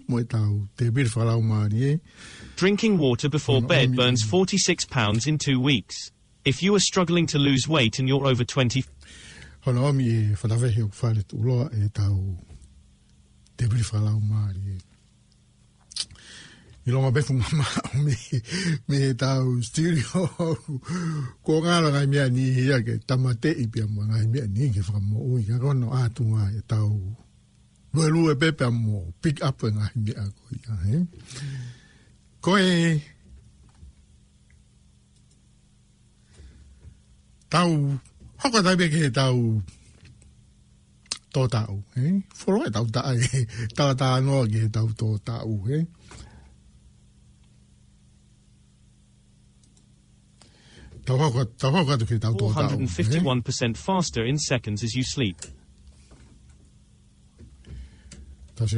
mo 0.08 0.24
tau 0.24 0.68
te 0.78 0.90
bir 0.90 1.08
Drinking 2.56 2.98
water 2.98 3.30
before 3.30 3.62
bed 3.62 3.96
burns 3.96 4.24
46 4.24 4.86
pounds 4.86 5.26
in 5.28 5.38
two 5.38 5.60
weeks. 5.60 6.12
If 6.46 6.62
you 6.64 6.74
are 6.76 6.80
struggling 6.82 7.26
to 7.28 7.38
lose 7.40 7.68
weight 7.68 8.00
and 8.00 8.08
you're 8.08 8.26
over 8.26 8.44
20... 8.46 8.82
tu 9.64 9.70
e 9.72 9.74
tau 11.94 12.38
te 13.58 13.68
bir 13.68 13.84
i 16.88 16.92
longa 16.94 17.12
befu 17.14 17.34
ngā 17.36 17.58
māo 17.60 18.02
me, 18.06 18.16
me 18.88 19.00
tau 19.20 19.56
studio 19.68 20.24
ko 21.46 21.58
ngā 21.66 21.78
la 21.84 21.90
ngai 21.96 22.06
mea 22.12 22.28
ni 22.32 22.46
hea 22.56 22.78
ke 22.88 22.96
tamate 23.10 23.52
i 23.52 23.66
pia 23.72 23.88
mua 23.88 24.06
ngai 24.12 24.28
mea 24.34 24.46
ni 24.48 24.70
ke 24.76 24.84
whakamo 24.88 25.26
ui 25.34 25.44
ka 25.50 25.58
rono 25.64 25.92
ātu 26.00 26.28
ngā 26.32 26.46
e 26.56 26.62
tau 26.72 26.94
lue 27.94 28.08
lue 28.16 28.38
pepe 28.44 28.64
a 28.70 28.72
mō 28.76 29.02
pick 29.24 29.44
up 29.50 29.64
e 29.70 29.74
ngai 29.76 29.96
mea 30.06 30.28
ko 30.38 30.54
i 30.56 30.62
a 30.76 30.78
he 30.88 31.02
ko 32.48 32.56
e 32.62 32.96
tau 37.52 37.76
hoka 38.46 38.64
tai 38.64 38.78
peke 38.80 39.12
tau 39.20 39.38
tō 41.36 41.44
tau 41.58 41.76
he 42.00 42.08
whoro 42.40 42.66
e 42.72 42.76
tau 42.80 42.88
tā 43.00 43.04
e 43.20 43.46
tau 43.76 43.92
tā 44.06 44.16
noa 44.26 44.48
ke 44.54 44.70
tau 44.80 44.88
tō 45.04 45.14
tau 45.28 45.54
he 45.68 45.82
eh? 45.84 45.88
451 51.18 53.42
percent 53.42 53.74
faster 53.78 54.26
in 54.26 54.38
seconds 54.38 54.84
as 54.84 54.96
you 54.96 55.04
sleep. 55.04 55.38
다시 58.56 58.78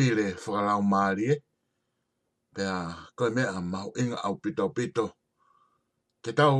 pile 0.00 0.26
whakarau 0.42 0.82
maari 0.92 1.24
e. 1.34 1.36
Pea 2.54 2.72
koe 3.16 3.28
mea 3.36 3.60
mau 3.72 3.88
inga 4.00 4.18
au 4.26 4.34
pito 4.42 4.64
pito. 4.76 5.04
Te 6.22 6.30
tau 6.38 6.54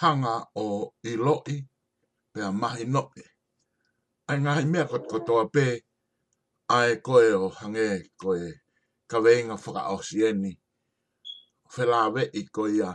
hanga 0.00 0.34
o 0.64 0.66
i 1.10 1.12
loi, 1.26 1.56
pea 2.32 2.48
mahi 2.60 2.84
noe. 2.94 3.22
Ai 4.28 4.36
ngahi 4.42 4.64
mea 4.72 4.84
kot 4.90 5.04
kotoa 5.10 5.44
pē, 5.54 5.66
ai 6.76 6.90
koe 7.06 7.24
o 7.42 7.46
hange 7.58 7.86
koe 8.20 8.40
kaweinga 9.10 9.56
whaka 9.62 9.82
o 9.94 9.96
sieni. 10.08 10.52
Whelawe 11.72 12.22
i 12.40 12.42
koe 12.54 12.76
a, 12.90 12.92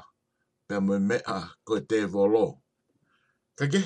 pea 0.67 0.77
mui 0.85 0.99
mea 1.09 1.35
koe 1.67 1.79
te 1.89 1.97
volo. 2.13 2.45
Kake, 3.57 3.81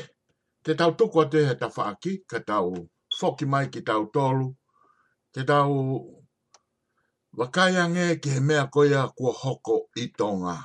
te 0.64 0.72
tau 0.80 0.92
tuku 0.98 1.22
te 1.34 1.40
he 1.50 1.56
tawhaaki, 1.62 2.12
ka 2.30 2.40
tau 2.50 2.68
foki 3.20 3.46
mai 3.52 3.66
ki 3.74 3.82
tau 3.90 4.04
tolu, 4.16 4.48
te 5.34 5.42
tau 5.50 5.76
wakaya 7.38 7.84
nge 7.94 8.06
ki 8.22 8.30
he 8.36 8.42
mea 8.48 8.64
koia 8.74 9.02
kua 9.18 9.32
hoko 9.44 9.76
i 10.04 10.06
tonga. 10.20 10.56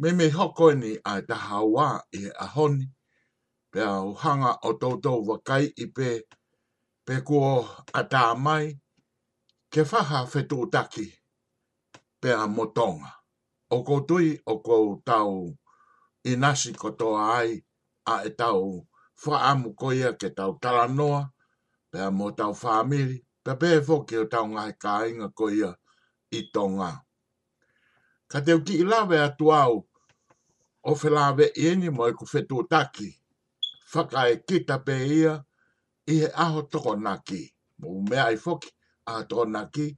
Me 0.00 0.08
me 0.18 0.26
hoko 0.38 0.64
ni 0.80 0.90
a 1.12 1.12
taha 1.28 1.58
wā 1.74 1.86
i 2.18 2.22
he 2.24 2.30
ahoni, 2.44 2.86
pe 3.72 3.78
au 3.92 4.08
hanga 4.22 4.50
o 4.68 4.72
tautou 4.80 5.20
wakai 5.28 5.64
i 5.84 5.86
pe, 5.96 6.08
pe 7.06 7.14
kua 7.26 7.48
ata 8.00 8.22
mai, 8.44 8.64
ke 9.72 9.80
whaha 9.90 10.18
whetu 10.32 10.58
taki, 10.74 11.06
pe 12.20 12.28
a 12.42 12.44
motonga. 12.56 13.10
O 13.70 13.76
koutui 13.86 14.26
o 14.46 14.54
kou 14.66 14.86
i 16.30 16.32
nasi 16.42 16.70
kotoa 16.82 17.20
ai 17.38 17.50
a 18.12 18.14
e 18.28 18.30
tau 18.40 18.60
whaamu 19.22 19.68
koia 19.80 20.08
ke 20.20 20.28
tau 20.38 20.52
taranoa, 20.62 21.20
pe 21.90 21.98
a 22.08 22.10
mo 22.18 22.26
tau 22.38 22.52
Ta 23.48 23.54
pē 23.56 23.68
fōke 23.80 24.18
o 24.20 24.26
tau 24.28 24.44
ngā 24.44 24.62
kā 24.76 24.92
inga 25.08 25.30
ko 25.32 25.46
ia 25.48 25.70
i 26.36 26.42
tō 26.54 26.64
ngā. 26.74 26.88
Ka 28.28 28.42
te 28.44 28.52
uki 28.58 28.74
ilawe 28.84 29.16
atu 29.24 29.46
au 29.56 29.78
o 30.84 30.92
whelawe 31.00 31.46
i 31.46 31.64
eni 31.70 31.88
mo 31.96 32.10
e 32.10 32.18
ku 32.18 32.26
whetu 32.28 32.58
o 32.60 32.66
taki. 32.68 33.08
Whaka 33.94 34.26
e 34.34 34.36
kita 34.44 34.76
pē 34.84 34.96
ia 35.14 35.32
i 36.10 36.18
he 36.20 36.28
aho 36.44 36.66
toko 36.68 36.92
naki. 37.06 37.40
Mo 37.80 38.02
mea 38.10 38.28
i 38.36 38.36
fōke 38.36 38.68
a 39.08 39.24
toko 39.30 39.46
naki. 39.54 39.88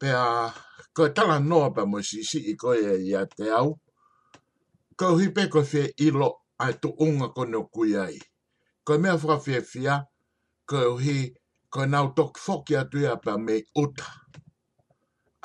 Pē 0.00 0.10
a 0.10 0.50
ko 0.94 1.06
e 1.06 1.14
tala 1.14 1.38
noa 1.38 1.70
pa 1.76 1.86
mo 1.86 2.02
si 2.10 2.24
si 2.26 2.42
i 2.50 2.56
koe 2.64 2.74
e 2.96 2.96
ia 3.12 3.28
te 3.30 3.46
au. 3.60 3.76
Ko 4.98 5.14
hi 5.20 5.30
pē 5.36 5.46
ko 5.54 5.62
whie 5.62 5.86
ilo 6.08 6.34
ai 6.58 6.72
tu 6.82 6.90
unga 6.98 7.28
kone 7.36 7.56
o 7.62 7.68
kuiai. 7.72 8.18
Ko 8.84 8.98
mea 8.98 9.14
whakawhia 9.20 9.62
whia 9.72 9.94
ko 10.66 10.96
hi 10.98 11.18
ilo 11.28 11.36
ko 11.70 11.80
nau 11.92 12.06
tok 12.16 12.38
foki 12.44 12.74
atu 12.80 12.98
ia 13.04 13.12
e 13.16 13.20
pa 13.24 13.32
me 13.46 13.54
uta. 13.82 14.08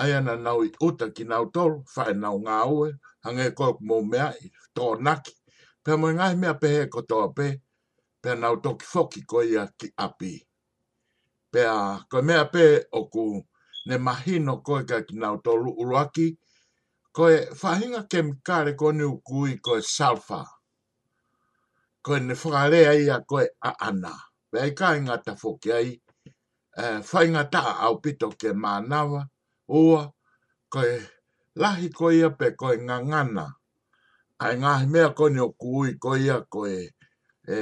Ai 0.02 0.12
ana 0.18 0.34
nau 0.46 0.60
i 0.66 0.70
uta 0.88 1.06
ki 1.16 1.24
nau 1.32 1.44
tolu, 1.54 1.78
whae 1.96 2.14
nau 2.24 2.36
ngā 2.46 2.58
ue, 2.76 2.90
hange 3.26 3.48
koe 3.58 3.72
mō 3.90 3.98
mea 4.12 4.28
i 4.44 4.48
tō 4.76 4.86
naki. 5.06 5.34
Pea 5.84 5.96
mō 6.02 6.10
ngai 6.18 6.34
mea 6.42 6.54
pehe 6.62 6.82
ko 6.94 7.00
tō 7.10 7.20
pe, 7.38 7.48
pea 8.22 8.36
nau 8.42 8.56
tok 8.64 8.80
foki 8.92 9.22
ko 9.32 9.38
ia 9.52 9.64
ki 9.78 9.88
api. 10.06 10.34
Pea 11.52 11.74
koe 12.10 12.22
mea 12.30 12.46
pe 12.54 12.66
o 12.92 13.02
ku 13.14 13.26
ne 13.88 13.98
mahino 14.06 14.54
koe 14.66 14.82
ka 14.90 14.98
ki 15.08 15.16
nau 15.22 15.36
tolu 15.46 15.72
uruaki, 15.82 16.28
koe 17.16 17.36
whahinga 17.62 18.02
kemikare 18.12 18.74
koe 18.80 18.92
ni 18.98 19.04
ukui 19.04 19.60
koe 19.66 19.82
salfa. 19.82 20.42
Koe 22.06 22.20
ne 22.20 22.34
whakarea 22.34 22.92
ia 23.00 23.18
ko 23.30 23.38
e 23.46 23.48
ana. 23.88 24.14
Pea 24.52 24.66
e 24.66 24.70
i 24.74 24.76
ka 24.78 24.96
inga 24.98 25.18
ta 25.26 25.36
foki 25.36 25.72
ai, 25.72 25.94
Eh, 26.84 27.00
whainga 27.12 27.44
ta 27.52 27.62
au 27.86 27.96
pito 28.04 28.28
ke 28.40 28.50
mānawa, 28.64 29.22
ua, 29.78 30.02
koe 30.74 30.92
lahi 31.62 31.88
ko 31.98 32.06
ia 32.18 32.30
pe 32.40 32.48
koe 32.60 32.76
ngangana. 32.88 33.46
Ai 34.44 34.54
ngāhi 34.62 34.88
mea 34.94 35.10
koe 35.18 35.30
ni 35.34 35.40
o 35.40 35.50
kuui 35.62 35.90
ko 36.04 36.10
ia 36.28 36.38
koe 36.54 36.76
e, 37.48 37.60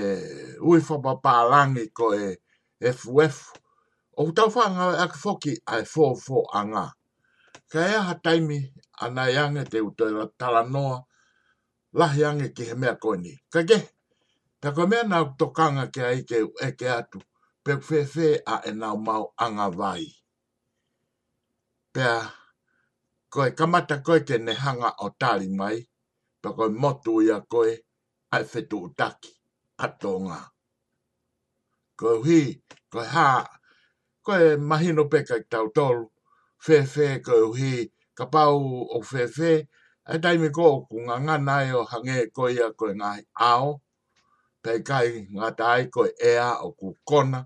ui 0.70 0.80
whapapārangi 0.88 1.86
koe 2.00 2.22
e 2.80 2.90
fuef. 3.02 3.38
O 4.20 4.24
tau 4.36 4.50
whanga 4.56 4.86
e 4.96 4.98
ake 5.04 5.18
foki 5.24 5.54
ai 5.74 5.84
fōfō 5.94 6.40
a 6.58 6.62
ngā. 6.72 6.84
Ka 7.72 7.80
ea 7.92 8.00
ha 8.08 8.14
taimi 8.24 8.58
ana 9.06 9.24
i 9.34 9.38
ange 9.44 9.64
te 9.72 9.78
utoi 9.90 10.10
la 10.18 10.26
talanoa 10.40 10.96
lahi 12.02 12.22
ange 12.30 12.48
ki 12.58 12.64
he 12.72 12.76
mea 12.82 12.96
koe 13.06 13.18
ni. 13.24 13.34
Ka 13.54 13.60
ke, 13.70 13.78
ta 14.62 14.70
koe 14.76 14.88
mea 14.90 15.04
nā 15.12 15.20
tokanga 15.40 15.86
ke 15.94 16.02
aike 16.12 16.38
e 16.70 16.72
ke 16.80 16.88
atu 17.00 17.20
pe 17.66 17.74
fe 17.88 18.00
fe 18.14 18.28
a 18.54 18.56
e 18.70 18.72
nau 18.82 18.96
mau 19.08 19.24
anga 19.46 19.68
vai. 19.80 20.04
Pea, 21.94 22.16
koe 23.34 23.48
kamata 23.58 23.96
koe 24.06 24.20
te 24.28 24.36
nehanga 24.46 24.90
o 25.06 25.08
tari 25.22 25.48
mai, 25.60 25.78
pe 26.42 26.48
koe 26.58 26.70
motu 26.82 27.14
ia 27.28 27.38
koe 27.54 27.72
ai 28.34 28.44
fetu 28.52 28.78
utaki 28.88 29.32
atonga. 29.86 30.40
Koe 32.00 32.16
hui, 32.26 32.42
koe 32.92 33.06
ha, 33.14 33.28
koe 34.26 34.42
mahino 34.70 35.04
pe 35.12 35.20
kai 35.30 35.42
tau 35.52 35.66
tolu, 35.78 36.06
fe 36.66 36.76
fe 36.94 37.06
koe 37.28 37.42
hui, 37.58 37.76
ka 38.18 38.26
pau 38.34 38.56
o 38.96 39.00
fe 39.12 39.22
fe, 39.38 39.50
ai 40.10 40.18
taimi 40.24 40.50
ko 40.58 40.64
o 40.76 40.78
kunga 40.90 41.16
ngana 41.26 41.56
e 41.68 41.72
o 41.80 41.84
hange 41.92 42.18
koe 42.36 42.50
ia 42.58 42.68
koe 42.80 42.92
ngai 43.00 43.22
ao, 43.52 43.68
pe 44.64 44.72
kai 44.90 45.08
ngatai 45.36 45.82
koe 45.96 46.08
ea 46.30 46.48
o 46.66 46.68
kukona, 46.80 47.00
kona, 47.10 47.40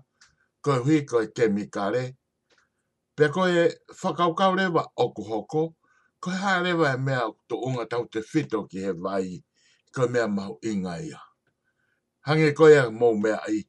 ko 0.68 0.74
hui 0.84 1.04
ko 1.08 1.16
i 1.24 1.28
te 1.34 1.44
mikare. 1.56 2.02
Pe 3.16 3.24
ko 3.34 3.42
e 3.48 3.62
whakaukau 4.00 4.52
rewa 4.58 4.82
oku 5.04 5.22
hoko, 5.30 5.62
ko 6.22 6.28
hā 6.40 6.52
rewa 6.64 6.88
e 6.92 6.98
mea 7.06 7.22
tō 7.48 7.54
unga 7.68 7.84
tau 7.92 8.04
te 8.12 8.20
whito 8.32 8.58
ki 8.70 8.78
he 8.84 8.92
vai, 9.04 9.30
ko 9.94 10.00
mea 10.12 10.26
mau 10.28 10.58
inga 10.70 10.94
ia. 11.08 11.20
Hange 12.28 12.50
ko 12.58 12.64
e 12.68 12.80
mou 13.00 13.14
mea 13.16 13.38
i, 13.56 13.62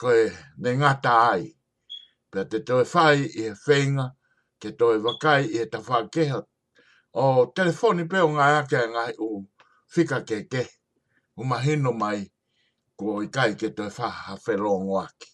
ko 0.00 0.08
ne 0.64 0.70
ngata 0.78 1.16
ai. 1.34 1.44
Pe 2.32 2.40
te 2.50 2.58
toi 2.70 2.84
whai 2.94 3.18
i 3.26 3.42
he 3.44 3.50
whenga, 3.66 4.06
te 4.60 4.68
e 4.72 4.96
wakai 5.06 5.42
i 5.50 5.58
he 5.60 5.64
tawha 5.76 5.98
O 7.16 7.24
telefoni 7.54 8.08
pe 8.10 8.18
o 8.24 8.28
ngā 8.34 8.46
ake 8.62 8.76
a 8.78 8.86
ngai 8.92 9.12
u 9.22 9.28
whika 9.96 10.18
ke 10.28 10.38
ke, 10.50 10.62
u 11.40 11.44
mahino 11.46 11.92
mai, 11.92 12.20
ko 12.98 13.20
i 13.22 13.28
kai 13.30 13.54
ke 13.60 13.68
toi 13.76 13.90
whaha 14.00 14.34
whelongo 14.46 14.96
aki 15.06 15.33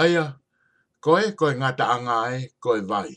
aia, 0.00 0.24
koe 1.04 1.24
koe 1.38 1.52
ngata 1.60 1.84
anga 1.94 2.14
e 2.36 2.48
koe 2.62 2.80
vai. 2.90 3.12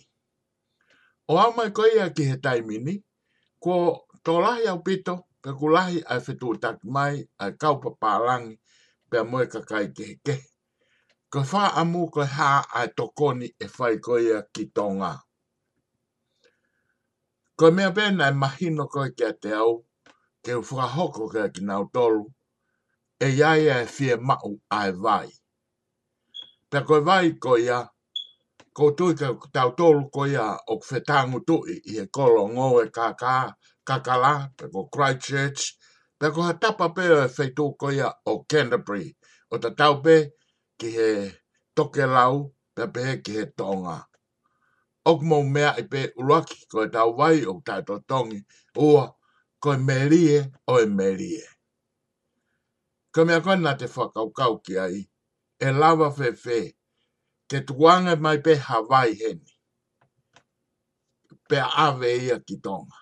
O 1.31 1.37
au 1.43 1.51
mai 1.57 1.69
koe 1.75 1.89
ia 1.97 2.07
ki 2.15 2.23
he 2.29 2.35
taimini, 2.43 2.93
ko 3.63 3.75
tō 4.25 4.33
lahi 4.45 4.63
au 4.71 4.79
pito, 4.87 5.13
pe 5.41 5.49
ku 5.59 5.65
lahi 5.75 5.97
ai 6.11 6.19
whetu 6.25 6.47
tak 6.63 6.77
mai, 6.95 7.15
ai 7.43 7.51
kaupa 7.61 7.89
pārangi, 8.01 8.53
pe 9.09 9.17
moe 9.29 9.45
ka 9.53 9.59
kai 9.69 9.85
ke 9.97 10.05
ke. 10.25 10.35
Ko 11.31 11.39
wha 11.51 11.63
amu 11.81 12.01
koe 12.13 12.27
hā 12.35 12.49
ai 12.77 12.87
tokoni 12.97 13.47
e 13.63 13.67
whai 13.75 13.95
koe 14.05 14.19
ia 14.27 14.39
ki 14.53 14.63
tō 14.75 14.85
ngā. 14.99 15.11
Koe 17.57 17.71
mea 17.75 17.89
pēnei 17.97 18.33
mahino 18.41 18.83
koe 18.93 19.07
kia 19.17 19.31
te 19.41 19.49
au, 19.63 19.73
ke 20.43 20.51
u 20.59 20.63
whakahoko 20.69 21.23
kia 21.33 21.45
ki 21.53 21.61
nau 21.69 21.83
tolu, 21.93 22.23
e 23.25 23.29
iaia 23.39 23.75
e 23.83 23.87
fie 23.95 24.13
mau 24.27 24.51
ai 24.79 24.91
vai. 25.05 25.29
Ta 26.75 26.81
koe 26.83 26.99
vai 26.99 27.29
ko 27.43 27.55
ia, 27.65 27.77
ko 28.75 28.83
tui 28.97 29.13
ka 29.17 29.25
tau 29.55 29.69
tolu 29.79 30.01
ko 30.15 30.21
ia 30.35 30.47
o 30.71 30.75
kwhetangu 30.83 31.39
tui 31.47 31.73
i 31.91 32.01
e 32.01 32.03
kolo 32.15 32.41
ngoe 32.53 32.83
kaka, 32.97 33.35
kakala, 33.87 34.33
pe 34.57 34.63
ko 34.73 34.79
Christchurch, 34.93 35.61
pe 36.19 36.25
ko 36.35 36.39
hatapa 36.49 36.85
pe 36.97 37.03
o 37.13 37.19
e 37.25 37.29
feitu 37.37 37.65
ko 37.79 37.87
ia 37.99 38.09
o 38.31 38.43
Canterbury, 38.49 39.07
o 39.53 39.61
ta 39.63 39.69
tau 39.79 39.93
pe 40.03 40.15
ki 40.77 40.87
he 40.95 41.09
toke 41.75 42.05
lau, 42.15 42.35
pe 42.75 42.83
pe 42.93 43.01
ki 43.23 43.31
he 43.37 43.43
tonga. 43.63 43.95
Ok 45.09 45.19
mo 45.29 45.37
mea 45.55 45.69
i 45.81 45.87
pe 45.91 46.01
uraki 46.21 46.57
ko 46.71 46.79
tau 46.97 47.09
wai 47.19 47.39
o 47.51 47.59
tai 47.65 47.81
to 47.87 47.95
tongi, 48.09 48.39
ua 48.87 49.03
ko 49.61 49.69
merie 49.87 50.37
o 50.67 50.75
e 50.83 50.93
merie. 50.99 51.43
Ko 53.15 53.19
mea 53.31 53.39
koe 53.47 53.57
nga 53.63 53.71
te 53.79 53.85
kau 54.39 54.53
ki 54.65 54.75
ai, 54.87 54.99
e 55.59 55.67
lava 55.79 56.07
fefe 56.17 56.57
ke 57.49 57.57
tuanga 57.67 58.13
mai 58.23 58.37
pe 58.45 58.51
Hawaii 58.65 59.15
heni. 59.19 59.51
Pe 61.49 61.57
ave 61.85 62.11
ia 62.27 62.37
ki 62.47 62.55
tonga. 62.65 62.97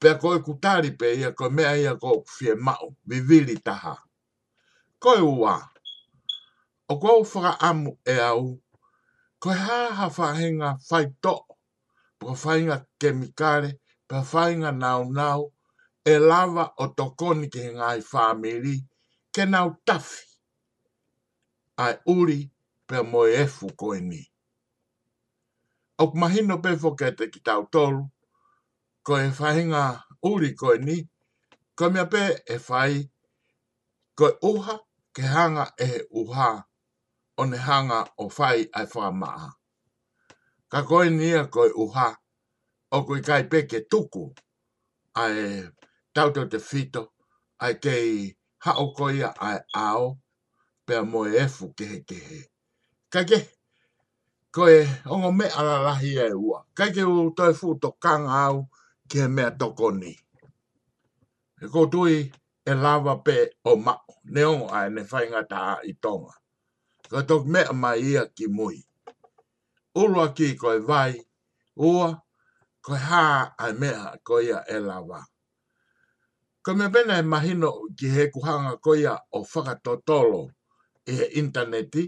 Pe 0.00 0.08
koe 0.20 0.38
kutari 0.44 0.90
pe 1.00 1.06
ia 1.20 1.28
koe 1.38 1.48
mea 1.56 1.72
ia 1.84 1.92
koe 2.02 2.16
kufie 2.24 2.52
mao, 2.66 2.88
vivili 3.08 3.56
taha. 3.66 3.94
Koe 5.02 5.20
ua, 5.40 5.54
o 6.92 6.98
koe 7.02 7.14
ufaka 7.24 7.52
amu 7.68 7.90
e 8.04 8.16
au, 8.30 8.44
koe 9.42 9.54
haa 9.64 9.90
hawhahenga 9.98 10.68
whai 10.90 11.06
to, 11.22 11.34
po 12.18 12.26
whainga 12.42 12.76
kemikare, 13.00 13.70
pe 14.08 14.16
whainga 14.32 14.70
nau 14.82 15.02
nau, 15.18 15.42
e 16.04 16.14
lava 16.28 16.64
o 16.76 16.84
tokoni 16.96 17.46
ke 17.54 17.62
ngai 17.76 18.00
whamiri, 18.10 18.76
ke 19.34 19.42
nau 19.52 19.68
tafi 19.86 20.20
ai 21.84 21.94
uri 22.18 22.40
pe 22.88 22.96
moe 23.12 23.42
ko 23.58 23.66
koe 23.80 23.98
ni. 24.10 24.22
Au 25.98 26.06
kumahino 26.10 26.54
pe 26.64 26.70
fokete 26.82 27.24
ki 27.32 27.40
tau 27.46 27.62
tolu, 27.72 28.02
koe 29.06 29.22
whahinga 29.38 29.84
uri 30.30 30.50
koe 30.60 30.76
ni, 30.86 30.96
koe 31.76 31.88
mea 31.94 32.06
pe 32.12 32.22
e 32.54 32.56
whai, 32.68 32.94
koe 34.18 34.30
uha 34.50 34.74
ke 35.14 35.22
hanga 35.34 35.64
e 35.78 35.88
uha 36.20 36.48
o 37.36 37.42
ne 37.50 37.58
hanga 37.66 37.98
o 38.22 38.30
whai 38.36 38.60
ai 38.78 38.86
wha 38.94 39.06
maa. 39.20 39.48
Ka 40.70 40.78
koe 40.88 41.06
nia 41.18 41.40
koe 41.54 41.68
uha 41.84 42.06
o 42.90 42.98
koe 43.06 43.18
kai 43.28 43.42
peke 43.50 43.78
tuku 43.90 44.24
ai 45.22 45.40
tau 46.14 46.28
te 46.50 46.58
fito 46.68 47.02
ai 47.64 47.74
kei 47.84 48.12
hao 48.64 48.86
ai 49.06 49.60
ao 49.84 50.06
pe 50.94 51.00
mo 51.12 51.20
e 51.24 51.42
fu 51.54 51.64
ke 51.76 51.84
he 51.92 51.98
ke 52.08 52.16
he. 53.30 53.40
ko 54.54 54.62
e 54.68 54.80
ongo 55.12 55.30
me 55.38 55.46
ala 55.58 55.74
lahi 55.86 56.10
e 56.28 56.28
ua. 56.48 56.58
Ka 56.76 56.84
u 57.14 57.32
toi 57.36 57.52
fu 57.60 57.68
to 57.82 57.88
kang 58.04 58.24
au 58.44 58.56
ke 59.08 59.16
he 59.22 59.26
mea 59.36 59.50
toko 59.60 59.86
ni. 60.00 60.12
E 61.64 61.66
ko 61.72 61.80
tui 61.92 62.16
e 62.70 62.72
lava 62.84 63.14
pe 63.26 63.36
o 63.64 63.72
ma, 63.84 63.94
ne 64.32 64.40
ongo 64.52 64.66
ai 64.78 64.88
ne 64.94 65.02
fai 65.10 65.24
ngata 65.30 65.56
a 65.72 65.74
i 65.90 65.92
tonga. 66.02 66.34
Ka 67.10 67.18
tok 67.28 67.42
me 67.52 67.60
ama 67.72 67.90
ia 68.10 68.22
ki 68.36 68.46
mui. 68.56 68.78
Ulua 70.02 70.26
ki 70.36 70.46
ko 70.60 70.68
e 70.78 70.80
vai, 70.88 71.12
ua, 71.86 72.08
ko 72.84 72.92
e 73.00 73.02
ha 73.08 73.24
ai 73.62 73.72
mea 73.80 74.00
ko 74.26 74.34
ia 74.48 74.58
e 74.68 74.76
lava. 74.88 75.20
Ko 76.64 76.70
me 76.78 76.86
pena 76.94 77.14
e 77.18 77.24
mahino 77.32 77.70
ki 77.96 78.06
he 78.14 78.22
kuhanga 78.32 78.72
ko 78.84 78.90
ia 79.02 79.14
o 79.36 79.38
whakatotolo. 79.50 80.42
Ko 80.48 80.50
e 81.06 81.12
he 81.18 81.26
interneti. 81.40 82.04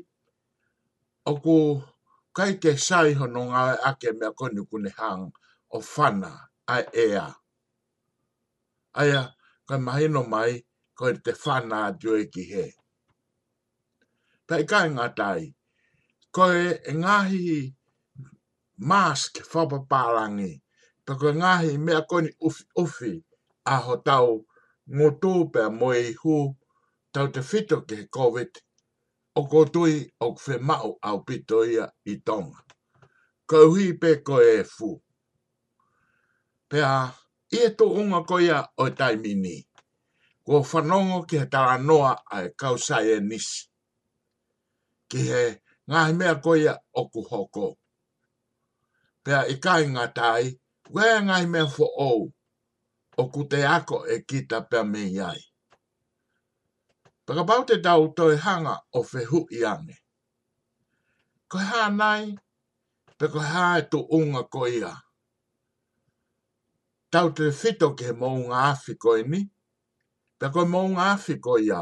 O 1.31 1.37
ko 1.45 1.55
kai 2.37 2.53
te 2.63 2.71
sai 2.87 3.09
hono 3.19 3.43
ngā 3.53 3.63
ake 3.91 4.09
mea 4.19 4.31
koni 4.39 4.63
kune 4.71 4.91
hang 4.99 5.23
o 5.71 5.79
whana 5.91 6.31
a 6.67 6.77
ea. 7.07 7.27
Aia, 9.01 9.23
kai 9.67 9.79
mahino 9.87 10.23
mai, 10.33 10.53
ko 10.99 11.05
te 11.27 11.33
fana 11.45 11.77
a 11.89 11.95
tue 12.01 12.21
ki 12.35 12.43
he. 12.53 12.67
Pai 14.47 14.63
kai 14.71 14.87
ngatai, 14.97 15.43
ko 16.35 16.45
e 16.53 16.93
ngahi 17.03 17.47
mask 18.91 19.33
whapapārangi, 19.51 20.53
pa 21.07 21.13
koi 21.21 21.33
ngahi 21.41 21.73
mea 21.87 22.01
koni 22.11 22.31
ufi, 22.47 22.63
ufi 22.85 23.13
a 23.65 23.75
ho 23.87 23.95
tau 24.09 24.31
ngotu 24.95 25.33
pe 25.53 25.61
moi 25.79 26.03
hu 26.23 26.35
tau 27.15 27.27
te 27.35 27.41
fito 27.51 27.77
ke 27.89 27.97
covid 28.17 28.51
o 29.39 29.43
ko 29.51 29.61
tui 29.75 29.95
o 30.25 30.29
kwe 30.39 30.55
mao 30.69 30.91
au 31.11 31.19
pito 31.27 31.57
ia 31.75 31.85
i 32.07 32.15
tonga. 32.27 32.61
Kau 33.51 33.69
hi 33.77 33.87
pe 34.01 34.11
ko 34.27 34.37
e 34.41 34.57
fu. 34.75 34.89
Pe 36.71 36.79
a, 36.87 37.11
i 37.57 37.63
e 37.67 37.71
tō 37.79 37.85
unga 38.01 38.21
ko 38.29 38.37
ia 38.49 38.59
o 38.83 38.89
taimini. 38.99 39.57
Ko 40.47 40.55
whanongo 40.69 41.19
ki 41.29 41.37
he 41.43 41.47
tara 41.55 41.77
noa 41.89 42.13
ai 42.37 42.47
e 42.49 42.53
kau 42.61 42.77
sai 42.87 43.07
e 43.17 43.21
nisi. 43.29 43.61
Ki 45.11 45.21
he 45.31 45.45
ngahi 45.91 46.13
mea 46.19 46.35
ko 46.45 46.51
ia 46.65 46.75
o 46.93 47.03
ku 47.13 47.21
hoko. 47.31 47.67
Pe 49.25 49.31
a, 49.35 49.41
i 49.55 49.59
kai 49.67 49.85
ngā 49.95 50.05
tai, 50.19 50.45
wea 50.95 51.17
ngahi 51.27 51.47
mea 51.53 51.67
fo 51.75 51.87
ou. 52.09 52.23
O 53.21 53.27
ku 53.35 53.41
te 53.51 53.61
ako 53.77 53.97
e 54.15 54.23
kita 54.29 54.59
pe 54.71 54.77
a 54.79 54.85
me 54.93 55.01
iai. 55.17 55.41
Pakapau 57.27 57.61
te 57.69 57.75
tau 57.87 58.03
toi 58.17 58.35
hanga 58.45 58.73
o 58.99 59.01
whi 59.11 59.23
hu 59.31 59.39
i 59.59 59.63
ane. 59.73 59.95
Ko 61.51 61.59
hā 61.69 61.83
nai, 62.01 62.25
pe 63.19 63.27
ko 63.33 63.41
hā 63.53 63.63
e 63.81 63.85
tu 63.95 63.99
unga 64.19 64.43
ko 64.57 64.63
ia. 64.79 64.91
Tau 67.13 67.29
te 67.39 67.45
whito 67.61 67.89
ke 68.01 68.09
maunga 68.21 68.59
awhi 68.71 68.93
ko 69.05 69.11
ini, 69.23 69.41
e 69.41 69.51
pe 70.39 70.47
ko 70.55 70.61
maunga 70.75 71.03
awhi 71.15 71.35
ko 71.47 71.53
ia. 71.69 71.81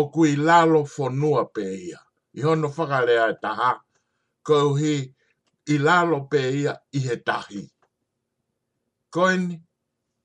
O 0.00 0.02
kui 0.14 0.32
lalo 0.48 0.80
whonua 0.94 1.42
pe 1.56 1.66
ia. 1.88 2.00
I 2.38 2.46
hono 2.46 2.68
whakarea 2.76 3.24
e 3.34 3.38
taha, 3.42 3.70
ko 4.48 4.56
hi 4.80 4.94
i 5.74 5.78
lalo 5.86 6.18
pe 6.32 6.40
ia 6.62 6.72
i 6.96 7.04
he 7.08 7.16
tahi. 7.28 7.62
Ko 9.12 9.22
ini, 9.34 9.54
e 9.58 9.62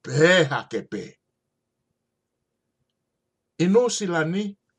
pe 0.03 0.11
he 0.23 0.33
hake 0.53 0.81
Pe. 0.93 1.03
I 3.59 3.65
no 3.67 3.89
sila 3.89 4.19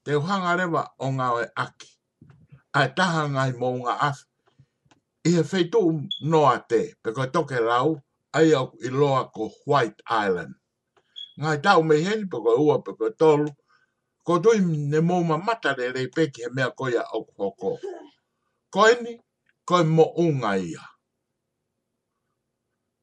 te 0.04 0.12
uhanga 0.20 0.52
rewa 0.58 0.82
o 0.98 1.08
ngā 1.14 1.26
oe 1.36 1.46
aki. 1.62 1.88
Ai 2.78 2.88
taha 2.98 3.24
ngai 3.34 3.52
mō 3.62 3.68
ngā 3.82 3.94
af. 4.06 4.20
I 5.26 5.30
he 5.36 5.42
feitu 5.52 5.80
noa 6.34 6.52
te, 6.70 6.80
pe 7.02 7.12
koe 7.16 7.26
toke 7.36 7.58
rau, 7.64 7.88
ai 8.38 8.52
au 8.60 8.68
i 8.78 8.88
loa 8.98 9.24
ko 9.34 9.48
White 9.70 10.02
Island. 10.20 10.54
Ngai 11.42 11.58
tau 11.64 11.78
me 11.88 11.96
heri, 12.06 12.26
pe 12.30 12.38
koe 12.44 12.54
ua, 12.66 12.76
pe 12.84 12.90
koe 12.98 13.10
tolu, 13.20 13.48
ko 14.26 14.32
tui 14.42 14.58
ne 14.90 14.98
mō 15.08 15.16
ma 15.28 15.36
mata 15.46 15.70
re 15.78 15.86
rei 15.94 16.06
peki 16.14 16.40
he 16.46 16.50
mea 16.56 16.70
koia 16.78 17.02
au 17.14 17.22
koko. 17.36 17.72
Ko 18.72 18.80
eni, 18.92 19.12
koe 19.68 19.82
mo 19.96 20.04
unga 20.24 20.52
ia. 20.68 20.84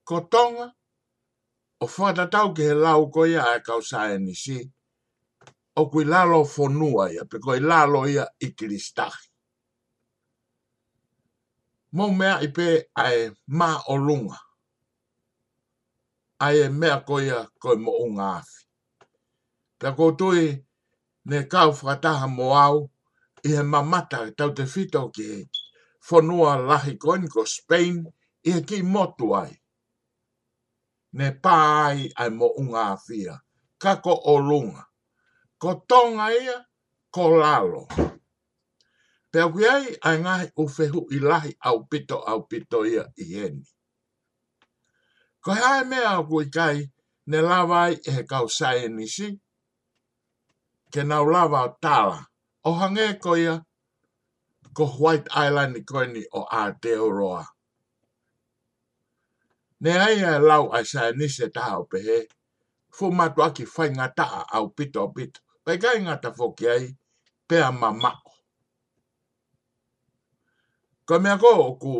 Ko 0.07 0.17
tonga, 0.31 0.67
o 1.81 1.85
whatatau 1.99 2.47
ki 2.55 2.63
he 2.69 2.73
lau 2.85 3.01
koia 3.13 3.41
e 3.57 3.59
kau 3.67 3.81
sae 3.89 4.15
ni 4.25 4.33
si, 4.43 4.57
o 5.75 5.81
kui 5.91 6.03
lalo 6.13 6.37
fonua 6.53 7.03
ia, 7.13 7.23
pe 7.31 7.37
koi 7.45 7.59
lalo 7.69 7.99
ia 8.15 8.25
i 8.39 8.47
kiristahi. 8.57 9.25
Mou 11.95 12.11
mea 12.19 12.35
i 12.43 12.47
pe 12.57 12.67
ae 13.05 13.21
ma 13.59 13.69
o 13.93 13.97
lunga. 14.05 14.37
Ae 16.45 16.61
mea 16.79 16.97
ko 17.07 17.15
a 17.19 17.39
koi 17.61 17.77
mo 17.83 17.91
unga 18.05 18.25
afi. 18.39 18.59
Pe 19.79 19.87
koutui 19.97 20.43
ne 21.29 21.37
kau 21.51 21.69
whakataha 21.73 22.27
mo 22.37 22.45
au, 22.65 22.79
i 23.47 23.53
he 23.55 23.61
mamata 23.73 24.17
tau 24.37 24.49
te 24.57 24.63
fito 24.73 25.01
ki 25.15 25.23
he 25.31 25.39
fonua 26.07 26.51
lahi 26.69 26.93
koin 27.03 27.23
ko 27.33 27.41
Spain, 27.55 27.95
i 28.47 28.55
he 28.55 28.59
ki 28.67 28.77
motu 28.93 29.27
ai. 29.41 29.53
Ne 31.19 31.27
pā 31.43 31.55
ai 31.87 31.99
ai 32.21 32.29
mo 32.37 32.47
unga 32.61 32.81
afia, 32.95 33.33
kako 33.81 34.13
o 34.31 34.35
lunga 34.47 34.83
ko 35.59 35.69
tonga 35.87 36.27
ia 36.31 36.55
ko 37.13 37.21
lalo. 37.41 37.81
Pea 39.31 39.45
kui 39.53 39.65
ai 39.75 39.85
ai 40.07 40.17
ngahi 40.23 40.47
uwhehu 40.61 40.99
i 41.15 41.19
lahi 41.29 41.51
au 41.69 41.77
pito 41.89 42.17
au 42.31 42.39
pito 42.49 42.79
ia 42.93 43.03
i 43.23 43.25
eni. 43.45 43.65
Ko 45.43 45.49
hae 45.61 45.81
mea 45.89 46.07
au 46.15 46.23
kui 46.29 46.45
kai 46.57 46.77
ne 47.29 47.37
lawai 47.49 47.93
e 48.07 48.11
he 48.15 48.21
kau 48.31 48.47
sae 48.57 48.83
nisi, 48.97 49.27
ke 50.93 51.01
nau 51.09 51.25
lava 51.33 51.59
o 51.65 51.71
tala, 51.83 52.19
o 52.63 52.69
hange 52.79 53.07
ko 53.23 53.31
ia 53.45 53.55
ko 54.75 54.83
White 55.03 55.29
Island 55.45 55.73
i 55.79 56.07
ni 56.13 56.21
o 56.31 56.41
Aotearoa. 56.61 57.43
Ne 59.81 59.91
ai 60.05 60.17
e 60.19 60.31
lau 60.49 60.65
ai 60.75 60.85
sae 60.91 61.09
nisi 61.19 61.41
e 61.43 61.49
taha 61.55 61.75
o 61.79 61.83
pehe, 61.91 62.19
fu 62.95 63.05
matu 63.17 63.39
aki 63.47 63.63
whaingataa 63.73 64.41
au 64.55 64.67
pito 64.77 64.99
au 65.03 65.11
pito 65.17 65.39
pai 65.65 65.77
kai 65.83 65.97
ngata 66.05 66.29
foki 66.37 66.63
ai 66.75 66.85
pe 67.47 67.55
a 67.67 67.69
mamako. 67.81 68.33
Ka 71.07 71.15
mea 71.23 71.35
ko 71.41 71.49
o 71.67 71.69
ku 71.81 71.93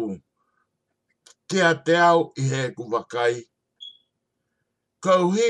te 1.50 1.58
a 1.70 1.74
te 1.86 1.94
au 2.10 2.20
i 2.44 2.44
he 2.54 2.62
ku 2.76 2.84
wakai. 2.94 3.36
Ka 5.04 5.14
uhi 5.26 5.50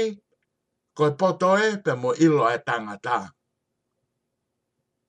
ko 0.97 1.03
i 1.09 1.13
poto 1.19 1.49
e 1.67 1.67
pe 1.83 1.91
mo 2.01 2.09
ilo 2.25 2.43
e 2.55 2.59
tangata. 2.67 3.17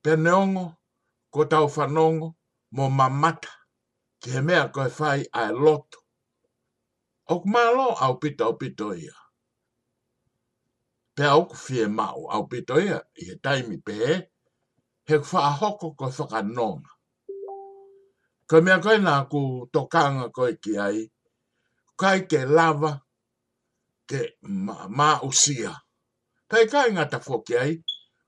Pe 0.03 0.11
neongo 0.25 0.65
ko 1.33 1.41
tau 1.53 1.67
whanongo 1.75 2.29
mo 2.77 2.85
mamata 2.99 3.53
ki 4.21 4.29
he 4.35 4.41
mea 4.49 4.63
ko 4.75 4.81
i 4.89 4.91
whai 4.99 5.21
ai 5.39 5.51
loto. 5.63 5.99
Ok 7.33 7.43
malo 7.53 7.87
au 8.05 8.13
pita 8.23 8.43
au 8.49 8.55
pito 8.61 8.89
ia 9.05 9.17
pe 11.17 11.25
au 11.35 11.43
ku 11.51 11.57
fie 11.67 11.85
mau 11.99 12.19
au 12.35 12.43
pito 12.51 12.77
ia 12.89 12.99
i 13.21 13.29
he 13.29 13.35
taimi 13.45 13.77
pe 13.87 13.95
e, 14.13 14.15
he 15.09 15.17
kwha 15.27 15.45
hoko 15.61 15.87
ko 15.99 16.07
whaka 16.17 16.41
nonga. 16.57 16.91
Ko 18.49 18.57
mea 18.65 18.79
koe 18.85 18.97
nā 19.07 19.15
ku 19.33 19.41
tokanga 19.75 20.27
koe 20.39 20.51
ki 20.63 20.73
ai, 20.87 20.99
kai 22.01 22.19
ke 22.31 22.41
lava 22.59 22.91
ke 24.11 24.21
ma, 24.67 24.77
ma 24.99 25.09
usia. 25.29 25.73
Pai 26.49 26.65
kai 26.73 26.89
ngata 26.95 27.19
whoki 27.27 27.55
ai, 27.65 27.73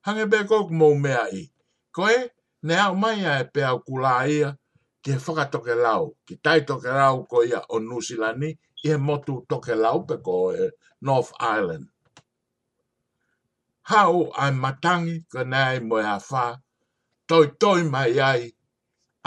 hange 0.06 0.24
pe 0.32 0.38
koe 0.48 0.60
ku 0.70 0.74
mou 0.80 0.94
mea 1.04 1.22
i. 1.42 1.44
Koe, 1.96 2.16
ne 2.66 2.74
au 2.86 2.94
mai 3.02 3.18
ai 3.34 3.44
pe 3.52 3.60
au 3.72 3.78
ku 3.86 3.94
la 4.04 4.14
ia 4.36 4.48
ke 5.04 5.12
whaka 5.26 5.44
toke 5.52 5.74
lau, 5.84 6.04
ki 6.26 6.34
tai 6.44 6.60
toke 6.68 6.88
lau 7.00 7.16
koe 7.30 7.42
ia 7.52 7.60
o 7.74 7.84
Nusilani, 7.90 8.50
i 8.86 8.90
he 8.94 8.96
motu 9.06 9.34
toke 9.50 9.74
lau 9.84 9.98
pe 10.08 10.16
koe 10.26 10.52
eh, 10.64 10.72
North 11.06 11.32
Island 11.56 11.86
hao 13.90 14.22
ai 14.40 14.52
matangi 14.62 15.16
ka 15.32 15.40
nei 15.52 15.76
mo 15.88 15.96
ha 16.08 16.16
fa 16.30 16.44
toi 17.28 17.46
toi 17.60 17.80
mai 17.92 18.18
ai 18.30 18.42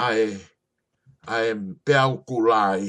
ai 0.08 0.22
ai 1.36 1.48
peau 1.86 2.12
kulai 2.28 2.84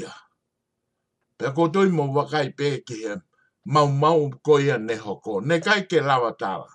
pe 1.38 1.46
ko 1.56 1.62
toi 1.74 1.88
mo 1.96 2.04
wakai 2.16 2.48
pe 2.58 2.66
ki 2.86 2.96
he 3.04 3.12
mau 3.74 3.88
mau 4.02 4.20
ko 4.46 4.54
ia 4.66 4.76
ne 4.88 4.94
hoko 5.04 5.34
ne 5.48 5.56
kai 5.66 5.80
ke 5.90 5.98
lava 6.08 6.30
tala 6.42 6.70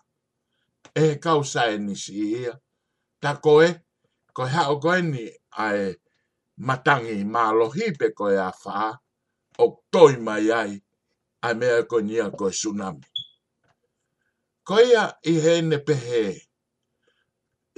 e 1.03 1.05
kau 1.25 1.39
sai 1.53 1.73
ni 1.85 1.93
si 2.03 2.15
ia 2.41 2.53
ta 3.21 3.31
ko 3.43 3.53
e 3.67 3.69
ko 4.35 4.43
ha 4.53 4.61
o 4.73 4.75
ko 4.83 4.89
ni 5.11 5.23
ai 5.65 5.81
matangi 6.67 7.17
ma 7.33 7.43
lohi 7.57 7.85
pe 7.99 8.07
ko 8.17 8.25
ia 8.37 8.47
fa 8.63 8.77
o 9.63 9.65
toi 9.93 10.13
mai 10.25 10.47
ai 10.61 10.71
ai 11.45 11.53
me 11.59 11.67
ko 11.89 11.97
ni 12.07 12.13
ko 12.39 12.47
tsunami 12.59 13.07
koia 14.69 15.03
i 15.23 15.33
he 15.43 15.53
ne 15.69 15.77
pehe. 15.87 16.23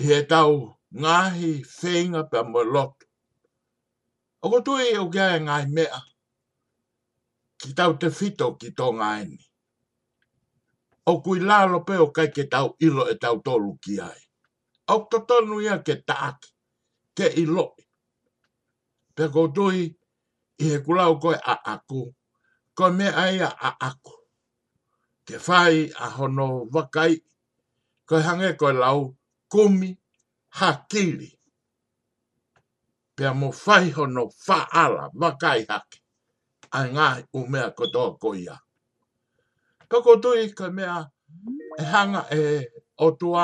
I 0.02 0.06
he 0.08 0.18
tau 0.32 0.54
ngāhi 1.04 1.52
whenga 1.76 2.22
pa 2.32 2.40
molok. 2.52 2.96
Oko 4.44 4.60
tui 4.66 4.90
o 5.04 5.06
kia 5.14 5.26
e 5.36 5.40
ngāi 5.46 5.66
mea. 5.76 6.00
Ki 7.62 7.70
tau 7.80 7.92
te 8.02 8.08
fito 8.18 8.48
ki 8.62 8.68
tō 8.80 8.88
ngāini. 9.02 9.40
O 11.14 11.20
kui 11.26 11.40
lalo 11.50 11.78
peo 11.88 12.06
kai 12.16 12.28
ke 12.36 12.44
tau 12.54 12.68
ilo 12.88 13.04
e 13.14 13.16
tau 13.24 13.38
tolu 13.46 13.72
ki 13.84 13.94
ai. 14.10 14.22
O 14.90 14.96
to 15.12 15.18
tonu 15.30 15.56
ia 15.66 15.76
ke 15.86 15.96
taaki, 16.10 16.50
ke 17.18 17.26
ilo. 17.44 17.68
Pe 19.16 19.24
ko 19.34 19.42
i 19.72 19.84
he 20.64 20.74
kulau 20.86 21.14
koe 21.22 21.36
a 21.36 21.56
aku. 21.74 22.02
Ko 22.78 22.90
me 22.98 23.06
aia 23.26 23.50
a 23.50 23.70
aku 23.90 24.14
ke 25.30 25.38
whai 25.48 25.76
a 26.06 26.08
hono 26.18 26.48
wakai, 26.74 27.14
koe 28.10 28.20
hange 28.28 28.50
koe 28.62 28.74
lau 28.84 29.00
kumi 29.54 29.90
hakili. 30.60 31.30
Pea 33.16 33.30
mo 33.40 33.48
whai 33.64 33.86
hono 33.98 34.24
whaala 34.46 35.04
wakai 35.22 35.60
hake, 35.72 35.98
ai 36.76 36.88
ngai 36.96 37.20
umea 37.38 37.68
koto 37.78 38.02
koe 38.22 38.38
ia. 38.46 38.56
Koko 39.90 40.12
tui 40.24 40.42
koe 40.58 40.70
mea 40.78 40.94
e 41.82 41.84
hanga 41.94 42.22
e 42.40 42.42
o 43.06 43.08
tua, 43.20 43.44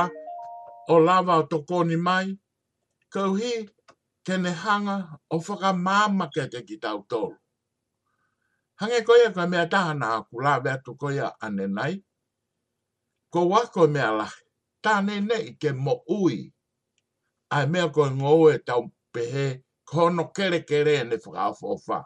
o 0.94 0.96
lava 1.08 1.34
o 1.42 1.44
tokoni 1.52 1.98
mai, 2.08 2.28
kauhi 3.14 3.52
kene 4.26 4.52
hanga 4.64 4.94
o 5.34 5.36
whakamama 5.46 6.26
kete 6.34 6.60
ki 6.68 6.76
tau 6.84 7.00
tolu. 7.12 7.38
Hange 8.80 9.00
koia 9.08 9.28
e 9.30 9.34
ka 9.38 9.44
mea 9.52 9.66
tahana 9.74 10.06
a 10.18 10.24
kula 10.30 10.54
vea 10.64 10.78
tu 10.86 10.92
koia 11.02 11.28
ane 11.46 11.66
nai. 11.78 11.96
Ko 13.34 13.40
wako 13.52 13.82
mea 13.94 14.10
la, 14.20 14.28
tāne 14.84 15.16
ne 15.28 15.38
i 15.50 15.54
ke 15.62 15.70
mo 15.84 15.94
ui. 16.20 16.38
Ai 17.56 17.66
mea 17.72 17.88
koe 17.96 18.10
ngou 18.20 18.44
e 18.54 18.58
tau 18.68 18.84
pehe, 19.14 19.46
kono 19.90 20.24
kere 20.36 20.60
kere 20.70 20.94
e 21.00 21.04
ne 21.10 21.18
whakaofofa. 21.24 21.98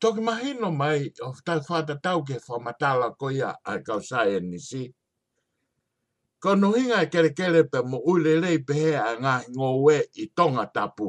Toki 0.00 0.20
mahino 0.26 0.68
mai 0.80 1.00
o 1.20 1.28
tau 1.46 1.60
whata 1.68 1.94
tau 2.04 2.18
ke 2.26 2.36
whamatala 2.46 3.08
koia 3.20 3.48
a 3.70 3.78
kausai 3.86 4.28
e 4.36 4.40
nisi. 4.50 4.82
Ko 6.42 6.50
nuhinga 6.60 6.98
e 7.04 7.10
kere 7.12 7.30
kere 7.38 7.60
pe 7.72 7.78
mo 7.90 7.98
ui 8.10 8.18
lelei 8.24 8.58
pehe 8.68 8.90
a 8.96 9.10
ngā 9.22 9.34
ngou 9.54 9.82
e 9.96 10.02
i 10.12 10.24
tonga 10.36 10.64
tapu. 10.76 11.08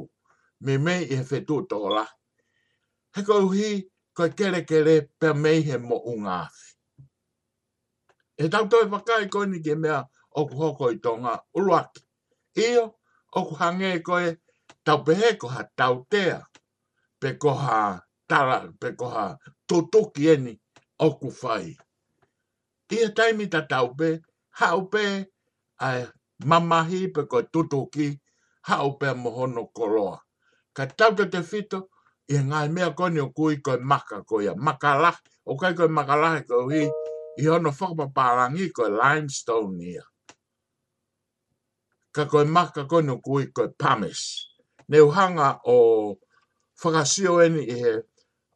Me 0.63 0.73
mei 0.85 1.01
i 1.05 1.15
he 1.17 1.23
whetu 1.29 1.57
tō 1.71 1.79
lahi. 1.95 2.13
He 3.15 3.21
kou 3.27 3.45
hi, 3.55 3.69
koe 4.17 4.29
kere 4.37 4.61
kere 4.69 4.95
pia 5.19 5.31
mei 5.43 5.59
he 5.67 5.75
mo 5.89 5.97
unga. 6.11 6.37
He 8.39 8.45
tau 8.53 8.65
toi 8.71 8.85
whakai 8.91 9.23
koe 9.33 9.45
ni 9.51 9.57
ke 9.65 9.73
mea 9.83 9.99
o 10.39 10.41
ku 10.49 10.55
hoko 10.61 10.83
i 10.95 10.97
tonga 11.05 11.33
uruaki. 11.57 12.01
Io, 12.67 12.83
o 13.37 13.39
ku 13.47 13.53
hange 13.61 13.89
koe 14.07 14.25
tau 14.85 14.99
pehe 15.05 15.29
ko 15.41 15.47
ha 15.53 15.61
tau 15.79 15.95
tea. 16.11 16.35
Pe 17.21 17.29
koha 17.43 17.77
tara, 18.29 18.57
pe 18.81 18.87
koha 18.99 19.25
tutuki 19.67 20.23
eni 20.33 20.53
o 21.05 21.07
ku 21.21 21.27
whai. 21.39 21.67
Ia 22.95 23.07
taimi 23.17 23.45
ta 23.53 23.61
tau 23.71 23.87
pe, 23.99 24.07
hau 24.59 24.79
pe, 24.93 25.03
ai 25.85 25.99
mamahi 26.49 26.99
pe 27.15 27.21
koe 27.31 27.43
tutuki, 27.53 28.07
hau 28.69 28.87
pe 28.99 29.07
mohono 29.21 29.63
koroa. 29.75 30.15
Ka 30.75 30.83
tau 30.97 31.11
te 31.33 31.41
fito, 31.51 31.79
e 32.35 32.43
ngai 32.49 32.69
mea 32.75 32.89
koni 32.97 33.19
o 33.19 33.27
kui 33.37 33.55
koe 33.65 33.77
maka 33.89 34.17
koe 34.29 34.41
ia. 34.45 34.53
Makala, 34.65 35.11
o 35.49 35.53
kai 35.61 35.73
koe 35.77 35.87
makala 35.97 36.27
he 36.35 36.41
koe 36.49 36.63
hi, 36.71 36.81
i 37.37 37.47
hono 37.49 37.71
whakapaparangi 37.77 38.65
koe 38.75 38.89
limestone 39.01 39.83
ia. 39.93 40.03
Ka 42.15 42.23
koe 42.31 42.45
maka 42.55 42.81
koni 42.91 43.09
o 43.17 43.17
kui 43.25 43.43
koe 43.55 43.67
pamis. 43.81 44.21
Ne 44.89 44.97
uhanga 45.07 45.47
o 45.75 46.17
whakasio 46.83 47.35
eni 47.45 47.61
i 47.65 47.75
he, 47.83 47.93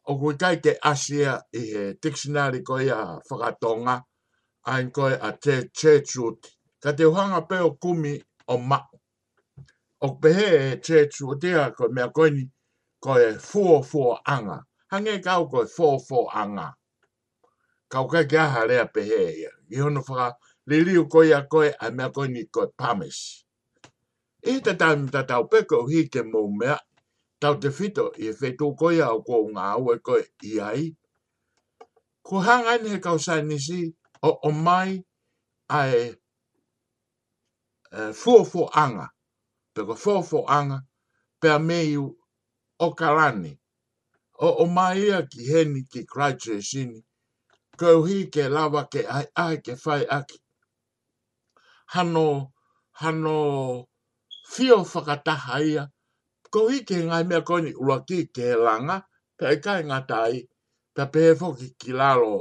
o 0.10 0.14
kui 0.22 0.36
kai 0.42 0.56
te 0.64 0.72
asia 0.94 1.34
i 1.54 1.62
he 1.74 1.82
dictionary 2.02 2.60
koe 2.68 2.84
ia 2.86 3.00
whakatonga, 3.30 3.96
ain 4.72 4.88
koe 4.96 5.14
a 5.18 5.30
te 5.44 5.54
chechut. 5.78 6.40
Ka 6.82 6.94
te 6.98 7.04
uhanga 7.10 7.40
o 7.66 7.72
kumi 7.82 8.14
o 8.54 8.58
ma. 8.58 8.80
O 10.06 10.16
pehe 10.22 10.48
e 10.70 10.80
chechut, 10.86 11.28
o 11.34 11.36
tea 11.42 11.72
koe 11.78 11.90
mea 11.90 12.10
koini, 12.14 12.52
ko 13.04 13.20
e 13.20 13.34
fuo 13.38 13.76
fuo 13.90 14.10
anga. 14.34 14.58
Hange 14.92 15.14
kau 15.28 15.44
ko 15.52 15.60
e 15.62 15.68
fuo 15.76 15.94
fuo 16.08 16.24
anga. 16.42 16.68
Kau 17.92 18.06
kai 18.12 18.26
kia 18.30 18.46
harea 18.54 18.86
pehe 18.94 19.18
e 19.30 19.32
ia. 19.42 19.52
I 19.74 19.80
hono 19.84 20.02
whaka 20.08 20.28
liliu 20.70 21.04
koi 21.14 21.30
a 21.34 21.40
koe 21.52 21.70
a 21.80 21.88
mea 21.98 22.10
koi 22.16 22.28
ni 22.34 22.42
koe 22.56 22.68
pames. 22.80 23.18
I 24.52 24.62
te 24.64 24.72
tāmi 24.82 25.08
ta 25.14 25.22
tau 25.30 25.44
peko 25.52 25.78
hi 25.90 26.00
te 26.14 26.20
mou 26.32 26.48
mea, 26.60 26.76
tau 27.42 27.54
te 27.62 27.70
fito 27.78 28.06
i 28.16 28.26
e 28.32 28.38
whetū 28.40 28.68
koi 28.80 28.98
au 29.10 29.18
ko 29.28 29.36
ngā 29.54 29.66
au 29.76 29.86
e 29.92 30.00
koe 30.08 30.22
i 30.50 30.60
ai. 30.70 30.84
Ko 32.26 32.36
hangani 32.48 32.90
he 32.96 33.04
kau 33.06 33.18
sainisi 33.26 33.80
o 34.30 34.32
o 34.48 34.50
mai 34.66 34.92
a 35.68 35.86
e 36.00 36.04
uh, 37.98 38.12
fuofo 38.22 38.64
anga, 38.84 39.08
peko 39.76 39.94
fuofo 40.04 40.40
anga, 40.58 40.78
pe 41.40 41.48
a 41.52 41.60
meiu 41.60 42.06
o 42.86 42.88
karani. 43.00 43.54
O 44.48 44.50
o 44.64 44.66
maia 44.76 45.20
ki 45.32 45.40
heni 45.50 45.82
ki 45.92 46.02
kraitu 46.12 46.56
sini. 46.70 47.00
Kau 47.80 48.04
hi 48.06 48.18
ke 48.34 48.44
lawa 48.56 48.82
ke 48.94 49.00
ai 49.18 49.28
ai 49.44 49.58
ke 49.66 49.74
fai 49.84 50.04
aki. 50.18 50.38
Hano, 51.94 52.28
hano 53.02 53.38
fio 54.54 54.78
whakataha 54.92 55.56
ia. 55.70 55.84
Kau 56.52 56.68
hi 56.72 56.80
ke 56.88 56.96
ngai 57.08 57.24
mea 57.30 57.42
koni 57.48 57.72
ua 57.84 57.98
ki 58.08 58.20
ke 58.36 58.48
langa. 58.66 58.98
Pe 59.38 59.46
e 59.56 59.58
kai 59.66 59.82
ngā 59.90 60.00
tai. 60.10 60.40
Pe 60.96 61.04
pehe 61.14 61.32
foki 61.40 61.68
ki 61.80 61.92
lalo. 62.00 62.34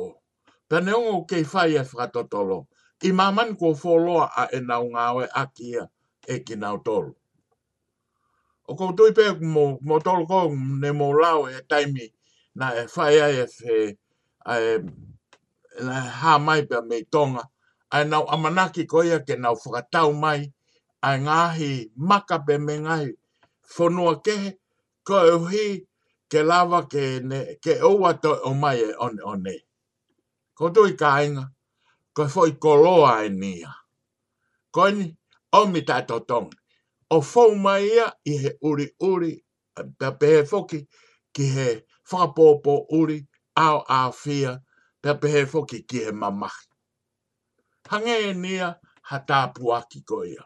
Pe 0.68 0.76
neongo 0.84 1.24
ke 1.30 1.38
fai 1.52 1.72
e 1.80 1.82
whakatotolo. 1.88 2.58
I 3.08 3.10
maman 3.18 3.56
kua 3.58 3.74
fōloa 3.82 4.26
a 4.42 4.44
e 4.58 4.60
nau 4.68 4.84
ngāwe 4.94 5.24
aki 5.42 5.64
ia 5.74 5.84
e 6.32 6.36
ki 6.46 6.54
nau 6.56 6.76
o 8.70 8.74
ko 8.78 8.84
tui 8.96 9.10
pe 9.16 9.24
mo 9.54 9.64
mo 9.88 9.96
tol 10.06 10.20
ko 10.30 10.38
ne 10.82 10.90
mo 10.98 11.06
lao 11.22 11.42
e 11.50 11.56
taimi 11.70 12.04
na 12.58 12.66
e 12.80 12.82
fai 12.94 13.14
ai 13.26 13.36
e 13.44 13.46
fe 13.56 13.74
ai 14.52 14.64
e, 14.74 14.78
na 15.86 15.94
e 16.06 16.10
ha 16.20 16.32
mai 16.46 16.62
pe 16.70 16.76
me 16.88 16.96
tonga 17.12 17.42
ai 17.94 18.02
e 18.04 18.08
na 18.10 18.16
amanaki 18.34 18.82
ko 18.92 18.98
ia 19.10 19.18
ke 19.26 19.34
na 19.42 19.50
fukatau 19.62 20.10
mai 20.24 20.40
ai 21.06 21.16
ngahi 21.26 21.72
maka 22.08 22.36
pe 22.46 22.54
me 22.66 22.74
ngai 22.86 23.06
fonua 23.74 24.12
ke 24.26 24.36
ko 25.06 25.16
hi 25.52 25.66
ke 26.30 26.38
lava 26.50 26.78
ke 26.92 27.04
ne 27.28 27.38
ke 27.64 27.72
o 27.88 27.90
wato 28.02 28.32
o 28.48 28.54
mai 28.62 28.78
e 28.88 28.90
on 29.04 29.14
on 29.32 29.44
e 29.54 29.58
ko 30.56 30.64
tui 30.74 30.92
kainga 31.02 31.44
ko 32.14 32.22
foi 32.32 32.50
koloa 32.64 33.10
ai 33.20 33.28
nia 33.42 33.72
ko 34.74 34.82
ni 34.96 35.06
o 35.58 35.60
mi 35.72 35.80
ta 35.88 35.96
totonga 36.08 36.56
o 37.14 37.20
fau 37.20 37.54
mai 37.64 37.84
ia 37.86 38.06
i 38.24 38.34
he 38.42 38.50
uri 38.68 38.86
uri 39.10 39.32
pe 40.18 40.26
he 40.34 40.40
foki 40.52 40.78
ki 41.34 41.44
he 41.56 41.68
whapopo 42.10 42.72
uri 42.98 43.18
ao 43.64 43.78
a 43.88 43.98
fia 44.22 44.52
pe 45.02 45.10
pe 45.20 45.26
he 45.34 45.42
foki 45.52 45.78
ki 45.88 45.98
he 46.04 46.10
mamahi. 46.20 46.64
Hange 47.90 48.14
e 48.28 48.32
nia 48.44 48.68
ha 49.08 49.16
tāpu 49.28 49.64
aki 49.78 49.98
koia. 50.10 50.44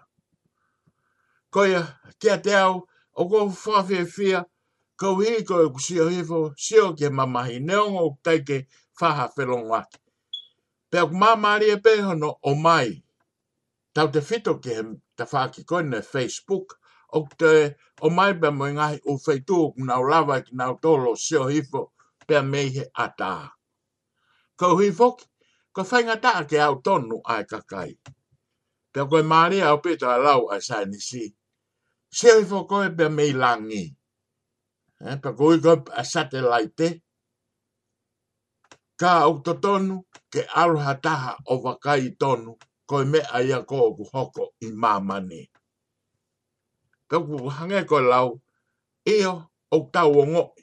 Koia, 1.55 1.83
kia 2.21 2.37
te 2.45 2.53
au, 2.65 2.75
o 3.21 3.23
kou 3.31 3.47
whawhia 3.63 4.05
fia, 4.17 4.41
kou 5.01 5.15
hi 5.23 5.33
koe 5.49 5.65
ku 5.75 5.81
sio 5.87 6.05
hifo, 6.15 6.41
sio 6.65 6.87
ki 6.99 7.05
he 7.09 7.15
mamahi, 7.19 7.57
neongo 7.69 8.03
teike 8.27 8.57
whaha 8.99 9.25
whelongwa. 9.37 9.81
Pe 10.91 10.97
ak 11.05 11.11
mamari 11.21 11.67
e 11.71 11.77
pehono 11.87 12.31
o 12.43 12.53
mai, 12.67 12.89
tau 13.97 14.10
te 14.12 14.20
fito 14.20 14.59
ke 14.60 14.70
he 14.77 14.82
ta 15.16 15.24
whaaki 15.31 15.62
koe 15.70 15.82
na 15.90 16.01
Facebook, 16.12 16.68
o 17.16 17.24
te 17.40 17.52
o 18.05 18.10
mai 18.16 18.32
pa 18.40 18.48
mo 18.59 18.66
ngai 18.77 18.97
o 19.10 19.16
feitu 19.24 19.55
o 19.66 19.70
kuna 19.74 19.94
o 20.02 20.05
lawa 20.10 20.36
ki 20.44 20.52
nao 20.60 20.74
tolo 20.85 21.10
seo 21.27 21.47
hifo 21.55 21.82
pia 22.27 22.40
mei 22.52 22.68
he 22.77 22.85
ata. 23.05 23.31
Kau 24.59 24.74
hifo 24.82 25.09
ki, 25.16 25.24
ko 25.74 25.81
whainga 25.89 26.16
taa 26.24 26.43
ke 26.51 26.56
au 26.66 26.74
tonu 26.89 27.16
ai 27.32 27.44
kakai. 27.52 27.90
Pia 28.93 29.02
koe 29.10 29.23
maari 29.31 29.59
au 29.70 29.78
pita 29.85 30.09
a 30.12 30.18
lau 30.28 30.43
ai 30.52 30.60
sai 30.68 30.85
nisi. 30.93 31.24
Sio 32.16 32.32
hifo 32.40 32.59
koe 32.70 32.86
pia 32.98 33.09
mei 33.18 33.32
langi. 33.43 33.85
Eh, 35.09 35.16
pia 35.23 35.32
koe 35.39 35.56
koe 35.64 35.77
a 35.93 36.02
satelite. 36.12 36.89
Ka 39.01 39.10
au 39.24 39.35
to 39.44 39.52
tonu 39.64 39.97
ke 40.32 40.40
aroha 40.62 40.94
taha 41.05 41.31
o 41.52 41.62
wakai 41.64 42.05
tonu 42.23 42.55
koe 42.89 43.05
me 43.13 43.19
ia 43.41 43.59
ko 43.69 43.77
ku 43.97 44.03
hoko 44.13 44.43
i 44.67 44.69
mamani. 44.83 45.41
Kau 47.09 47.23
ku 47.29 47.37
hange 47.57 47.81
koe 47.91 48.03
lau, 48.13 48.29
eo 49.15 49.35
au 49.73 49.81
tau 49.95 50.11
o 50.23 50.25
ngoi, 50.33 50.63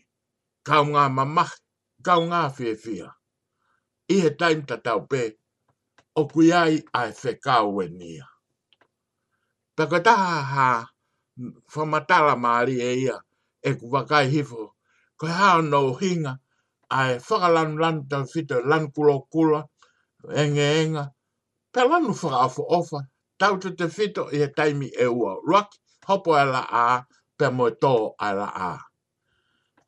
kau 0.67 0.83
ngā 0.93 1.03
mamahi, 1.17 1.57
kau 2.05 2.21
ngā 2.31 2.41
whiawhia. 2.55 3.07
I 4.13 4.15
he 4.23 4.29
taim 4.39 4.59
ta 4.69 4.75
tau 4.85 4.99
pē, 5.09 5.21
o 6.19 6.21
kui 6.31 6.47
ai 6.61 6.73
ai 6.99 7.11
whekau 7.21 7.67
e 7.83 7.87
nia. 7.99 8.25
Pako 9.75 9.97
taha 10.07 10.29
ha, 10.53 10.67
whamatala 11.73 12.33
maari 12.43 12.75
e 12.89 12.91
ia, 13.03 13.15
e 13.67 13.71
ku 13.79 13.85
wakai 13.93 14.25
hifo, 14.33 14.61
koe 15.19 15.29
hao 15.39 15.59
no 15.71 15.79
hinga, 15.99 16.31
ai 16.97 17.11
whakalanu 17.25 17.75
lanu 17.83 18.01
tau 18.11 18.23
fito, 18.31 18.57
lanu 18.69 18.87
kulo 18.95 19.15
kula, 19.31 19.59
enge 20.41 20.65
enga 20.83 21.03
pelanu 21.73 22.11
fa 22.21 22.29
afo 22.45 22.61
ofa 22.77 22.99
tau 23.39 23.55
te 23.63 23.69
te 23.79 23.85
fito 23.95 24.23
i 24.31 24.39
a 24.45 24.49
taimi 24.57 24.87
e 25.05 25.07
ua 25.19 25.31
rock 25.49 25.69
hopo 26.07 26.31
e 26.37 26.45
la 26.53 26.61
a 26.85 26.85
pe 27.37 27.45
mo 27.57 27.65
to 27.83 27.93
a 28.27 28.29
la 28.39 28.47
a 28.69 28.71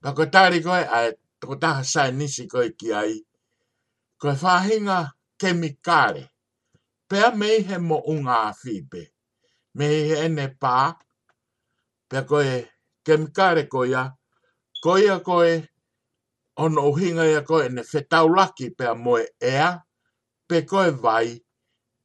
pa 0.02 0.10
ko 0.18 0.24
tari 0.34 0.60
koe 0.66 0.82
a 0.98 1.02
e 1.10 1.12
toko 1.40 1.56
taha 1.64 1.84
sai 1.94 2.10
nisi 2.18 2.44
koe 2.53 2.70
ki 2.80 2.88
ai 3.02 3.14
koe 4.22 4.34
whahinga 4.44 4.98
kemikare 5.41 6.24
pe 7.10 7.18
a 7.28 7.30
mei 7.41 7.57
he 7.70 7.76
mo 7.88 7.98
unga 8.14 8.36
a 8.49 8.57
fipe 8.62 9.02
mei 9.78 9.98
he 10.10 10.16
ene 10.26 10.45
pā 10.62 10.76
pe 12.10 12.20
koe 12.30 12.52
kemikare 13.06 13.64
koe 13.74 13.86
ia 13.94 14.03
koe 14.84 14.99
ia 15.07 15.18
koe 15.28 15.52
ono 16.66 16.82
uhinga 16.91 17.24
ia 17.34 17.41
koe 17.49 17.66
ne 17.76 17.82
whetau 17.94 18.28
laki 18.38 18.66
pe 18.78 18.84
a 18.90 18.95
moe 19.06 19.24
ea 19.53 19.70
pe 20.49 20.57
koe 20.72 20.90
vai 21.03 21.28
koe 21.40 21.44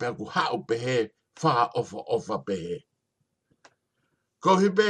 pe 0.01 0.09
ku 0.19 0.25
hau 0.35 0.57
pehe 0.69 0.97
fa 1.41 1.53
ofa 1.81 2.01
ofa 2.17 2.37
pehe. 2.49 2.77
Ko 4.43 4.51
hipe 4.63 4.89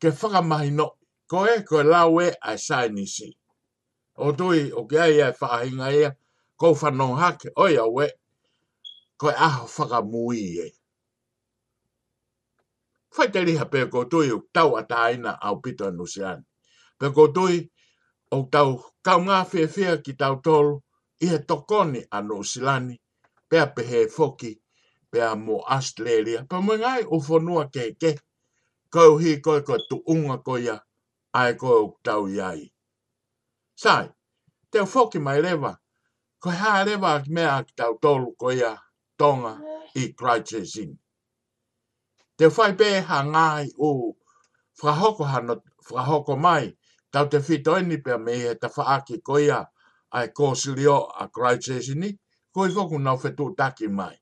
ke 0.00 0.08
whaka 0.18 0.40
mahi 0.50 0.70
no, 0.78 0.88
ko 1.30 1.38
e 1.52 1.56
ko 1.68 1.76
e 1.82 1.84
lau 1.92 2.12
e 2.26 2.28
ai 2.48 2.58
sai 2.66 2.88
nisi. 2.94 3.28
O 4.26 4.32
tui 4.38 4.60
o 4.78 4.84
ke 4.90 4.96
ai 5.06 5.16
ai 5.26 5.30
e 5.32 5.36
whaahinga 5.40 5.88
ea, 6.00 6.10
ko 6.60 6.66
whanong 6.80 7.16
hake 7.22 7.48
oi 7.64 7.74
au 7.84 7.94
e, 8.06 8.08
ko 9.20 9.26
e 9.34 9.34
aho 9.48 9.64
whaka 9.76 9.98
mui 10.12 10.42
e. 10.66 10.68
Whai 13.16 13.28
te 13.34 13.40
liha 13.46 13.66
pe 13.72 13.80
ko 13.92 14.00
tui 14.12 14.28
o 14.36 14.38
tau 14.54 14.70
ataina 14.80 15.30
au 15.50 15.56
pito 15.64 15.84
e 15.90 15.92
anusiani. 15.92 16.46
Pe 16.98 17.06
ko 17.16 17.22
tui 17.36 17.56
o 18.30 18.38
tau 18.54 18.70
kaunga 19.06 19.38
whewhia 19.50 19.92
ki 20.04 20.12
tau 20.20 20.34
tolu, 20.44 20.74
ihe 21.24 21.38
tokoni 21.48 22.00
anusilani, 22.16 22.94
pea 23.52 23.66
pehe 23.76 24.00
foki 24.16 24.52
pea 25.10 25.34
mo 25.36 25.56
Australia. 25.76 26.40
Pa 26.50 26.56
mo 26.64 26.72
ngai 26.82 27.04
o 27.14 27.16
fonua 27.26 27.64
ke 27.74 27.84
ke. 28.00 28.12
Kau 28.94 29.12
hi 29.22 29.30
koe 29.44 29.60
koe 29.66 29.78
tu 29.88 29.96
unga 30.12 30.36
koe 30.46 30.60
ya. 30.68 30.76
Ai 31.38 31.52
koe 31.60 31.76
o 31.82 31.86
tau 32.06 32.22
iai. 32.36 32.64
Sai, 33.82 34.06
te 34.70 34.76
o 34.80 34.86
foki 34.94 35.18
mai 35.26 35.38
lewa. 35.44 35.72
Koe 36.42 36.54
haa 36.62 36.84
lewa 36.88 37.08
ak 37.18 37.26
mea 37.34 37.50
ak 37.60 37.68
tau 37.78 37.92
tolu 38.02 38.28
koe 38.40 38.54
ya. 38.62 38.72
Tonga 39.20 39.52
i 40.00 40.04
Christchurchin. 40.18 40.90
Te 42.36 42.42
o 42.48 42.54
fai 42.56 42.72
peha 42.80 43.18
ngai 43.32 43.68
o 43.78 43.88
whahoko, 44.80 45.24
hano, 45.32 45.54
whahoko 45.94 46.34
mai. 46.44 46.66
Tau 47.12 47.26
te 47.32 47.38
fito 47.46 47.72
pe 47.88 47.96
pea 48.04 48.16
mei 48.26 48.42
e 48.50 48.54
ta 48.60 48.68
whaaki 48.74 49.16
koe 49.26 49.42
ya. 49.50 49.58
Ai 50.16 50.26
koe 50.36 50.52
silio 50.60 50.96
a 51.22 51.28
Christchurchin 51.36 52.00
ni 52.02 52.10
ko 52.52 52.60
i 52.68 52.74
koko 52.74 52.96
nau 52.98 53.16
whetō 53.20 53.44
take 53.58 53.86
mai. 53.98 54.16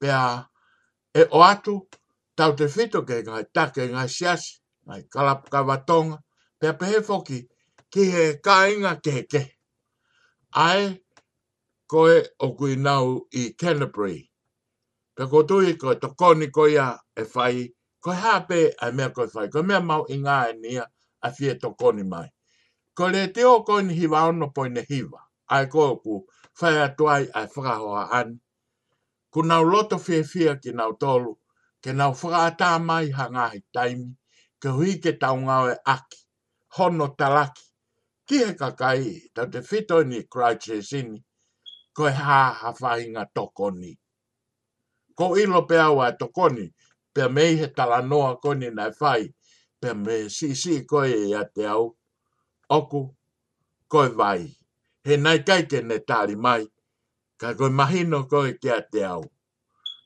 Pea 0.00 0.20
e 1.14 1.22
o 1.30 1.40
atu, 1.50 1.74
tau 2.36 2.50
te 2.58 2.64
whito 2.74 3.00
ke 3.08 3.16
ngai 3.26 3.44
take 3.54 3.82
ngai 3.94 4.08
siasi, 4.16 4.52
ngai 4.86 5.02
kalapka 5.12 5.58
watonga, 5.68 6.18
pea 6.60 6.72
pehe 6.78 6.98
foki 7.08 7.38
ki 7.92 8.02
he 8.12 8.24
kāinga 8.46 8.92
ke 9.04 9.14
ke. 9.32 9.42
Ai, 10.66 10.82
koe 11.92 12.16
o 12.44 12.48
kui 12.58 12.74
nau 12.86 13.06
i 13.40 13.50
Canterbury. 13.60 14.20
Pe 15.16 15.22
ko 15.30 15.38
tui 15.48 15.70
ko 15.80 15.88
to 16.00 16.08
koni 16.20 16.46
ko 16.56 16.62
ia 16.74 16.86
e 17.16 17.22
whai, 17.34 17.56
ko 18.02 18.10
hape 18.22 18.60
a 18.84 18.92
mea 18.96 19.08
ko 19.16 19.22
whai, 19.34 19.48
ko 19.52 19.58
mea 19.68 19.80
mau 19.90 20.02
inga 20.14 20.36
e 20.50 20.56
nia 20.62 20.84
a 21.26 21.32
fie 21.36 21.52
to 21.60 21.68
koni 21.80 22.02
mai. 22.12 22.26
Ko 22.96 23.04
le 23.12 23.22
te 23.34 23.42
o 23.52 23.62
koni 23.68 23.92
hiva 23.98 24.18
ono 24.28 24.46
poine 24.56 24.82
hiva, 24.90 25.20
ai 25.54 25.64
ko 25.72 25.80
o 25.92 25.96
kui, 26.02 26.20
whae 26.60 26.78
atuai 26.86 27.24
ai 27.38 27.46
whakahoa 27.54 28.02
an. 28.18 28.28
Ku 29.32 29.40
nau 29.48 29.62
loto 29.72 29.96
fia 30.04 30.22
fia 30.32 30.52
ki 30.62 30.70
nau 30.78 30.92
tolu, 31.02 31.32
ke 31.82 31.90
nau 31.98 32.12
whakaata 32.20 32.68
mai 32.88 33.06
hangahi 33.18 33.60
taimi, 33.74 34.10
ke 34.60 34.68
hui 34.76 34.92
ke 35.02 35.10
tau 35.22 35.36
ngawe 35.46 35.74
aki, 35.94 36.20
hono 36.76 37.06
talaki. 37.18 37.64
Ki 38.26 38.36
he 38.44 38.50
kakai, 38.60 39.02
tau 39.34 39.46
te 39.52 39.60
fito 39.68 39.96
ni 40.10 40.18
Christchurch 40.32 41.22
ko 41.96 42.02
e 42.08 42.14
hā 42.24 42.40
hawhahinga 42.60 43.22
tokoni. 43.36 43.92
Ko 45.18 45.24
ilo 45.42 45.60
pe 45.68 45.76
awa 45.86 46.04
e 46.12 46.16
tokoni, 46.20 46.66
pe 47.14 47.22
mei 47.34 47.52
he 47.60 47.66
tala 47.76 47.98
noa 48.10 48.30
koni 48.42 48.68
nai 48.78 48.90
whai, 49.00 49.22
pe 49.80 49.88
mei 50.04 50.24
sisi 50.36 50.74
koe 50.90 51.08
e 51.08 51.44
te 51.54 51.62
au, 51.74 51.86
oku 52.76 53.00
koe 53.92 54.08
vai 54.18 54.40
he 55.06 55.14
nai 55.24 55.38
kai 55.48 55.62
te 55.70 55.78
ne 55.88 55.96
tāri 56.10 56.34
mai, 56.44 56.62
ka 57.40 57.48
koe 57.58 57.70
mahino 57.78 58.18
koe 58.32 58.50
kia 58.62 58.78
te 58.92 59.00
au. 59.14 59.22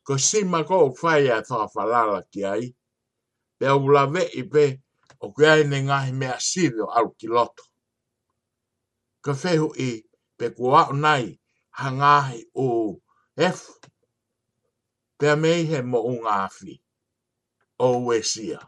Ko 0.06 0.12
sima 0.26 0.60
koe 0.68 0.86
whai 1.00 1.24
a 1.32 1.40
thoa 1.48 1.66
whalala 1.74 2.20
ki 2.32 2.40
ai, 2.54 2.64
pe 3.58 3.64
au 3.74 3.84
la 3.96 4.02
ve 4.12 4.22
i 4.36 4.42
pe 4.54 4.64
o 5.24 5.32
koe 5.36 5.48
ai 5.54 5.62
ne 5.70 5.78
ngahi 5.88 6.12
mea 6.20 6.36
sirio 6.48 6.86
alu 6.96 7.12
ki 7.18 7.26
loto. 7.34 7.64
Ka 9.24 9.32
whehu 9.40 9.68
i 9.80 9.90
pe 10.36 10.46
kua 10.56 10.80
au 10.88 10.94
nai 11.04 11.24
ha 11.80 11.86
ngahi 11.98 12.38
o 12.54 12.68
F, 13.56 13.60
pe 15.18 15.24
a 15.32 15.36
mei 15.42 15.62
he 15.70 15.78
mo 15.90 15.98
o 16.04 16.12
ngāwhi, 16.22 16.74
o 17.78 17.86
uesia. 18.06 18.60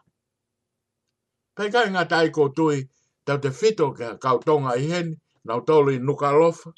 Pe 1.55 1.63
kai 1.73 1.87
ngā 1.93 2.03
tai 2.11 2.27
kou 2.35 2.49
tui, 2.57 2.79
tau 3.25 3.37
te 3.43 3.49
whito 3.57 3.87
ka 3.97 4.07
kautonga 4.23 4.73
i 4.83 4.89
heni, 4.91 5.15
nau 5.47 5.59
tolu 5.67 5.89
i 5.91 5.99
nuka 6.05 6.27
alofa, 6.29 6.69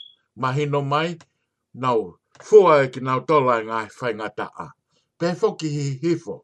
mahino 0.41 0.79
mai, 0.91 1.11
nau 1.81 1.99
fua 2.47 2.73
e 2.83 2.87
ki 2.93 2.99
nau 3.07 3.19
tola 3.29 3.53
e 3.61 3.65
ngai 3.69 3.87
whai 3.97 4.13
ngata 4.19 4.45
a. 4.57 4.67
Pe 5.17 5.27
foki 5.39 5.67
hi 5.75 5.85
hifo, 6.03 6.35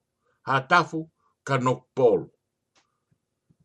ha 0.47 0.55
tafu 0.69 0.99
ka 1.47 1.55
nok 1.65 1.81
polu. 1.95 2.27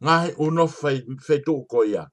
Ngai 0.05 0.29
uno 0.45 0.65
whai 0.79 0.99
whetu 1.29 1.55
ko 1.71 1.81
ia. 1.93 2.05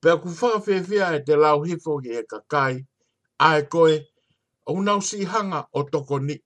Pe 0.00 0.08
aku 0.14 0.28
whaafewhia 0.38 1.06
e 1.16 1.20
te 1.26 1.34
lau 1.42 1.58
hifo 1.68 1.92
ki 2.02 2.10
e 2.10 2.22
ka 2.30 2.38
kai, 2.52 2.74
ae 3.48 3.60
koe, 3.72 3.94
au 4.68 4.78
nau 4.86 5.00
si 5.08 5.18
hanga 5.32 5.60
o 5.72 5.80
toko 5.92 6.16
ni. 6.28 6.36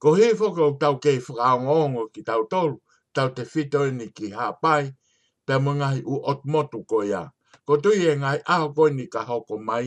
Ko 0.00 0.08
hifo 0.18 0.46
ko 0.56 0.64
tau 0.80 0.94
kei 1.04 1.18
whakaongongo 1.24 2.02
ki 2.12 2.20
tau 2.28 2.42
tolu, 2.52 2.76
tau 3.14 3.28
te 3.36 3.42
fito 3.52 3.80
ni 3.98 4.06
ki 4.16 4.26
hapai, 4.38 4.84
pe 5.46 5.54
mungahi 5.64 6.00
u 6.06 6.14
otmotu 6.30 6.80
ko 6.90 6.98
ia 7.12 7.24
ko 7.66 7.72
tu 7.82 7.90
e 7.92 8.10
ngai 8.22 8.38
aho 8.52 8.66
koe 8.76 8.90
ni 8.98 9.04
ka 9.14 9.20
hoko 9.28 9.54
mai 9.68 9.86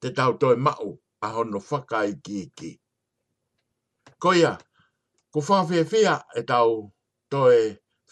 te 0.00 0.08
tau 0.18 0.32
toi 0.40 0.56
mau 0.66 0.86
a 1.24 1.26
hono 1.34 1.58
whakai 1.68 2.08
ki 2.24 2.38
ki. 2.58 2.70
Koia, 4.22 4.52
ko 5.32 5.38
whawhewhia 5.46 6.14
e 6.40 6.42
tau 6.50 6.70
toi 7.32 7.58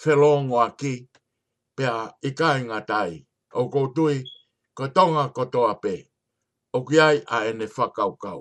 whelongo 0.00 0.56
a 0.66 0.68
ki 0.80 0.94
pia 1.76 1.94
i 2.28 2.30
kai 2.40 2.58
ngā 2.68 2.78
tai. 2.90 3.12
O 3.60 3.62
ko 3.72 3.80
tui, 3.96 4.16
ko 4.76 4.84
tonga 4.96 5.24
ko 5.36 5.42
toa 5.54 5.72
pē. 5.82 5.94
O 6.76 6.84
ki 6.86 6.96
ai 7.08 7.16
a 7.34 7.36
ene 7.50 7.66
whakaukau. 7.76 8.40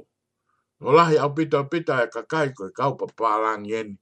No 0.81 0.87
lahi 0.97 1.15
au 1.23 1.31
pita 1.37 1.59
pita 1.71 1.95
e 2.03 2.07
ka 2.13 2.21
kai 2.31 2.47
koe 2.57 2.69
kau 2.79 2.91
pa 2.99 3.05
pārangi 3.17 3.73
eni. 3.81 3.95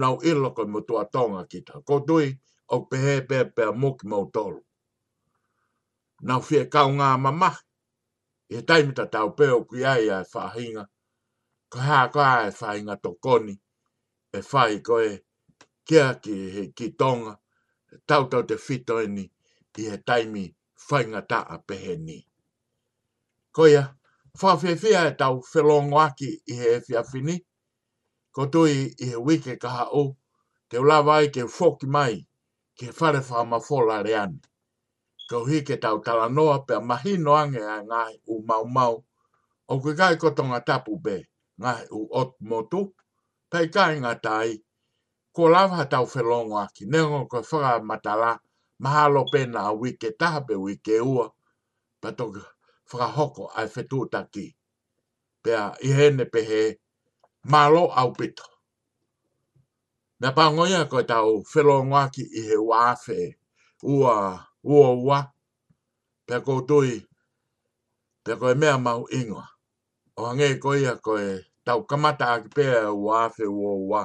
Nau 0.00 0.14
ilo 0.30 0.48
koe 0.56 0.66
mutua 0.72 1.02
tonga 1.14 1.42
kita. 1.52 1.74
Ko 1.86 1.94
tui, 2.08 2.26
au 2.74 2.80
pehe 2.90 3.14
pehe 3.28 3.44
pehe 3.54 3.70
muki 3.80 4.04
mautolo 4.12 4.60
na 6.26 6.34
fie 6.46 6.62
kau 6.74 6.90
ngā 6.98 7.08
mama. 7.24 7.50
E 8.48 8.58
taimita 8.68 9.04
tau 9.14 9.28
peo 9.38 9.56
ki 9.68 9.78
ai 9.92 10.04
ai 10.16 10.24
whahinga. 10.32 10.84
Ka 11.72 11.78
hā 11.88 11.98
ka 12.14 12.22
ai 12.38 12.50
whahinga 12.58 12.94
tō 13.04 13.10
koni. 13.24 13.54
E 14.38 14.40
whai 14.50 14.74
ko 14.86 14.96
e 15.00 15.12
kia 15.86 16.08
ki, 16.22 16.34
he, 16.54 16.62
ki 16.76 16.86
tonga. 17.00 17.32
Tau 18.08 18.22
tau 18.30 18.42
te 18.48 18.56
fito 18.66 18.96
e 19.02 19.06
ni. 19.16 19.24
I 19.78 19.82
he 19.90 19.96
taimi 20.08 20.44
whainga 20.88 21.20
ta 21.30 21.38
a 21.54 21.56
pehe 21.66 21.94
ni. 22.06 22.18
Ko 23.54 23.62
ia, 23.72 23.84
whawhiawhia 24.40 25.02
e 25.06 25.12
tau 25.20 25.34
whelongo 25.52 25.98
aki 26.06 26.28
i 26.50 26.54
he 26.60 26.66
ewhiawhini. 26.78 27.36
Ko 28.34 28.42
tui 28.52 28.74
i 29.02 29.04
he 29.10 29.16
wike 29.26 29.54
kaha 29.62 29.84
o. 30.02 30.04
Te 30.68 30.76
ulawa 30.82 31.12
ai 31.20 31.28
ke 31.34 31.42
whoki 31.54 31.86
mai. 31.94 32.14
Ke 32.78 32.86
whare 32.98 33.20
whama 33.28 33.58
fola 33.66 33.96
re 34.06 34.14
kau 35.28 35.44
hi 35.44 35.60
ke 35.60 35.76
tau 35.76 36.00
tala 36.00 36.28
noa 36.36 36.58
pe 36.66 36.72
a 36.80 36.80
mahi 36.88 37.12
noange 37.24 37.60
a 37.60 37.76
ngai 37.90 38.14
u 38.32 38.34
mau 38.48 38.64
mau. 38.76 38.94
O 39.70 39.74
kui 39.82 39.92
kai 40.00 40.14
koto 40.22 40.42
ngā 40.50 40.58
tapu 40.68 40.92
be, 41.04 41.16
ngai 41.62 41.82
u 41.92 42.00
ot 42.20 42.30
motu, 42.48 42.82
pei 43.52 43.66
kai 43.74 43.94
ngā 44.02 44.12
tai. 44.26 44.50
Ko 45.34 45.42
lava 45.54 45.76
ha 45.80 45.84
tau 45.92 46.04
whelongo 46.14 46.56
aki, 46.64 46.82
nengo 46.92 47.20
koe 47.30 47.42
whaka 47.50 47.70
matala, 47.88 48.30
mahalo 48.82 49.22
pena 49.32 49.60
a 49.68 49.72
wike 49.80 50.10
taha 50.20 50.40
pe 50.48 50.54
wike 50.64 50.96
ua, 51.12 51.26
pa 52.00 52.08
toki 52.18 52.40
whaka 52.88 53.06
hoko 53.16 53.42
ai 53.58 53.66
whetu 53.74 53.98
taki. 54.12 54.46
Pe 55.42 55.50
a 55.64 55.66
ihene 55.88 56.24
pe 56.32 56.40
he, 56.50 56.62
malo 57.52 57.82
au 58.00 58.10
pito. 58.18 58.46
Nga 60.20 60.28
pangoia 60.36 60.80
koe 60.90 61.02
tau 61.12 61.28
whelongo 61.52 61.96
aki 62.04 62.22
i 62.40 62.40
he 62.48 62.56
waafe, 62.70 63.20
ua 63.94 64.14
ua 64.72 64.88
ua 65.06 65.18
pe 66.26 66.36
ko 66.44 66.52
tui 66.68 66.92
pe 68.24 68.32
ko 68.40 68.46
e 68.50 68.54
mea 68.60 68.76
mau 68.86 69.02
ingoa. 69.18 69.46
O 70.18 70.26
hange 70.28 70.48
ko 70.62 70.70
ia 70.82 70.92
ko 71.04 71.12
e 71.28 71.46
tau 71.66 71.80
kamata 71.88 72.24
a 72.34 72.42
ki 72.42 72.48
pea 72.54 72.78
ua 73.04 73.14
afe 73.24 73.44
ua 73.60 73.72
ua. 73.90 74.02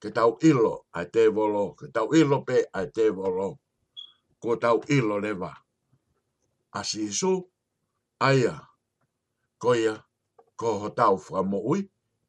Ke 0.00 0.08
tau 0.16 0.32
ilo 0.48 0.72
a 0.92 1.00
te 1.12 1.22
volo, 1.34 1.64
ke 1.78 1.86
tau 1.94 2.08
ilo 2.20 2.38
pe 2.48 2.56
a 2.72 2.82
te 2.94 3.04
volo. 3.18 3.48
Ko 4.40 4.50
tau 4.62 4.78
ilo 4.96 5.16
lewa. 5.24 5.50
A 6.72 6.80
si 6.88 7.00
isu, 7.10 7.32
aia, 8.28 8.54
ko 9.62 9.70
ia, 9.84 9.94
ko 10.60 10.68
ho 10.80 10.88
tau 10.98 11.14
fwa 11.24 11.40
mo 11.50 11.58
ui, 11.70 11.80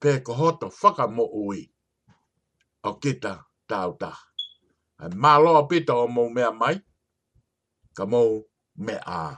pe 0.02 0.10
ko 0.26 0.32
ho 0.40 0.48
to 0.60 0.68
whaka 0.80 1.06
mo 1.16 1.26
ui. 1.48 1.62
O 2.90 3.00
kita 3.04 3.34
tau 3.70 3.92
ta. 4.02 4.12
Ai 5.02 5.10
maloa 5.22 5.62
pita 5.70 5.94
o 5.98 6.06
mou 6.16 6.30
mea 6.38 6.52
mai. 6.62 6.78
Kamou 7.96 8.42
Mea. 8.76 9.38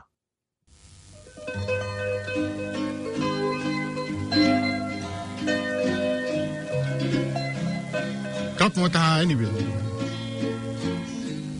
Kapo 8.58 8.88
taha 8.90 9.24
ini 9.24 9.36
bil. 9.36 9.52